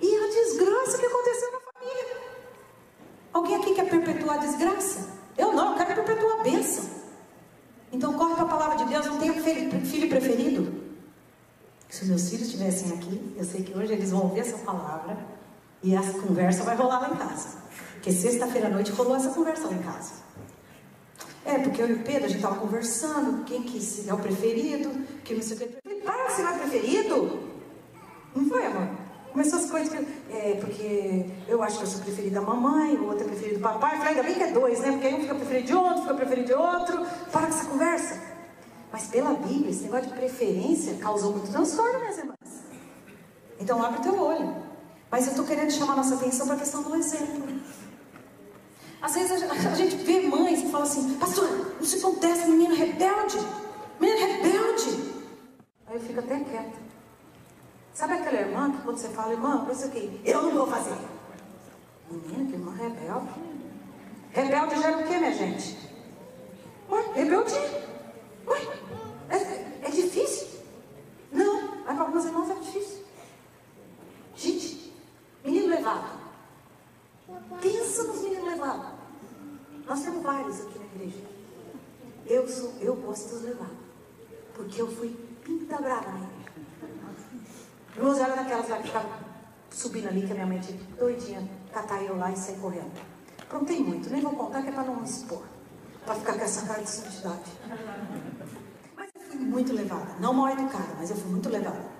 E 0.00 0.16
a 0.16 0.28
desgraça 0.28 0.98
que 0.98 1.06
aconteceu 1.06 1.52
na 1.52 1.60
família. 1.72 2.16
Alguém 3.32 3.56
aqui 3.56 3.74
quer 3.74 3.88
perpetuar 3.88 4.36
a 4.36 4.40
desgraça? 4.40 5.08
Eu 5.36 5.52
não, 5.52 5.72
eu 5.72 5.86
quero 5.86 6.02
perpetuar 6.04 6.40
a 6.40 6.42
bênção. 6.42 6.97
Então 7.92 8.12
corre 8.14 8.34
para 8.34 8.44
a 8.44 8.48
palavra 8.48 8.76
de 8.76 8.84
Deus, 8.84 9.06
não 9.06 9.18
tenha 9.18 9.34
filho 9.34 10.08
preferido. 10.08 10.88
Se 11.88 12.04
meus 12.04 12.28
filhos 12.28 12.48
estivessem 12.48 12.92
aqui, 12.92 13.34
eu 13.36 13.44
sei 13.44 13.62
que 13.62 13.76
hoje 13.76 13.92
eles 13.94 14.10
vão 14.10 14.22
ouvir 14.22 14.40
essa 14.40 14.58
palavra 14.58 15.16
e 15.82 15.94
essa 15.94 16.18
conversa 16.18 16.62
vai 16.62 16.76
rolar 16.76 17.00
lá 17.00 17.10
em 17.10 17.16
casa. 17.16 17.58
Porque 17.94 18.12
sexta-feira 18.12 18.68
à 18.68 18.70
noite 18.70 18.92
rolou 18.92 19.16
essa 19.16 19.30
conversa 19.30 19.66
lá 19.66 19.72
em 19.72 19.82
casa. 19.82 20.12
É, 21.44 21.58
porque 21.58 21.80
eu 21.80 21.88
e 21.88 21.92
o 21.94 22.02
Pedro, 22.02 22.26
a 22.26 22.28
gente 22.28 22.36
estava 22.36 22.56
conversando, 22.56 23.44
quem 23.44 23.62
que 23.62 23.80
é 24.06 24.12
o 24.12 24.18
preferido, 24.18 24.90
quem 25.24 25.36
não 25.36 25.42
sei 25.42 25.56
o 25.56 25.60
que. 25.60 25.78
Ah, 26.06 26.28
você 26.28 26.42
não 26.42 26.50
é 26.50 26.58
preferido? 26.58 27.40
Não 28.36 28.46
foi, 28.46 28.66
amor? 28.66 28.88
Começou 29.38 29.60
as 29.60 29.70
coisas 29.70 29.88
que. 29.88 30.34
É, 30.34 30.58
porque 30.60 31.24
eu 31.46 31.62
acho 31.62 31.78
que 31.78 31.84
eu 31.84 31.86
sou 31.86 32.00
preferida 32.00 32.40
da 32.40 32.44
mamãe, 32.44 32.96
o 32.96 33.06
outro 33.06 33.22
é 33.22 33.28
preferido 33.28 33.58
do 33.58 33.62
papai. 33.62 33.96
Falei, 33.96 34.08
ainda 34.08 34.22
bem 34.24 34.34
que 34.34 34.42
é 34.42 34.50
dois, 34.50 34.80
né? 34.80 34.90
Porque 34.90 35.06
aí 35.06 35.14
um 35.14 35.20
fica 35.20 35.34
preferido 35.36 35.66
de 35.68 35.74
outro, 35.74 36.02
fica 36.02 36.14
preferido 36.14 36.46
de 36.48 36.54
outro. 36.54 37.06
Para 37.30 37.42
com 37.42 37.52
essa 37.52 37.64
conversa. 37.66 38.20
Mas 38.90 39.06
pela 39.06 39.34
Bíblia, 39.34 39.70
esse 39.70 39.84
negócio 39.84 40.08
de 40.08 40.14
preferência 40.14 40.94
causou 40.94 41.30
muito 41.30 41.52
transtorno, 41.52 42.00
minhas 42.00 42.18
irmãs. 42.18 42.36
Então 43.60 43.80
abre 43.80 44.00
teu 44.00 44.20
olho. 44.20 44.56
Mas 45.08 45.26
eu 45.26 45.30
estou 45.30 45.46
querendo 45.46 45.70
chamar 45.70 45.94
nossa 45.94 46.16
atenção 46.16 46.44
para 46.44 46.56
a 46.56 46.58
questão 46.58 46.82
do 46.82 46.96
exemplo. 46.96 47.60
Às 49.00 49.14
vezes 49.14 49.40
a 49.40 49.74
gente 49.76 49.94
vê 49.98 50.22
mães 50.22 50.62
que 50.62 50.68
falam 50.68 50.84
assim, 50.84 51.14
pastor, 51.14 51.48
se 51.80 51.96
acontece, 51.98 52.50
menino 52.50 52.74
rebelde, 52.74 53.38
menino 54.00 54.18
rebelde. 54.18 55.14
Aí 55.86 55.94
eu 55.94 56.00
fico 56.00 56.18
até 56.18 56.40
quieta. 56.40 56.87
Sabe 57.98 58.12
aquela 58.12 58.40
irmã 58.42 58.70
que 58.70 58.80
quando 58.82 58.96
você 58.96 59.08
fala, 59.08 59.32
irmã, 59.32 59.64
não 59.66 59.74
sei 59.74 59.88
o 59.88 59.90
quê, 59.90 60.20
eu 60.24 60.40
não 60.40 60.52
vou 60.52 60.68
fazer. 60.68 60.96
Menina, 62.08 62.46
que 62.48 62.52
irmã 62.52 62.72
rebelde. 62.76 63.28
Rebelde 64.30 64.80
gera 64.80 64.98
o 64.98 65.04
quê, 65.04 65.18
minha 65.18 65.34
gente? 65.34 65.76
Ué, 66.88 67.02
rebeldia. 67.12 67.58
Ué, 68.46 68.60
é, 69.30 69.88
é 69.88 69.90
difícil? 69.90 70.46
Não, 71.32 71.82
para 71.82 72.00
alguns 72.02 72.24
irmãos 72.24 72.48
é 72.48 72.54
difícil. 72.54 73.04
Gente, 74.36 74.94
menino 75.44 75.66
levado. 75.66 76.20
Pensa 77.60 78.04
nos 78.04 78.22
meninos 78.22 78.46
levados. 78.46 78.92
Nós 79.88 80.02
temos 80.02 80.22
vários 80.22 80.60
aqui 80.60 80.78
na 80.78 80.84
igreja. 80.84 81.24
Eu, 82.28 82.46
sou, 82.46 82.74
eu 82.80 82.94
gosto 82.94 83.28
dos 83.30 83.42
levados. 83.42 83.76
Porque 84.54 84.80
eu 84.80 84.86
fui 84.86 85.16
pinta 85.42 85.78
brava 85.78 86.12
na 86.12 86.18
igreja. 86.18 86.37
Irmãos, 87.98 88.18
era 88.18 88.36
daquelas 88.36 88.68
lá 88.68 88.76
que 88.76 88.86
ficavam 88.86 89.10
subindo 89.72 90.06
ali, 90.06 90.24
que 90.24 90.30
a 90.30 90.34
minha 90.34 90.46
mãe 90.46 90.60
tinha 90.60 90.78
doidinha, 90.96 91.50
catar 91.72 92.00
eu 92.04 92.16
lá 92.16 92.30
e 92.30 92.36
sair 92.36 92.56
correndo. 92.58 92.92
Aprontei 93.42 93.80
muito, 93.80 94.08
nem 94.08 94.22
vou 94.22 94.30
contar 94.36 94.62
que 94.62 94.68
é 94.68 94.72
para 94.72 94.84
não 94.84 95.02
expor. 95.02 95.42
Para 96.06 96.14
ficar 96.14 96.34
com 96.34 96.44
essa 96.44 96.64
cara 96.64 96.80
de 96.80 96.88
santidade. 96.88 97.50
Mas 98.96 99.08
eu 99.16 99.20
fui 99.22 99.40
muito 99.40 99.72
levada. 99.72 100.14
Não 100.20 100.32
mal 100.32 100.48
educada, 100.50 100.94
mas 100.96 101.10
eu 101.10 101.16
fui 101.16 101.28
muito 101.28 101.48
levada. 101.48 101.90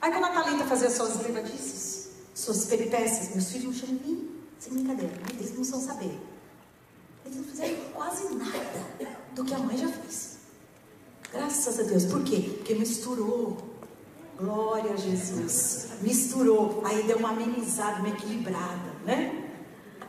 Aí 0.00 0.10
quando 0.10 0.24
a 0.24 0.30
Thalita 0.30 0.64
fazia 0.64 0.88
suas 0.88 1.20
levadiças, 1.20 2.10
suas 2.34 2.64
peripécias, 2.64 3.34
meus 3.34 3.50
filhos 3.50 3.66
me 3.66 3.74
chamam 3.74 4.28
sem 4.58 4.72
brincadeira, 4.72 5.12
eles 5.34 5.54
não 5.54 5.62
são 5.62 5.78
saber. 5.78 6.18
Eles 7.26 7.36
não 7.36 7.44
fizeram 7.44 7.76
quase 7.92 8.34
nada 8.34 9.14
do 9.34 9.44
que 9.44 9.52
a 9.52 9.58
mãe 9.58 9.76
já 9.76 9.88
fez. 9.88 10.38
Graças 11.30 11.80
a 11.80 11.82
Deus. 11.82 12.06
Por 12.06 12.24
quê? 12.24 12.54
Porque 12.56 12.74
misturou. 12.74 13.77
Glória 14.38 14.92
a 14.92 14.96
Jesus. 14.96 15.88
Misturou. 16.00 16.80
Aí 16.84 17.02
deu 17.02 17.18
uma 17.18 17.30
amenizada, 17.30 17.98
uma 17.98 18.08
equilibrada, 18.08 18.92
né? 19.04 19.50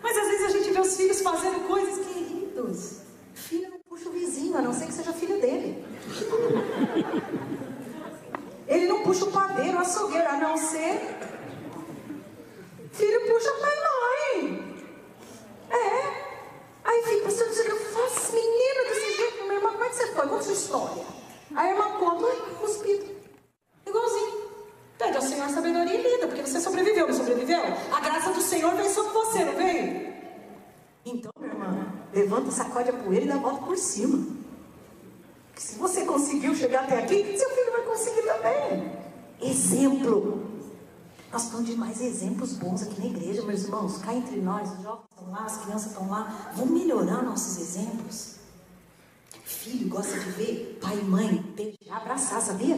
Mas 0.04 0.18
às 0.18 0.28
vezes 0.28 0.46
a 0.46 0.50
gente 0.50 0.72
vê 0.72 0.80
os 0.80 0.96
filhos 0.96 1.22
fazendo 1.22 1.68
coisas 1.68 2.06
queridos. 2.06 3.00
Filho 3.34 3.72
não 3.72 3.80
puxa 3.80 4.08
o 4.08 4.12
vizinho, 4.12 4.56
a 4.58 4.62
não 4.62 4.74
ser 4.74 4.86
que 4.86 4.94
seja 4.94 5.12
filho 5.14 5.42
dele. 5.42 5.84
Ele 8.68 8.88
não 8.88 9.02
puxa 9.02 9.26
o 9.26 9.32
padeiro, 9.32 9.78
o 9.78 9.82
açougueiro, 9.82 10.30
a 10.30 10.38
não 10.38 10.58
ser. 10.58 11.18
Filho 12.92 13.22
puxa 13.22 13.52
pai 13.54 13.74
e 13.74 14.42
mãe. 14.44 14.86
É. 15.72 16.30
Aí 16.84 17.04
fica, 17.04 17.26
pastor, 17.26 17.50
dizer 17.50 17.64
que 17.64 17.72
eu 17.72 17.80
faço 17.80 18.34
menina 18.34 18.84
desse 18.90 19.18
jeito. 19.18 19.44
Minha 19.44 19.56
irmã, 19.56 19.72
como 19.72 19.84
é 19.84 19.90
que 19.90 19.96
você 19.96 20.08
foi? 20.08 20.28
Conta 20.28 20.44
sua 20.44 20.54
história. 20.54 21.06
Aí 21.56 21.70
a 21.70 21.72
irmã 21.72 21.98
conta, 21.98 22.28
cuspido. 22.60 23.20
Igualzinho. 23.86 24.50
Pede 24.98 25.16
ao 25.16 25.22
Senhor 25.22 25.50
sabedoria 25.50 25.96
e 25.96 26.04
lida, 26.04 26.28
porque 26.28 26.42
você 26.42 26.60
sobreviveu, 26.60 27.08
não 27.08 27.14
sobreviveu? 27.14 27.62
A 27.92 28.00
graça 28.02 28.32
do 28.32 28.42
Senhor 28.42 28.76
veio 28.76 28.90
sobre 28.90 29.14
você, 29.14 29.46
não 29.46 29.56
veio? 29.56 30.14
Então, 31.06 31.32
minha 31.40 31.54
irmã, 31.54 31.94
levanta, 32.14 32.52
sacode 32.52 32.90
a 32.90 32.94
poeira 32.94 33.26
e 33.26 33.28
dá 33.28 33.36
a 33.36 33.38
volta 33.38 33.66
por 33.66 33.78
cima. 33.78 34.28
Se 35.56 35.78
você 35.78 36.06
conseguiu 36.06 36.54
chegar 36.54 36.84
até 36.84 37.00
aqui, 37.00 37.38
seu 37.38 37.50
filho 37.50 37.72
vai 37.72 37.82
conseguir 37.84 38.24
também. 38.24 38.92
Exemplo. 39.42 40.50
Nós 41.32 41.44
estamos 41.44 41.66
de 41.66 41.76
mais 41.76 42.02
exemplos 42.02 42.54
bons 42.54 42.84
aqui 42.84 43.00
na 43.00 43.06
igreja, 43.06 43.44
meus 43.44 43.69
irmãos. 43.80 43.98
Cá 44.00 44.14
entre 44.14 44.42
nós, 44.42 44.72
os 44.72 44.84
jovens 44.84 45.06
estão 45.10 45.32
lá, 45.32 45.46
as 45.46 45.58
crianças 45.58 45.92
estão 45.92 46.10
lá. 46.10 46.52
Vamos 46.56 46.72
melhorar 46.72 47.24
nossos 47.24 47.58
exemplos. 47.58 48.36
Filho 49.44 49.90
gosta 49.90 50.20
de 50.20 50.30
ver 50.32 50.80
pai 50.82 51.00
e 51.00 51.04
mãe 51.04 51.54
beijar, 51.56 51.98
abraçar, 51.98 52.42
sabia? 52.42 52.78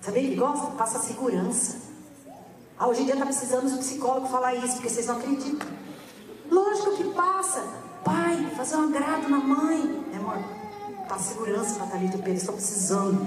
Sabia 0.00 0.22
que 0.22 0.34
gosta? 0.34 0.72
Passa 0.72 0.98
segurança. 0.98 1.88
Ah, 2.78 2.86
hoje 2.86 3.02
em 3.02 3.04
dia 3.04 3.14
está 3.14 3.26
precisando 3.26 3.70
de 3.70 3.78
psicólogo 3.78 4.28
falar 4.28 4.54
isso, 4.54 4.74
porque 4.74 4.88
vocês 4.88 5.06
não 5.06 5.18
acreditam. 5.18 5.68
Lógico 6.50 6.96
que 6.96 7.04
passa. 7.12 7.64
Pai, 8.04 8.52
fazer 8.56 8.76
um 8.76 8.84
agrado 8.84 9.28
na 9.28 9.38
mãe. 9.38 10.04
É, 10.12 10.16
amor? 10.16 10.38
A 11.10 11.18
segurança, 11.18 11.78
Natalita 11.78 12.16
e 12.16 12.22
Pedro, 12.22 12.34
estão 12.34 12.54
precisando. 12.54 13.26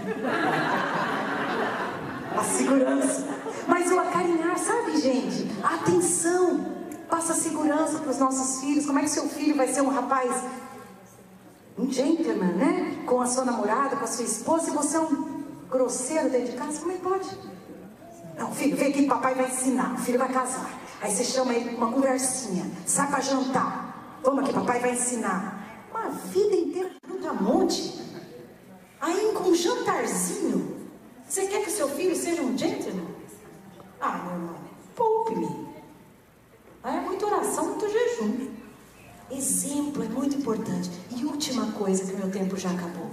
A 2.38 2.44
segurança. 2.44 3.41
Mas 3.68 3.92
o 3.92 4.00
acarinhar, 4.00 4.58
sabe, 4.58 4.98
gente? 4.98 5.48
A 5.64 5.76
atenção. 5.76 6.82
Passa 7.10 7.34
segurança 7.34 8.00
para 8.00 8.10
os 8.10 8.18
nossos 8.18 8.62
filhos. 8.62 8.86
Como 8.86 9.00
é 9.00 9.02
que 9.04 9.10
seu 9.10 9.28
filho 9.28 9.56
vai 9.56 9.68
ser 9.68 9.82
um 9.82 9.90
rapaz, 9.90 10.32
um 11.78 11.92
gentleman, 11.92 12.54
né? 12.54 13.04
Com 13.06 13.22
a 13.22 13.28
sua 13.28 13.44
namorada, 13.44 13.98
com 13.98 14.06
a 14.06 14.08
sua 14.08 14.24
esposa, 14.24 14.70
e 14.70 14.74
você 14.74 14.96
é 14.96 15.00
um 15.02 15.44
grosseiro 15.70 16.30
dentro 16.30 16.52
de 16.52 16.58
casa? 16.58 16.80
Como 16.80 16.92
é 16.92 16.96
que 16.96 17.02
pode? 17.02 17.30
Não, 18.38 18.52
filho, 18.54 18.78
vem 18.78 18.90
aqui, 18.90 19.06
papai 19.08 19.36
vai 19.36 19.48
ensinar. 19.48 19.94
O 19.94 19.98
filho 19.98 20.18
vai 20.18 20.32
casar. 20.32 20.70
Aí 21.02 21.14
você 21.14 21.24
chama 21.24 21.54
ele 21.54 21.76
uma 21.76 21.92
conversinha. 21.92 22.66
Sai 22.86 23.08
para 23.08 23.20
jantar. 23.20 24.20
Vamos 24.24 24.44
aqui, 24.44 24.54
papai 24.54 24.80
vai 24.80 24.94
ensinar. 24.94 25.60
Uma 25.92 26.10
vida 26.10 26.56
inteira 26.56 26.92
monte. 27.34 28.02
Aí 29.00 29.34
com 29.34 29.50
um 29.50 29.56
jantarzinho, 29.56 30.90
você 31.28 31.48
quer 31.48 31.64
que 31.64 31.72
seu 31.72 31.90
filho 31.90 32.16
seja 32.16 32.42
um 32.42 32.58
gentleman? 32.58 33.11
Ah, 34.02 34.18
meu 34.18 34.34
irmão, 34.34 34.56
poupe-me. 34.96 35.70
É 36.84 37.00
muita 37.00 37.28
oração, 37.28 37.66
muito 37.66 37.88
jejum. 37.88 38.52
Exemplo 39.30 40.04
é 40.04 40.08
muito 40.08 40.38
importante. 40.38 40.90
E 41.16 41.24
última 41.24 41.72
coisa 41.74 42.04
que 42.04 42.18
meu 42.18 42.32
tempo 42.32 42.58
já 42.58 42.72
acabou. 42.72 43.12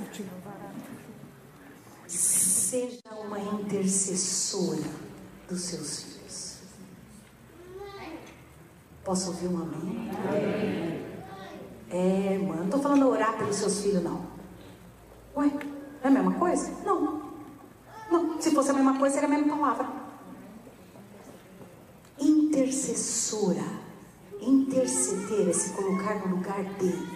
Seja 2.06 3.00
uma 3.10 3.38
intercessora 3.38 4.90
dos 5.46 5.60
seus 5.60 6.02
filhos. 6.02 6.58
Posso 9.04 9.28
ouvir 9.28 9.48
um 9.48 9.62
amém? 9.62 10.10
amém. 10.10 11.08
É, 11.90 12.34
irmã, 12.34 12.56
não 12.56 12.64
estou 12.64 12.80
falando 12.80 13.08
orar 13.08 13.36
pelos 13.36 13.56
seus 13.56 13.82
filhos, 13.82 14.02
não. 14.02 14.22
Ué, 15.36 15.50
é 16.02 16.08
a 16.08 16.10
mesma 16.10 16.32
coisa? 16.34 16.70
Não. 16.84 17.28
Não, 18.10 18.40
se 18.40 18.50
fosse 18.50 18.70
a 18.70 18.74
mesma 18.74 18.98
coisa, 18.98 19.14
seria 19.14 19.28
a 19.28 19.38
mesma 19.38 19.56
palavra. 19.56 19.97
Intercessora. 22.58 23.64
Interceder 24.40 25.48
é 25.48 25.52
se 25.52 25.70
colocar 25.70 26.16
no 26.26 26.34
lugar 26.34 26.64
dele. 26.80 27.08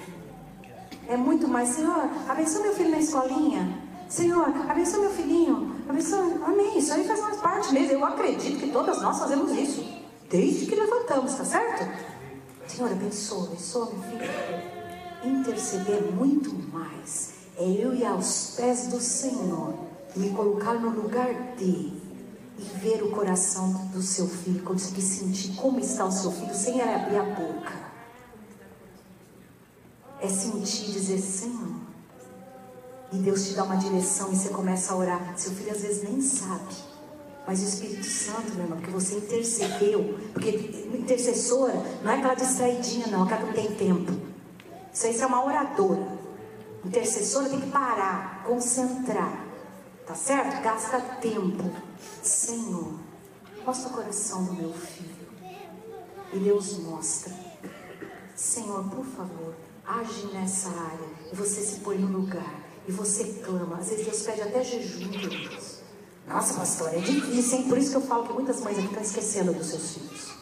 É 1.08 1.16
muito 1.16 1.48
mais, 1.48 1.70
Senhor, 1.70 2.08
abençoa 2.28 2.62
meu 2.62 2.74
filho 2.74 2.90
na 2.92 2.98
escolinha. 3.00 3.82
Senhor, 4.08 4.46
abençoa 4.68 5.00
meu 5.00 5.10
filhinho. 5.10 5.74
Abençoa. 5.88 6.22
Amém. 6.46 6.78
Isso 6.78 6.94
aí 6.94 7.04
faz 7.08 7.20
mais 7.20 7.38
parte 7.38 7.74
mesmo. 7.74 7.90
Eu 7.90 8.04
acredito 8.04 8.60
que 8.60 8.70
todas 8.70 9.02
nós 9.02 9.18
fazemos 9.18 9.50
isso. 9.50 9.84
Desde 10.30 10.66
que 10.66 10.76
levantamos, 10.76 11.34
tá 11.34 11.44
certo? 11.44 11.90
Senhor, 12.68 12.92
abençoa, 12.92 13.46
abençoa 13.46 13.86
meu 13.86 14.02
filho. 14.04 15.38
Interceder 15.38 16.02
muito 16.12 16.54
mais. 16.72 17.32
É 17.58 17.64
eu 17.64 17.92
ir 17.92 18.04
aos 18.04 18.54
pés 18.56 18.86
do 18.86 19.00
Senhor, 19.00 19.74
me 20.14 20.30
colocar 20.30 20.74
no 20.74 20.90
lugar 20.90 21.34
dele 21.56 22.01
e 22.62 22.78
ver 22.78 23.02
o 23.02 23.10
coração 23.10 23.72
do 23.92 24.00
seu 24.00 24.28
filho, 24.28 24.62
conseguir 24.62 25.02
sentir 25.02 25.54
como 25.56 25.80
está 25.80 26.04
o 26.04 26.12
seu 26.12 26.30
filho 26.30 26.54
sem 26.54 26.80
ele 26.80 26.90
abrir 26.90 27.16
a 27.16 27.24
boca. 27.24 27.72
É 30.20 30.28
sentir 30.28 30.90
e 30.90 30.92
dizer, 30.92 31.18
Senhor. 31.18 31.82
E 33.12 33.18
Deus 33.18 33.46
te 33.46 33.54
dá 33.54 33.64
uma 33.64 33.76
direção 33.76 34.32
e 34.32 34.36
você 34.36 34.48
começa 34.50 34.92
a 34.92 34.96
orar. 34.96 35.34
Seu 35.36 35.52
filho 35.52 35.72
às 35.72 35.82
vezes 35.82 36.02
nem 36.04 36.20
sabe. 36.22 36.74
Mas 37.46 37.60
o 37.60 37.64
Espírito 37.64 38.06
Santo, 38.06 38.54
meu 38.54 38.64
irmão, 38.64 38.78
porque 38.78 38.92
você 38.92 39.16
intercedeu. 39.16 40.18
Porque 40.32 40.50
intercessora 40.94 41.74
não 42.02 42.12
é 42.12 42.16
aquela 42.16 42.34
distraidinha, 42.34 43.08
não, 43.08 43.24
aquela 43.24 43.40
que 43.40 43.46
não 43.46 43.52
tem 43.52 43.74
tempo. 43.74 44.12
Isso 44.92 45.06
aí 45.06 45.20
é 45.20 45.26
uma 45.26 45.44
oradora. 45.44 46.06
Intercessora 46.84 47.48
tem 47.48 47.60
que 47.60 47.70
parar, 47.70 48.44
concentrar. 48.44 49.44
Tá 50.06 50.14
certo? 50.14 50.62
Gasta 50.62 51.00
tempo. 51.20 51.70
Senhor, 52.22 52.94
mostra 53.64 53.90
o 53.90 53.92
coração 53.92 54.44
do 54.44 54.54
meu 54.54 54.72
filho. 54.72 55.26
E 56.32 56.38
Deus 56.38 56.78
mostra. 56.78 57.32
Senhor, 58.34 58.84
por 58.88 59.04
favor, 59.04 59.54
age 59.86 60.26
nessa 60.32 60.68
área. 60.68 61.08
E 61.32 61.36
você 61.36 61.60
se 61.60 61.80
põe 61.80 61.98
no 61.98 62.18
lugar. 62.18 62.62
E 62.88 62.92
você 62.92 63.24
clama. 63.44 63.78
Às 63.78 63.90
vezes 63.90 64.06
Deus 64.06 64.22
pede 64.22 64.42
até 64.42 64.64
jejum, 64.64 65.10
Deus. 65.10 65.82
Nossa, 66.26 66.54
pastor, 66.54 66.94
é 66.94 66.98
difícil, 66.98 67.58
hein? 67.58 67.68
Por 67.68 67.78
isso 67.78 67.90
que 67.90 67.96
eu 67.96 68.02
falo 68.02 68.26
que 68.26 68.32
muitas 68.32 68.60
mães 68.60 68.78
aqui 68.78 68.86
estão 68.86 69.02
esquecendo 69.02 69.52
dos 69.52 69.66
seus 69.66 69.94
filhos. 69.94 70.32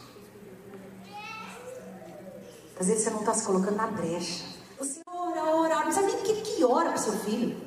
Às 2.78 2.86
vezes 2.86 3.04
você 3.04 3.10
não 3.10 3.20
está 3.20 3.34
se 3.34 3.44
colocando 3.44 3.76
na 3.76 3.86
brecha. 3.88 4.44
Você 4.78 5.00
ora, 5.06 5.44
ora, 5.44 5.76
ora. 5.76 5.84
Não 5.84 5.92
sabe 5.92 6.12
nem 6.12 6.22
que, 6.22 6.34
que 6.42 6.64
ora 6.64 6.90
para 6.90 6.98
seu 6.98 7.12
filho. 7.12 7.60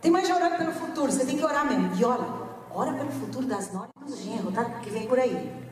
Tem 0.00 0.10
mais 0.10 0.26
de 0.26 0.32
orar 0.32 0.56
pelo 0.56 0.72
futuro, 0.72 1.10
você 1.10 1.24
tem 1.24 1.36
que 1.36 1.44
orar 1.44 1.66
mesmo. 1.66 1.94
E 1.96 2.04
olha, 2.04 2.43
ora 2.74 2.92
pelo 2.92 3.10
futuro 3.12 3.46
das 3.46 3.72
noras 3.72 3.90
e 4.02 4.04
dos 4.04 4.18
genros, 4.18 4.52
tá? 4.52 4.64
Que 4.80 4.90
vem 4.90 5.06
por 5.06 5.18
aí. 5.18 5.64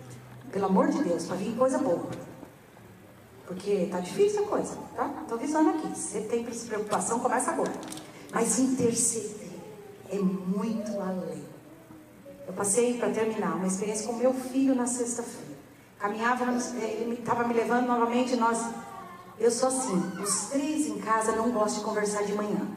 Pelo 0.50 0.66
amor 0.66 0.88
de 0.88 1.02
Deus, 1.02 1.26
para 1.26 1.36
vir 1.36 1.56
coisa 1.56 1.78
boa. 1.78 2.06
Porque 3.46 3.88
tá 3.90 4.00
difícil 4.00 4.44
a 4.44 4.46
coisa, 4.46 4.76
tá? 4.94 5.08
Tô 5.28 5.34
avisando 5.34 5.70
aqui. 5.70 5.98
Se 5.98 6.12
você 6.12 6.20
tem 6.22 6.44
preocupação, 6.44 7.20
começa 7.20 7.50
agora. 7.50 7.72
Mas 8.32 8.58
interceder 8.58 9.50
é 10.10 10.18
muito 10.18 10.92
além. 11.00 11.44
Eu 12.46 12.52
passei, 12.52 12.98
para 12.98 13.10
terminar, 13.10 13.56
uma 13.56 13.66
experiência 13.66 14.06
com 14.06 14.14
meu 14.14 14.32
filho 14.32 14.74
na 14.74 14.86
sexta-feira. 14.86 15.52
Caminhávamos, 15.98 16.72
ele 16.74 17.14
estava 17.14 17.44
me 17.44 17.54
levando 17.54 17.86
novamente, 17.86 18.36
nós... 18.36 18.58
Eu 19.38 19.50
sou 19.50 19.68
assim, 19.68 19.98
os 20.22 20.50
três 20.50 20.86
em 20.86 20.98
casa 20.98 21.34
não 21.34 21.50
gostam 21.50 21.80
de 21.80 21.84
conversar 21.84 22.22
de 22.22 22.32
manhã. 22.34 22.68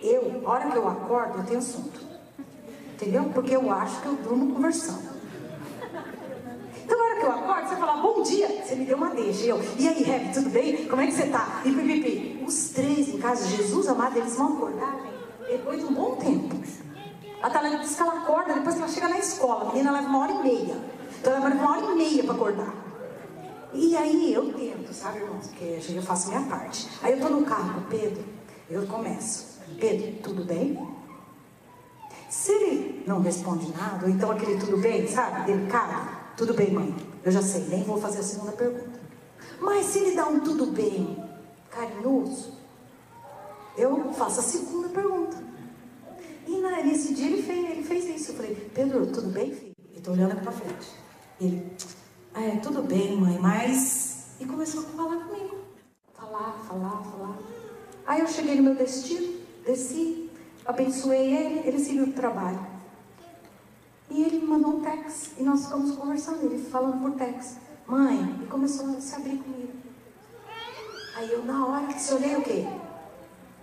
Eu, 0.00 0.42
a 0.46 0.50
hora 0.50 0.70
que 0.70 0.76
eu 0.76 0.88
acordo, 0.88 1.38
eu 1.38 1.44
tenho 1.44 1.58
assunto. 1.58 2.05
Entendeu? 2.96 3.24
Porque 3.34 3.54
eu 3.54 3.70
acho 3.70 4.00
que 4.00 4.06
eu 4.06 4.14
durmo 4.14 4.54
conversando. 4.54 5.16
Então, 6.82 6.96
na 6.96 7.04
hora 7.04 7.20
que 7.20 7.26
eu 7.26 7.30
acordo, 7.30 7.68
você 7.68 7.76
fala, 7.76 8.00
bom 8.00 8.22
dia, 8.22 8.48
você 8.64 8.74
me 8.74 8.86
deu 8.86 8.96
uma 8.96 9.10
deixa. 9.10 9.44
E 9.44 9.48
eu, 9.50 9.60
e 9.78 9.86
aí, 9.86 10.02
Reb, 10.02 10.32
tudo 10.32 10.48
bem? 10.48 10.86
Como 10.88 11.02
é 11.02 11.06
que 11.06 11.12
você 11.12 11.26
tá? 11.26 11.60
E 11.66 11.70
pipipi. 11.70 12.42
Os 12.46 12.70
três 12.70 13.10
em 13.10 13.18
casa, 13.18 13.46
Jesus 13.48 13.86
amado, 13.86 14.16
eles 14.16 14.34
vão 14.36 14.54
acordar, 14.54 14.96
depois 15.46 15.80
de 15.80 15.84
um 15.84 15.92
bom 15.92 16.16
tempo. 16.16 16.58
A 17.42 17.50
Talana 17.50 17.78
diz 17.80 17.94
que 17.94 18.00
ela 18.00 18.14
acorda 18.14 18.54
depois 18.54 18.76
que 18.76 18.80
ela 18.80 18.90
chega 18.90 19.08
na 19.08 19.18
escola. 19.18 19.64
A 19.64 19.72
menina 19.72 19.92
leva 19.92 20.08
uma 20.08 20.20
hora 20.20 20.32
e 20.32 20.42
meia. 20.42 20.76
Então 21.20 21.34
ela 21.34 21.48
leva 21.48 21.60
uma 21.60 21.76
hora 21.76 21.92
e 21.92 21.96
meia 21.96 22.24
para 22.24 22.34
acordar. 22.34 22.74
E 23.74 23.94
aí 23.94 24.32
eu 24.32 24.54
tento, 24.54 24.94
sabe, 24.94 25.18
irmãos? 25.18 25.48
Porque 25.48 25.78
eu 25.94 26.02
faço 26.02 26.28
minha 26.28 26.40
parte. 26.42 26.88
Aí 27.02 27.12
eu 27.12 27.20
tô 27.20 27.28
no 27.28 27.44
carro 27.44 27.74
com 27.74 27.80
o 27.80 27.84
Pedro, 27.84 28.24
eu 28.70 28.86
começo. 28.86 29.60
Pedro, 29.78 30.12
tudo 30.22 30.44
bem? 30.44 30.95
Se 32.36 32.52
ele 32.52 33.02
não 33.06 33.22
responde 33.22 33.72
nada, 33.72 34.04
ou 34.04 34.10
então 34.12 34.30
aquele 34.30 34.58
tudo 34.58 34.76
bem, 34.76 35.08
sabe, 35.08 35.50
delicado, 35.50 36.34
tudo 36.36 36.52
bem, 36.52 36.70
mãe, 36.70 36.94
eu 37.24 37.32
já 37.32 37.40
sei, 37.40 37.64
nem 37.64 37.82
vou 37.82 37.98
fazer 37.98 38.18
a 38.18 38.22
segunda 38.22 38.52
pergunta. 38.52 39.00
Mas 39.58 39.86
se 39.86 40.00
ele 40.00 40.14
dá 40.14 40.28
um 40.28 40.40
tudo 40.40 40.66
bem 40.66 41.16
carinhoso, 41.70 42.52
eu 43.74 44.12
faço 44.12 44.40
a 44.40 44.42
segunda 44.42 44.90
pergunta. 44.90 45.42
E 46.46 46.60
nesse 46.84 47.14
dia 47.14 47.26
ele 47.26 47.42
fez, 47.42 47.70
ele 47.70 47.82
fez 47.82 48.04
isso. 48.04 48.32
Eu 48.32 48.36
falei, 48.36 48.70
Pedro, 48.74 49.06
tudo 49.06 49.28
bem, 49.30 49.54
filho? 49.54 49.72
Ele 49.90 50.00
tô 50.02 50.12
olhando 50.12 50.32
aqui 50.32 50.42
pra 50.42 50.52
frente. 50.52 50.88
Ele, 51.40 51.72
ah, 52.34 52.42
é, 52.44 52.56
tudo 52.56 52.82
bem, 52.82 53.16
mãe, 53.16 53.38
mas. 53.40 54.26
E 54.38 54.44
começou 54.44 54.82
a 54.82 54.84
falar 54.84 55.24
comigo. 55.24 55.56
Falar, 56.12 56.52
falar, 56.68 57.02
falar. 57.02 57.38
Aí 58.06 58.20
eu 58.20 58.28
cheguei 58.28 58.56
no 58.56 58.62
meu 58.62 58.74
destino, 58.74 59.40
desci, 59.64 60.25
abençoei 60.66 61.34
ele, 61.34 61.68
ele 61.68 61.78
seguiu 61.78 62.04
o 62.04 62.12
trabalho. 62.12 62.66
E 64.10 64.22
ele 64.22 64.38
me 64.38 64.46
mandou 64.46 64.76
um 64.76 64.80
text, 64.80 65.32
e 65.38 65.42
nós 65.42 65.64
ficamos 65.64 65.96
conversando, 65.96 66.44
ele 66.44 66.62
falando 66.70 67.00
por 67.00 67.12
text. 67.12 67.56
Mãe, 67.86 68.40
e 68.42 68.46
começou 68.46 68.96
a 68.96 69.00
se 69.00 69.14
abrir 69.14 69.38
comigo. 69.38 69.72
Aí 71.16 71.32
eu, 71.32 71.44
na 71.44 71.66
hora, 71.66 71.86
olhei 72.12 72.36
o 72.36 72.42
quê? 72.42 72.66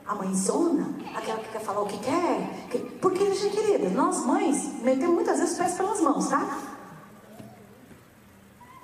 A 0.05 0.15
mãezona, 0.15 0.95
aquela 1.15 1.39
que 1.39 1.51
quer 1.51 1.61
falar 1.61 1.81
o 1.81 1.85
que 1.85 1.97
quer. 1.99 2.67
Que... 2.69 2.79
Porque, 2.99 3.33
gente 3.33 3.55
querida, 3.55 3.89
nós 3.89 4.25
mães 4.25 4.81
metemos 4.81 5.15
muitas 5.15 5.37
vezes 5.37 5.53
os 5.53 5.57
pés 5.57 5.75
pelas 5.75 6.01
mãos, 6.01 6.27
tá? 6.27 6.59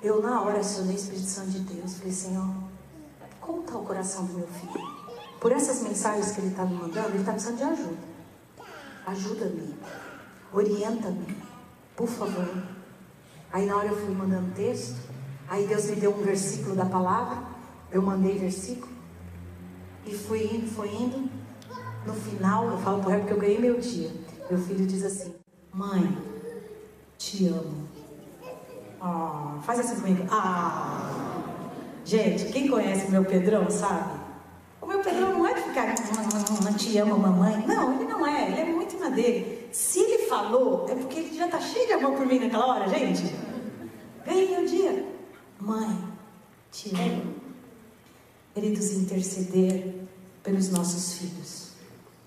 Eu, 0.02 0.22
na 0.22 0.40
hora, 0.40 0.60
acionei 0.60 0.94
o 0.94 0.98
Espírito 0.98 1.26
Santo 1.26 1.50
de 1.50 1.60
Deus. 1.60 1.98
Falei, 1.98 2.12
Senhor, 2.12 2.48
como 3.40 3.60
está 3.60 3.76
o 3.76 3.84
coração 3.84 4.24
do 4.24 4.34
meu 4.34 4.46
filho? 4.46 5.00
Por 5.40 5.52
essas 5.52 5.82
mensagens 5.82 6.32
que 6.32 6.40
ele 6.40 6.48
está 6.48 6.64
me 6.64 6.74
mandando, 6.74 7.08
ele 7.08 7.18
está 7.18 7.32
precisando 7.32 7.56
de 7.56 7.64
ajuda. 7.64 8.09
Ajuda-me. 9.10 9.74
Orienta-me. 10.52 11.36
Por 11.96 12.06
favor. 12.06 12.48
Aí, 13.52 13.66
na 13.66 13.76
hora, 13.76 13.88
eu 13.88 13.96
fui 13.96 14.14
mandando 14.14 14.54
texto. 14.54 15.00
Aí, 15.48 15.66
Deus 15.66 15.86
me 15.86 15.96
deu 15.96 16.14
um 16.14 16.22
versículo 16.22 16.76
da 16.76 16.84
palavra. 16.84 17.42
Eu 17.90 18.02
mandei 18.02 18.38
versículo. 18.38 18.92
E 20.06 20.14
fui 20.14 20.44
indo, 20.44 20.68
fui 20.68 20.88
indo. 20.88 21.28
No 22.06 22.14
final, 22.14 22.68
eu 22.70 22.78
falo 22.78 23.02
para 23.02 23.18
porque 23.18 23.32
eu 23.32 23.38
ganhei 23.38 23.58
meu 23.58 23.80
dia. 23.80 24.10
Meu 24.48 24.60
filho 24.60 24.86
diz 24.86 25.04
assim: 25.04 25.34
Mãe, 25.74 26.16
te 27.18 27.48
amo. 27.48 27.88
Ah, 29.00 29.58
faz 29.62 29.80
assim 29.80 30.00
comigo. 30.00 30.24
Ah! 30.30 31.10
Gente, 32.04 32.46
quem 32.52 32.68
conhece 32.68 33.06
o 33.06 33.10
meu 33.10 33.24
Pedrão 33.24 33.68
sabe? 33.70 34.20
O 34.80 34.86
meu 34.86 35.00
Pedrão 35.00 35.32
não 35.32 35.46
é 35.46 35.54
ficar, 35.54 35.94
não 36.62 36.74
te 36.74 36.98
amo, 36.98 37.18
mamãe. 37.18 37.64
Não, 37.66 37.94
ele 37.94 38.04
não 38.04 38.26
é. 38.26 38.50
Ele 38.50 38.60
é 38.60 38.64
muito 38.64 38.79
na 39.00 39.08
dele. 39.08 39.68
Se 39.72 39.98
ele 39.98 40.26
falou, 40.26 40.86
é 40.88 40.94
porque 40.94 41.18
ele 41.18 41.36
já 41.36 41.48
tá 41.48 41.60
cheio 41.60 41.86
de 41.86 41.92
amor 41.94 42.16
por 42.16 42.26
mim 42.26 42.38
naquela 42.38 42.66
hora, 42.66 42.88
gente. 42.88 43.22
Ganhei 44.24 44.48
meu 44.50 44.66
dia. 44.66 45.06
Mãe, 45.58 45.98
te 46.70 46.94
amo. 46.94 47.34
Queridos, 48.54 48.92
interceder 48.92 49.94
pelos 50.42 50.70
nossos 50.70 51.14
filhos 51.14 51.70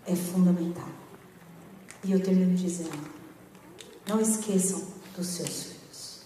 é 0.06 0.16
fundamental. 0.16 0.88
E 2.04 2.12
eu 2.12 2.22
termino 2.22 2.56
dizendo: 2.56 2.98
não 4.08 4.20
esqueçam 4.20 4.86
dos 5.16 5.28
seus 5.28 5.64
filhos. 5.64 6.22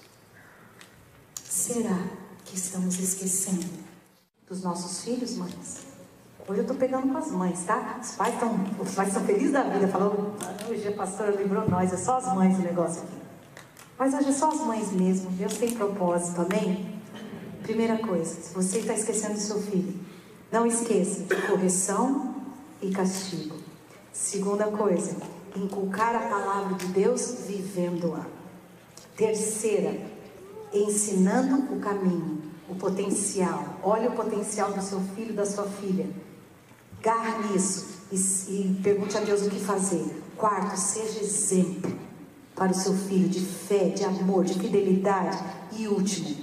Será 1.44 2.08
que 2.46 2.56
estamos 2.56 3.00
esquecendo 3.00 3.68
dos 4.48 4.62
nossos 4.62 5.04
filhos, 5.04 5.36
mães? 5.36 5.87
Hoje 6.50 6.60
eu 6.60 6.62
estou 6.62 6.78
pegando 6.78 7.12
com 7.12 7.18
as 7.18 7.30
mães, 7.30 7.66
tá? 7.66 8.00
Os 8.02 8.12
pais 8.12 8.34
estão, 8.34 9.26
felizes 9.26 9.52
da 9.52 9.64
vida, 9.64 9.86
falando, 9.90 10.34
ah, 10.42 10.70
hoje 10.70 10.88
a 10.88 10.94
pastora 10.94 11.32
lembrou 11.32 11.70
nós, 11.70 11.92
é 11.92 11.98
só 11.98 12.20
as 12.20 12.34
mães 12.34 12.58
o 12.58 12.62
negócio 12.62 13.04
aqui. 13.04 13.18
Mas 14.00 14.14
hoje 14.14 14.30
é 14.30 14.32
só 14.32 14.48
as 14.48 14.62
mães 14.62 14.94
mesmo, 14.94 15.30
Deus 15.32 15.58
tem 15.58 15.76
propósito, 15.76 16.42
amém? 16.42 17.02
Primeira 17.64 17.98
coisa, 17.98 18.34
se 18.34 18.54
você 18.54 18.80
está 18.80 18.94
esquecendo 18.94 19.34
do 19.34 19.42
seu 19.42 19.62
filho, 19.62 19.94
não 20.50 20.66
esqueça 20.66 21.24
de 21.24 21.48
correção 21.48 22.36
e 22.82 22.92
castigo. 22.92 23.58
Segunda 24.14 24.68
coisa, 24.68 25.18
inculcar 25.54 26.16
a 26.16 26.30
palavra 26.30 26.76
de 26.76 26.86
Deus 26.88 27.40
vivendo-a. 27.46 28.26
Terceira, 29.18 30.00
ensinando 30.74 31.74
o 31.74 31.80
caminho, 31.82 32.42
o 32.70 32.76
potencial. 32.76 33.66
Olha 33.84 34.10
o 34.10 34.16
potencial 34.16 34.72
do 34.72 34.82
seu 34.82 35.02
filho, 35.14 35.34
da 35.34 35.46
sua 35.46 35.66
filha. 35.66 36.08
Garre 37.02 37.48
nisso 37.48 37.86
e, 38.12 38.16
e 38.16 38.80
pergunte 38.82 39.18
a 39.18 39.22
Deus 39.22 39.42
o 39.42 39.50
que 39.50 39.60
fazer. 39.60 40.24
Quarto, 40.36 40.78
seja 40.78 41.20
exemplo 41.20 41.92
para 42.56 42.72
o 42.72 42.76
seu 42.76 42.94
filho 42.94 43.30
de 43.30 43.40
fé, 43.40 43.90
de 43.90 44.04
amor, 44.04 44.44
de 44.44 44.56
fidelidade. 44.56 45.38
E 45.74 45.88
último, 45.88 46.36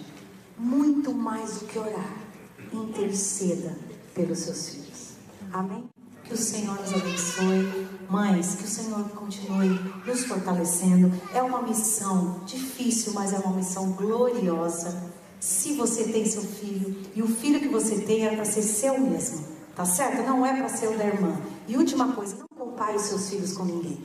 muito 0.57 1.13
mais 1.13 1.55
do 1.55 1.67
que 1.67 1.79
orar, 1.79 2.17
interceda 2.73 3.77
pelos 4.15 4.39
seus 4.39 4.69
filhos. 4.69 5.11
Amém? 5.53 5.89
Que 6.25 6.33
o 6.33 6.37
Senhor 6.37 6.79
nos 6.81 6.93
abençoe. 6.93 7.89
Mães, 8.09 8.55
que 8.55 8.65
o 8.65 8.69
Senhor 8.69 9.09
continue 9.11 9.79
nos 10.07 10.25
fortalecendo. 10.25 11.13
É 11.35 11.43
uma 11.43 11.63
missão 11.63 12.41
difícil, 12.47 13.13
mas 13.13 13.33
é 13.33 13.39
uma 13.39 13.57
missão 13.57 13.93
gloriosa. 13.93 15.13
Se 15.41 15.75
você 15.75 16.05
tem 16.05 16.25
seu 16.25 16.43
filho 16.43 16.97
e 17.15 17.23
o 17.23 17.29
filho 17.29 17.61
que 17.61 17.69
você 17.69 17.99
tem 17.99 18.27
é 18.27 18.35
para 18.35 18.45
ser 18.45 18.63
seu 18.63 18.99
mesmo, 18.99 19.54
tá 19.75 19.85
certo? 19.85 20.23
Não 20.23 20.45
é 20.45 20.57
para 20.57 20.69
ser 20.69 20.89
o 20.89 20.97
da 20.97 21.05
irmã. 21.05 21.37
E 21.67 21.77
última 21.77 22.13
coisa, 22.13 22.37
não 22.39 22.67
compare 22.67 22.97
os 22.97 23.03
seus 23.03 23.31
filhos 23.31 23.53
com 23.53 23.65
ninguém, 23.65 24.05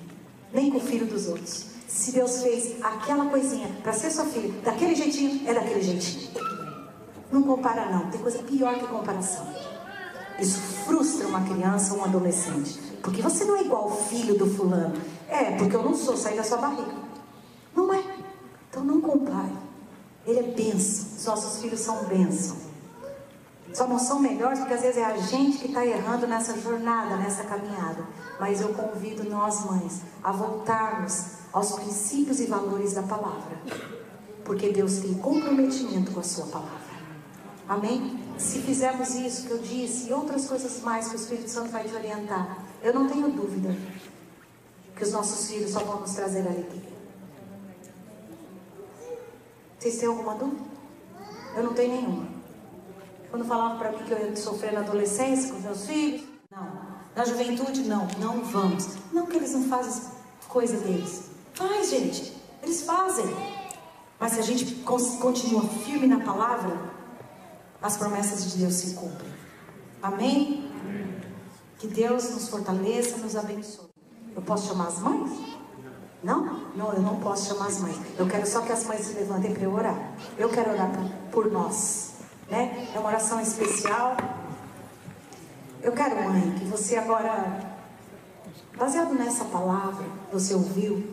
nem 0.54 0.72
com 0.72 0.78
o 0.78 0.82
filho 0.82 1.06
dos 1.06 1.28
outros. 1.28 1.66
Se 1.88 2.12
Deus 2.12 2.42
fez 2.42 2.84
aquela 2.84 3.26
coisinha 3.26 3.68
para 3.82 3.94
ser 3.94 4.12
seu 4.12 4.26
filho, 4.26 4.54
daquele 4.64 4.96
jeitinho, 4.96 5.48
é 5.50 5.54
daquele 5.54 5.82
jeitinho. 5.82 6.30
Não 7.32 7.44
compara 7.44 7.92
não, 7.92 8.10
tem 8.10 8.20
coisa 8.22 8.40
pior 8.40 8.76
que 8.76 8.88
comparação. 8.88 9.48
Isso 10.40 10.60
frustra 10.86 11.28
uma 11.28 11.42
criança 11.42 11.94
ou 11.94 12.00
um 12.00 12.04
adolescente. 12.06 12.80
Porque 13.02 13.22
você 13.22 13.44
não 13.44 13.58
é 13.58 13.62
igual 13.62 13.84
ao 13.84 13.92
filho 13.92 14.38
do 14.38 14.48
fulano. 14.48 14.96
É, 15.28 15.52
porque 15.58 15.76
eu 15.76 15.84
não 15.84 15.94
sou, 15.94 16.16
saí 16.16 16.36
da 16.36 16.44
sua 16.44 16.58
barriga. 16.58 16.94
Não 17.76 17.94
é. 17.94 18.04
Então 18.70 18.84
não 18.84 19.02
compare. 19.02 19.52
Ele 20.26 20.40
é 20.40 20.44
bênção. 20.44 21.08
Os 21.18 21.26
nossos 21.26 21.62
filhos 21.62 21.80
são 21.80 22.06
bênção. 22.06 22.69
Só 23.74 23.88
não 23.88 24.00
são 24.00 24.20
melhores 24.20 24.60
porque 24.60 24.74
às 24.74 24.82
vezes 24.82 24.98
é 24.98 25.06
a 25.06 25.18
gente 25.18 25.60
que 25.60 25.68
está 25.68 25.86
errando 25.86 26.28
nessa 26.28 26.60
jornada, 26.60 27.18
nessa 27.18 27.44
caminhada. 27.44 28.06
Mas 28.40 28.62
eu 28.62 28.74
convido 28.74 29.24
nós, 29.30 29.64
mães, 29.66 30.02
a 30.24 30.32
voltarmos 30.32 31.40
aos 31.54 31.74
princípios 31.74 32.40
e 32.40 32.46
valores 32.46 32.94
da 32.94 33.04
palavra. 33.04 33.60
Porque 34.44 34.70
Deus 34.70 34.98
tem 34.98 35.14
comprometimento 35.16 36.12
com 36.12 36.20
a 36.20 36.24
sua 36.24 36.48
palavra. 36.48 36.80
Amém? 37.68 38.20
Se 38.38 38.60
fizermos 38.62 39.14
isso 39.14 39.46
que 39.46 39.52
eu 39.52 39.60
disse 39.60 40.10
e 40.10 40.14
outras 40.14 40.48
coisas 40.48 40.82
mais 40.82 41.08
que 41.08 41.16
o 41.16 41.20
Espírito 41.20 41.50
Santo 41.50 41.70
vai 41.70 41.84
te 41.84 41.94
orientar, 41.94 42.66
eu 42.82 42.94
não 42.94 43.08
tenho 43.08 43.30
dúvida 43.30 43.76
que 44.96 45.04
os 45.04 45.12
nossos 45.12 45.50
filhos 45.50 45.72
só 45.72 45.80
vão 45.80 46.00
nos 46.00 46.14
trazer 46.14 46.40
alegria. 46.48 46.90
Vocês 49.78 49.98
têm 49.98 50.10
alguma 50.10 50.36
dúvida? 50.36 50.64
Eu 51.56 51.64
não 51.64 51.74
tenho 51.74 51.94
nenhuma. 51.94 52.29
Quando 53.30 53.46
falavam 53.46 53.78
para 53.78 53.92
mim 53.92 54.00
que 54.06 54.12
eu 54.12 54.18
ia 54.18 54.36
sofrer 54.36 54.74
na 54.74 54.80
adolescência 54.80 55.54
com 55.54 55.60
meus 55.60 55.86
filhos, 55.86 56.24
não. 56.52 56.90
Na 57.16 57.26
juventude, 57.26 57.82
não. 57.82 58.08
Não 58.20 58.44
vamos. 58.44 58.88
Não 59.12 59.26
que 59.26 59.38
eles 59.38 59.54
não 59.54 59.64
fazem 59.64 60.12
coisa 60.48 60.78
deles. 60.78 61.30
Faz, 61.54 61.90
gente. 61.90 62.36
Eles 62.64 62.82
fazem. 62.82 63.26
Mas 64.20 64.34
se 64.34 64.40
a 64.40 64.44
gente 64.44 64.66
continua 64.84 65.62
firme 65.62 66.08
na 66.08 66.20
palavra, 66.20 66.78
as 67.82 67.98
promessas 67.98 68.52
de 68.52 68.58
Deus 68.58 68.74
se 68.74 68.96
cumprem. 68.96 69.32
Amém? 70.02 70.70
Que 71.78 71.88
Deus 71.88 72.32
nos 72.32 72.50
fortaleça, 72.50 73.18
nos 73.18 73.36
abençoe. 73.36 73.90
Eu 74.36 74.42
posso 74.42 74.68
chamar 74.68 74.88
as 74.88 75.00
mães? 75.00 75.32
Não? 76.22 76.70
Não, 76.76 76.92
eu 76.94 77.02
não 77.02 77.20
posso 77.20 77.48
chamar 77.48 77.68
as 77.68 77.80
mães. 77.80 77.96
Eu 78.18 78.28
quero 78.28 78.46
só 78.46 78.62
que 78.62 78.72
as 78.72 78.86
mães 78.86 79.06
se 79.06 79.14
levantem 79.14 79.54
para 79.54 79.64
eu 79.64 79.74
orar. 79.74 80.14
Eu 80.38 80.50
quero 80.50 80.72
orar 80.72 80.92
por 81.32 81.50
nós. 81.50 82.09
Né? 82.50 82.90
É 82.94 83.00
uma 83.00 83.10
oração 83.10 83.40
especial. 83.40 84.18
Eu 85.82 85.92
quero, 85.92 86.16
mãe, 86.16 86.56
que 86.58 86.66
você 86.66 86.98
agora, 86.98 87.78
baseado 88.76 89.14
nessa 89.14 89.46
palavra, 89.46 90.06
você 90.32 90.54
ouviu, 90.54 91.04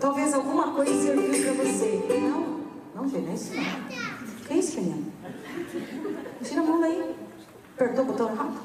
talvez 0.00 0.32
alguma 0.32 0.72
coisa 0.72 0.92
serviu 1.02 1.54
para 1.54 1.64
você. 1.64 2.06
Não, 2.20 2.60
não, 2.94 3.08
gente, 3.08 3.24
não 3.24 3.30
é 3.30 3.34
isso 3.34 3.54
não. 3.54 4.46
Que 4.46 4.52
é 4.52 4.56
isso, 4.56 4.80
menina? 4.80 5.12
Tira 6.42 6.60
a 6.60 6.64
mão 6.64 6.80
daí. 6.80 7.16
Apertou 7.74 8.04
o 8.04 8.08
botão 8.08 8.30
errado? 8.30 8.60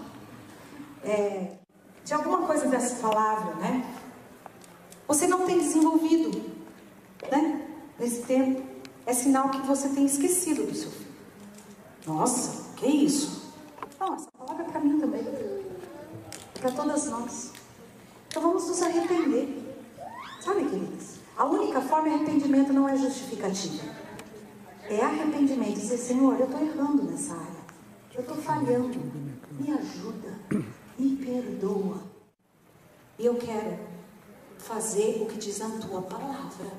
É, 1.04 1.52
de 2.04 2.14
alguma 2.14 2.40
coisa 2.40 2.68
dessa 2.68 2.96
palavra, 2.96 3.56
né? 3.56 3.84
Você 5.08 5.28
não 5.28 5.46
tem 5.46 5.58
desenvolvido, 5.60 6.42
né? 7.32 7.68
Nesse 7.98 8.22
tempo, 8.24 8.62
é 9.06 9.14
sinal 9.14 9.50
que 9.50 9.60
você 9.62 9.90
tem 9.90 10.06
esquecido 10.06 10.64
do 10.66 10.76
seu 10.76 10.92
filho. 10.92 11.07
Nossa, 12.08 12.74
que 12.78 12.88
isso? 12.88 13.54
Não, 14.00 14.16
essa 14.16 14.30
palavra 14.38 14.64
é 14.64 14.70
para 14.70 14.80
mim 14.80 14.98
também. 14.98 15.26
Para 16.54 16.72
todas 16.72 17.06
nós. 17.08 17.52
Então 18.30 18.42
vamos 18.42 18.66
nos 18.66 18.82
arrepender. 18.82 19.76
Sabe, 20.40 20.70
queridos? 20.70 21.18
A 21.36 21.44
única 21.44 21.82
forma 21.82 22.08
de 22.08 22.16
arrependimento 22.16 22.72
não 22.72 22.88
é 22.88 22.96
justificativa. 22.96 23.84
É 24.90 25.02
arrependimento. 25.02 25.74
Dizer, 25.74 25.98
Senhor, 25.98 26.40
eu 26.40 26.46
estou 26.46 26.62
errando 26.62 27.04
nessa 27.04 27.34
área. 27.34 27.68
Eu 28.16 28.22
estou 28.22 28.38
falhando. 28.38 28.98
Me 29.60 29.74
ajuda. 29.74 30.34
Me 30.98 31.16
perdoa. 31.18 31.98
E 33.20 33.26
eu 33.26 33.36
quero 33.36 33.80
fazer 34.58 35.24
o 35.24 35.26
que 35.26 35.38
diz 35.38 35.62
a 35.62 35.70
tua 35.70 36.02
palavra. 36.04 36.72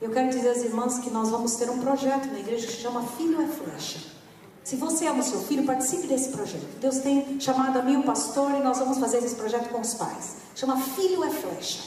Eu 0.00 0.10
quero 0.10 0.30
dizer 0.30 0.50
às 0.50 0.58
irmãs 0.58 1.00
que 1.00 1.10
nós 1.10 1.28
vamos 1.28 1.56
ter 1.56 1.68
um 1.68 1.78
projeto 1.78 2.26
na 2.26 2.38
igreja 2.38 2.66
que 2.68 2.72
se 2.72 2.82
chama 2.82 3.02
Filho 3.02 3.42
é 3.42 3.46
Flecha. 3.48 3.98
Se 4.62 4.76
você 4.76 5.06
ama 5.06 5.20
o 5.20 5.22
seu 5.24 5.40
filho, 5.40 5.64
participe 5.64 6.06
desse 6.06 6.28
projeto. 6.28 6.66
Deus 6.80 6.98
tem 6.98 7.40
chamado 7.40 7.78
a 7.78 7.82
mim 7.82 7.96
o 7.96 8.04
pastor 8.04 8.52
e 8.52 8.62
nós 8.62 8.78
vamos 8.78 8.98
fazer 8.98 9.18
esse 9.18 9.34
projeto 9.34 9.70
com 9.70 9.80
os 9.80 9.94
pais. 9.94 10.36
Chama 10.54 10.76
Filho 10.76 11.24
é 11.24 11.30
Flecha. 11.30 11.80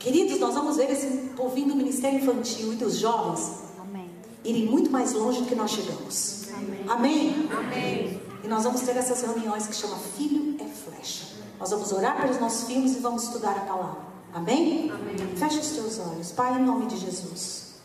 Queridos, 0.00 0.40
nós 0.40 0.54
vamos 0.54 0.76
ver 0.76 0.90
esse 0.90 1.06
povinho 1.36 1.68
do 1.68 1.76
ministério 1.76 2.18
infantil 2.18 2.72
e 2.72 2.76
dos 2.76 2.96
jovens 2.96 3.52
Amém. 3.80 4.10
irem 4.44 4.66
muito 4.66 4.90
mais 4.90 5.12
longe 5.12 5.40
do 5.42 5.46
que 5.46 5.54
nós 5.54 5.70
chegamos. 5.70 6.46
Amém. 6.52 6.84
Amém? 6.88 7.48
Amém. 7.56 8.22
E 8.42 8.48
nós 8.48 8.64
vamos 8.64 8.80
ter 8.80 8.96
essas 8.96 9.22
reuniões 9.22 9.66
que 9.68 9.74
chama 9.74 9.96
Filho 10.16 10.56
é 10.60 10.64
Flecha. 10.64 11.26
Nós 11.60 11.70
vamos 11.70 11.92
orar 11.92 12.20
pelos 12.20 12.40
nossos 12.40 12.66
filhos 12.66 12.96
e 12.96 12.98
vamos 12.98 13.24
estudar 13.24 13.56
a 13.56 13.60
palavra. 13.60 14.15
Amém? 14.36 14.90
Amém? 14.90 15.16
Feche 15.34 15.58
os 15.60 15.70
teus 15.70 15.98
olhos. 15.98 16.30
Pai, 16.30 16.60
em 16.60 16.62
nome 16.62 16.84
de 16.84 16.98
Jesus. 16.98 17.76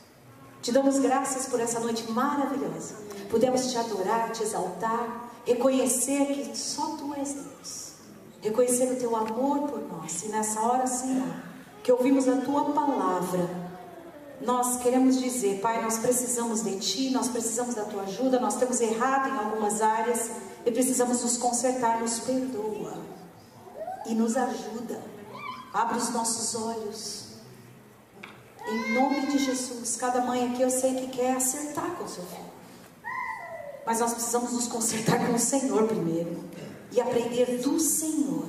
Te 0.61 0.69
damos 0.69 0.99
graças 0.99 1.45
por 1.45 1.61
essa 1.61 1.79
noite 1.79 2.11
maravilhosa. 2.11 2.95
Pudemos 3.29 3.71
te 3.71 3.77
adorar, 3.77 4.33
te 4.33 4.43
exaltar, 4.43 5.31
reconhecer 5.45 6.25
que 6.25 6.57
só 6.57 6.97
Tu 6.97 7.13
és 7.13 7.33
Deus. 7.35 7.91
Reconhecer 8.41 8.91
o 8.91 8.97
Teu 8.97 9.15
amor 9.15 9.59
por 9.69 9.79
nós. 9.79 10.23
E 10.23 10.27
nessa 10.27 10.59
hora, 10.59 10.85
Senhor, 10.87 11.33
que 11.81 11.89
ouvimos 11.89 12.27
a 12.27 12.35
Tua 12.41 12.65
palavra, 12.73 13.49
nós 14.41 14.75
queremos 14.81 15.21
dizer, 15.21 15.61
Pai, 15.61 15.81
nós 15.81 15.99
precisamos 15.99 16.65
de 16.65 16.77
Ti, 16.79 17.11
nós 17.11 17.29
precisamos 17.29 17.75
da 17.75 17.85
Tua 17.85 18.01
ajuda, 18.01 18.41
nós 18.41 18.55
temos 18.55 18.81
errado 18.81 19.29
em 19.29 19.37
algumas 19.37 19.81
áreas 19.81 20.29
e 20.65 20.71
precisamos 20.71 21.23
nos 21.23 21.37
consertar, 21.37 22.01
nos 22.01 22.19
perdoa 22.19 22.97
e 24.05 24.13
nos 24.13 24.35
ajuda. 24.35 25.10
Abre 25.73 25.97
os 25.97 26.09
nossos 26.09 26.53
olhos. 26.55 27.25
Em 28.67 28.93
nome 28.93 29.27
de 29.27 29.39
Jesus, 29.39 29.95
cada 29.95 30.21
mãe 30.21 30.51
aqui 30.51 30.61
eu 30.61 30.69
sei 30.69 30.95
que 30.95 31.07
quer 31.07 31.35
acertar 31.35 31.91
com 31.95 32.03
o 32.03 32.09
seu 32.09 32.23
filho. 32.25 32.51
Mas 33.85 33.99
nós 33.99 34.13
precisamos 34.13 34.51
nos 34.51 34.67
consertar 34.67 35.25
com 35.25 35.33
o 35.33 35.39
Senhor 35.39 35.87
primeiro 35.87 36.43
e 36.91 36.99
aprender 36.99 37.61
do 37.61 37.79
Senhor. 37.79 38.45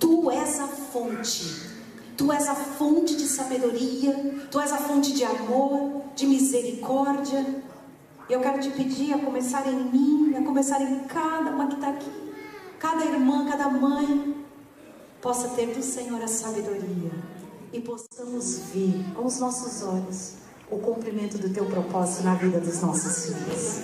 Tu 0.00 0.30
és 0.30 0.58
a 0.58 0.66
fonte. 0.66 1.74
Tu 2.16 2.32
és 2.32 2.48
a 2.48 2.54
fonte 2.54 3.16
de 3.16 3.26
sabedoria, 3.26 4.46
tu 4.50 4.60
és 4.60 4.72
a 4.72 4.76
fonte 4.76 5.12
de 5.12 5.24
amor, 5.24 6.02
de 6.14 6.26
misericórdia. 6.26 7.44
E 8.28 8.32
eu 8.32 8.40
quero 8.40 8.60
te 8.60 8.70
pedir 8.70 9.14
a 9.14 9.18
começar 9.18 9.66
em 9.66 9.76
mim, 9.76 10.34
a 10.36 10.42
começar 10.42 10.80
em 10.80 11.00
cada 11.04 11.50
uma 11.50 11.66
que 11.68 11.74
está 11.74 11.88
aqui, 11.90 12.32
cada 12.78 13.04
irmã, 13.04 13.46
cada 13.48 13.68
mãe, 13.68 14.43
possa 15.24 15.48
ter 15.48 15.74
do 15.74 15.82
Senhor 15.82 16.22
a 16.22 16.28
sabedoria 16.28 17.10
e 17.72 17.80
possamos 17.80 18.58
ver 18.74 19.02
com 19.14 19.24
os 19.24 19.40
nossos 19.40 19.82
olhos 19.82 20.34
o 20.70 20.76
cumprimento 20.76 21.38
do 21.38 21.48
teu 21.48 21.64
propósito 21.64 22.24
na 22.24 22.34
vida 22.34 22.60
dos 22.60 22.82
nossos 22.82 23.34
filhos. 23.34 23.80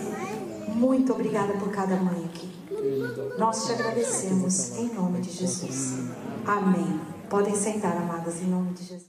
Muito 0.74 1.14
obrigada 1.14 1.55
por 1.55 1.70
cada 1.70 1.97
mãe 1.97 2.26
aqui. 2.26 2.53
Nós 3.38 3.64
te 3.64 3.72
agradecemos 3.72 4.76
em 4.76 4.93
nome 4.93 5.22
de 5.22 5.30
Jesus. 5.30 6.11
Amém. 6.47 7.01
Podem 7.30 7.57
sentar, 7.57 7.97
amadas, 7.97 8.43
em 8.43 8.47
nome 8.47 8.74
de 8.74 8.84
Jesus. 8.84 9.09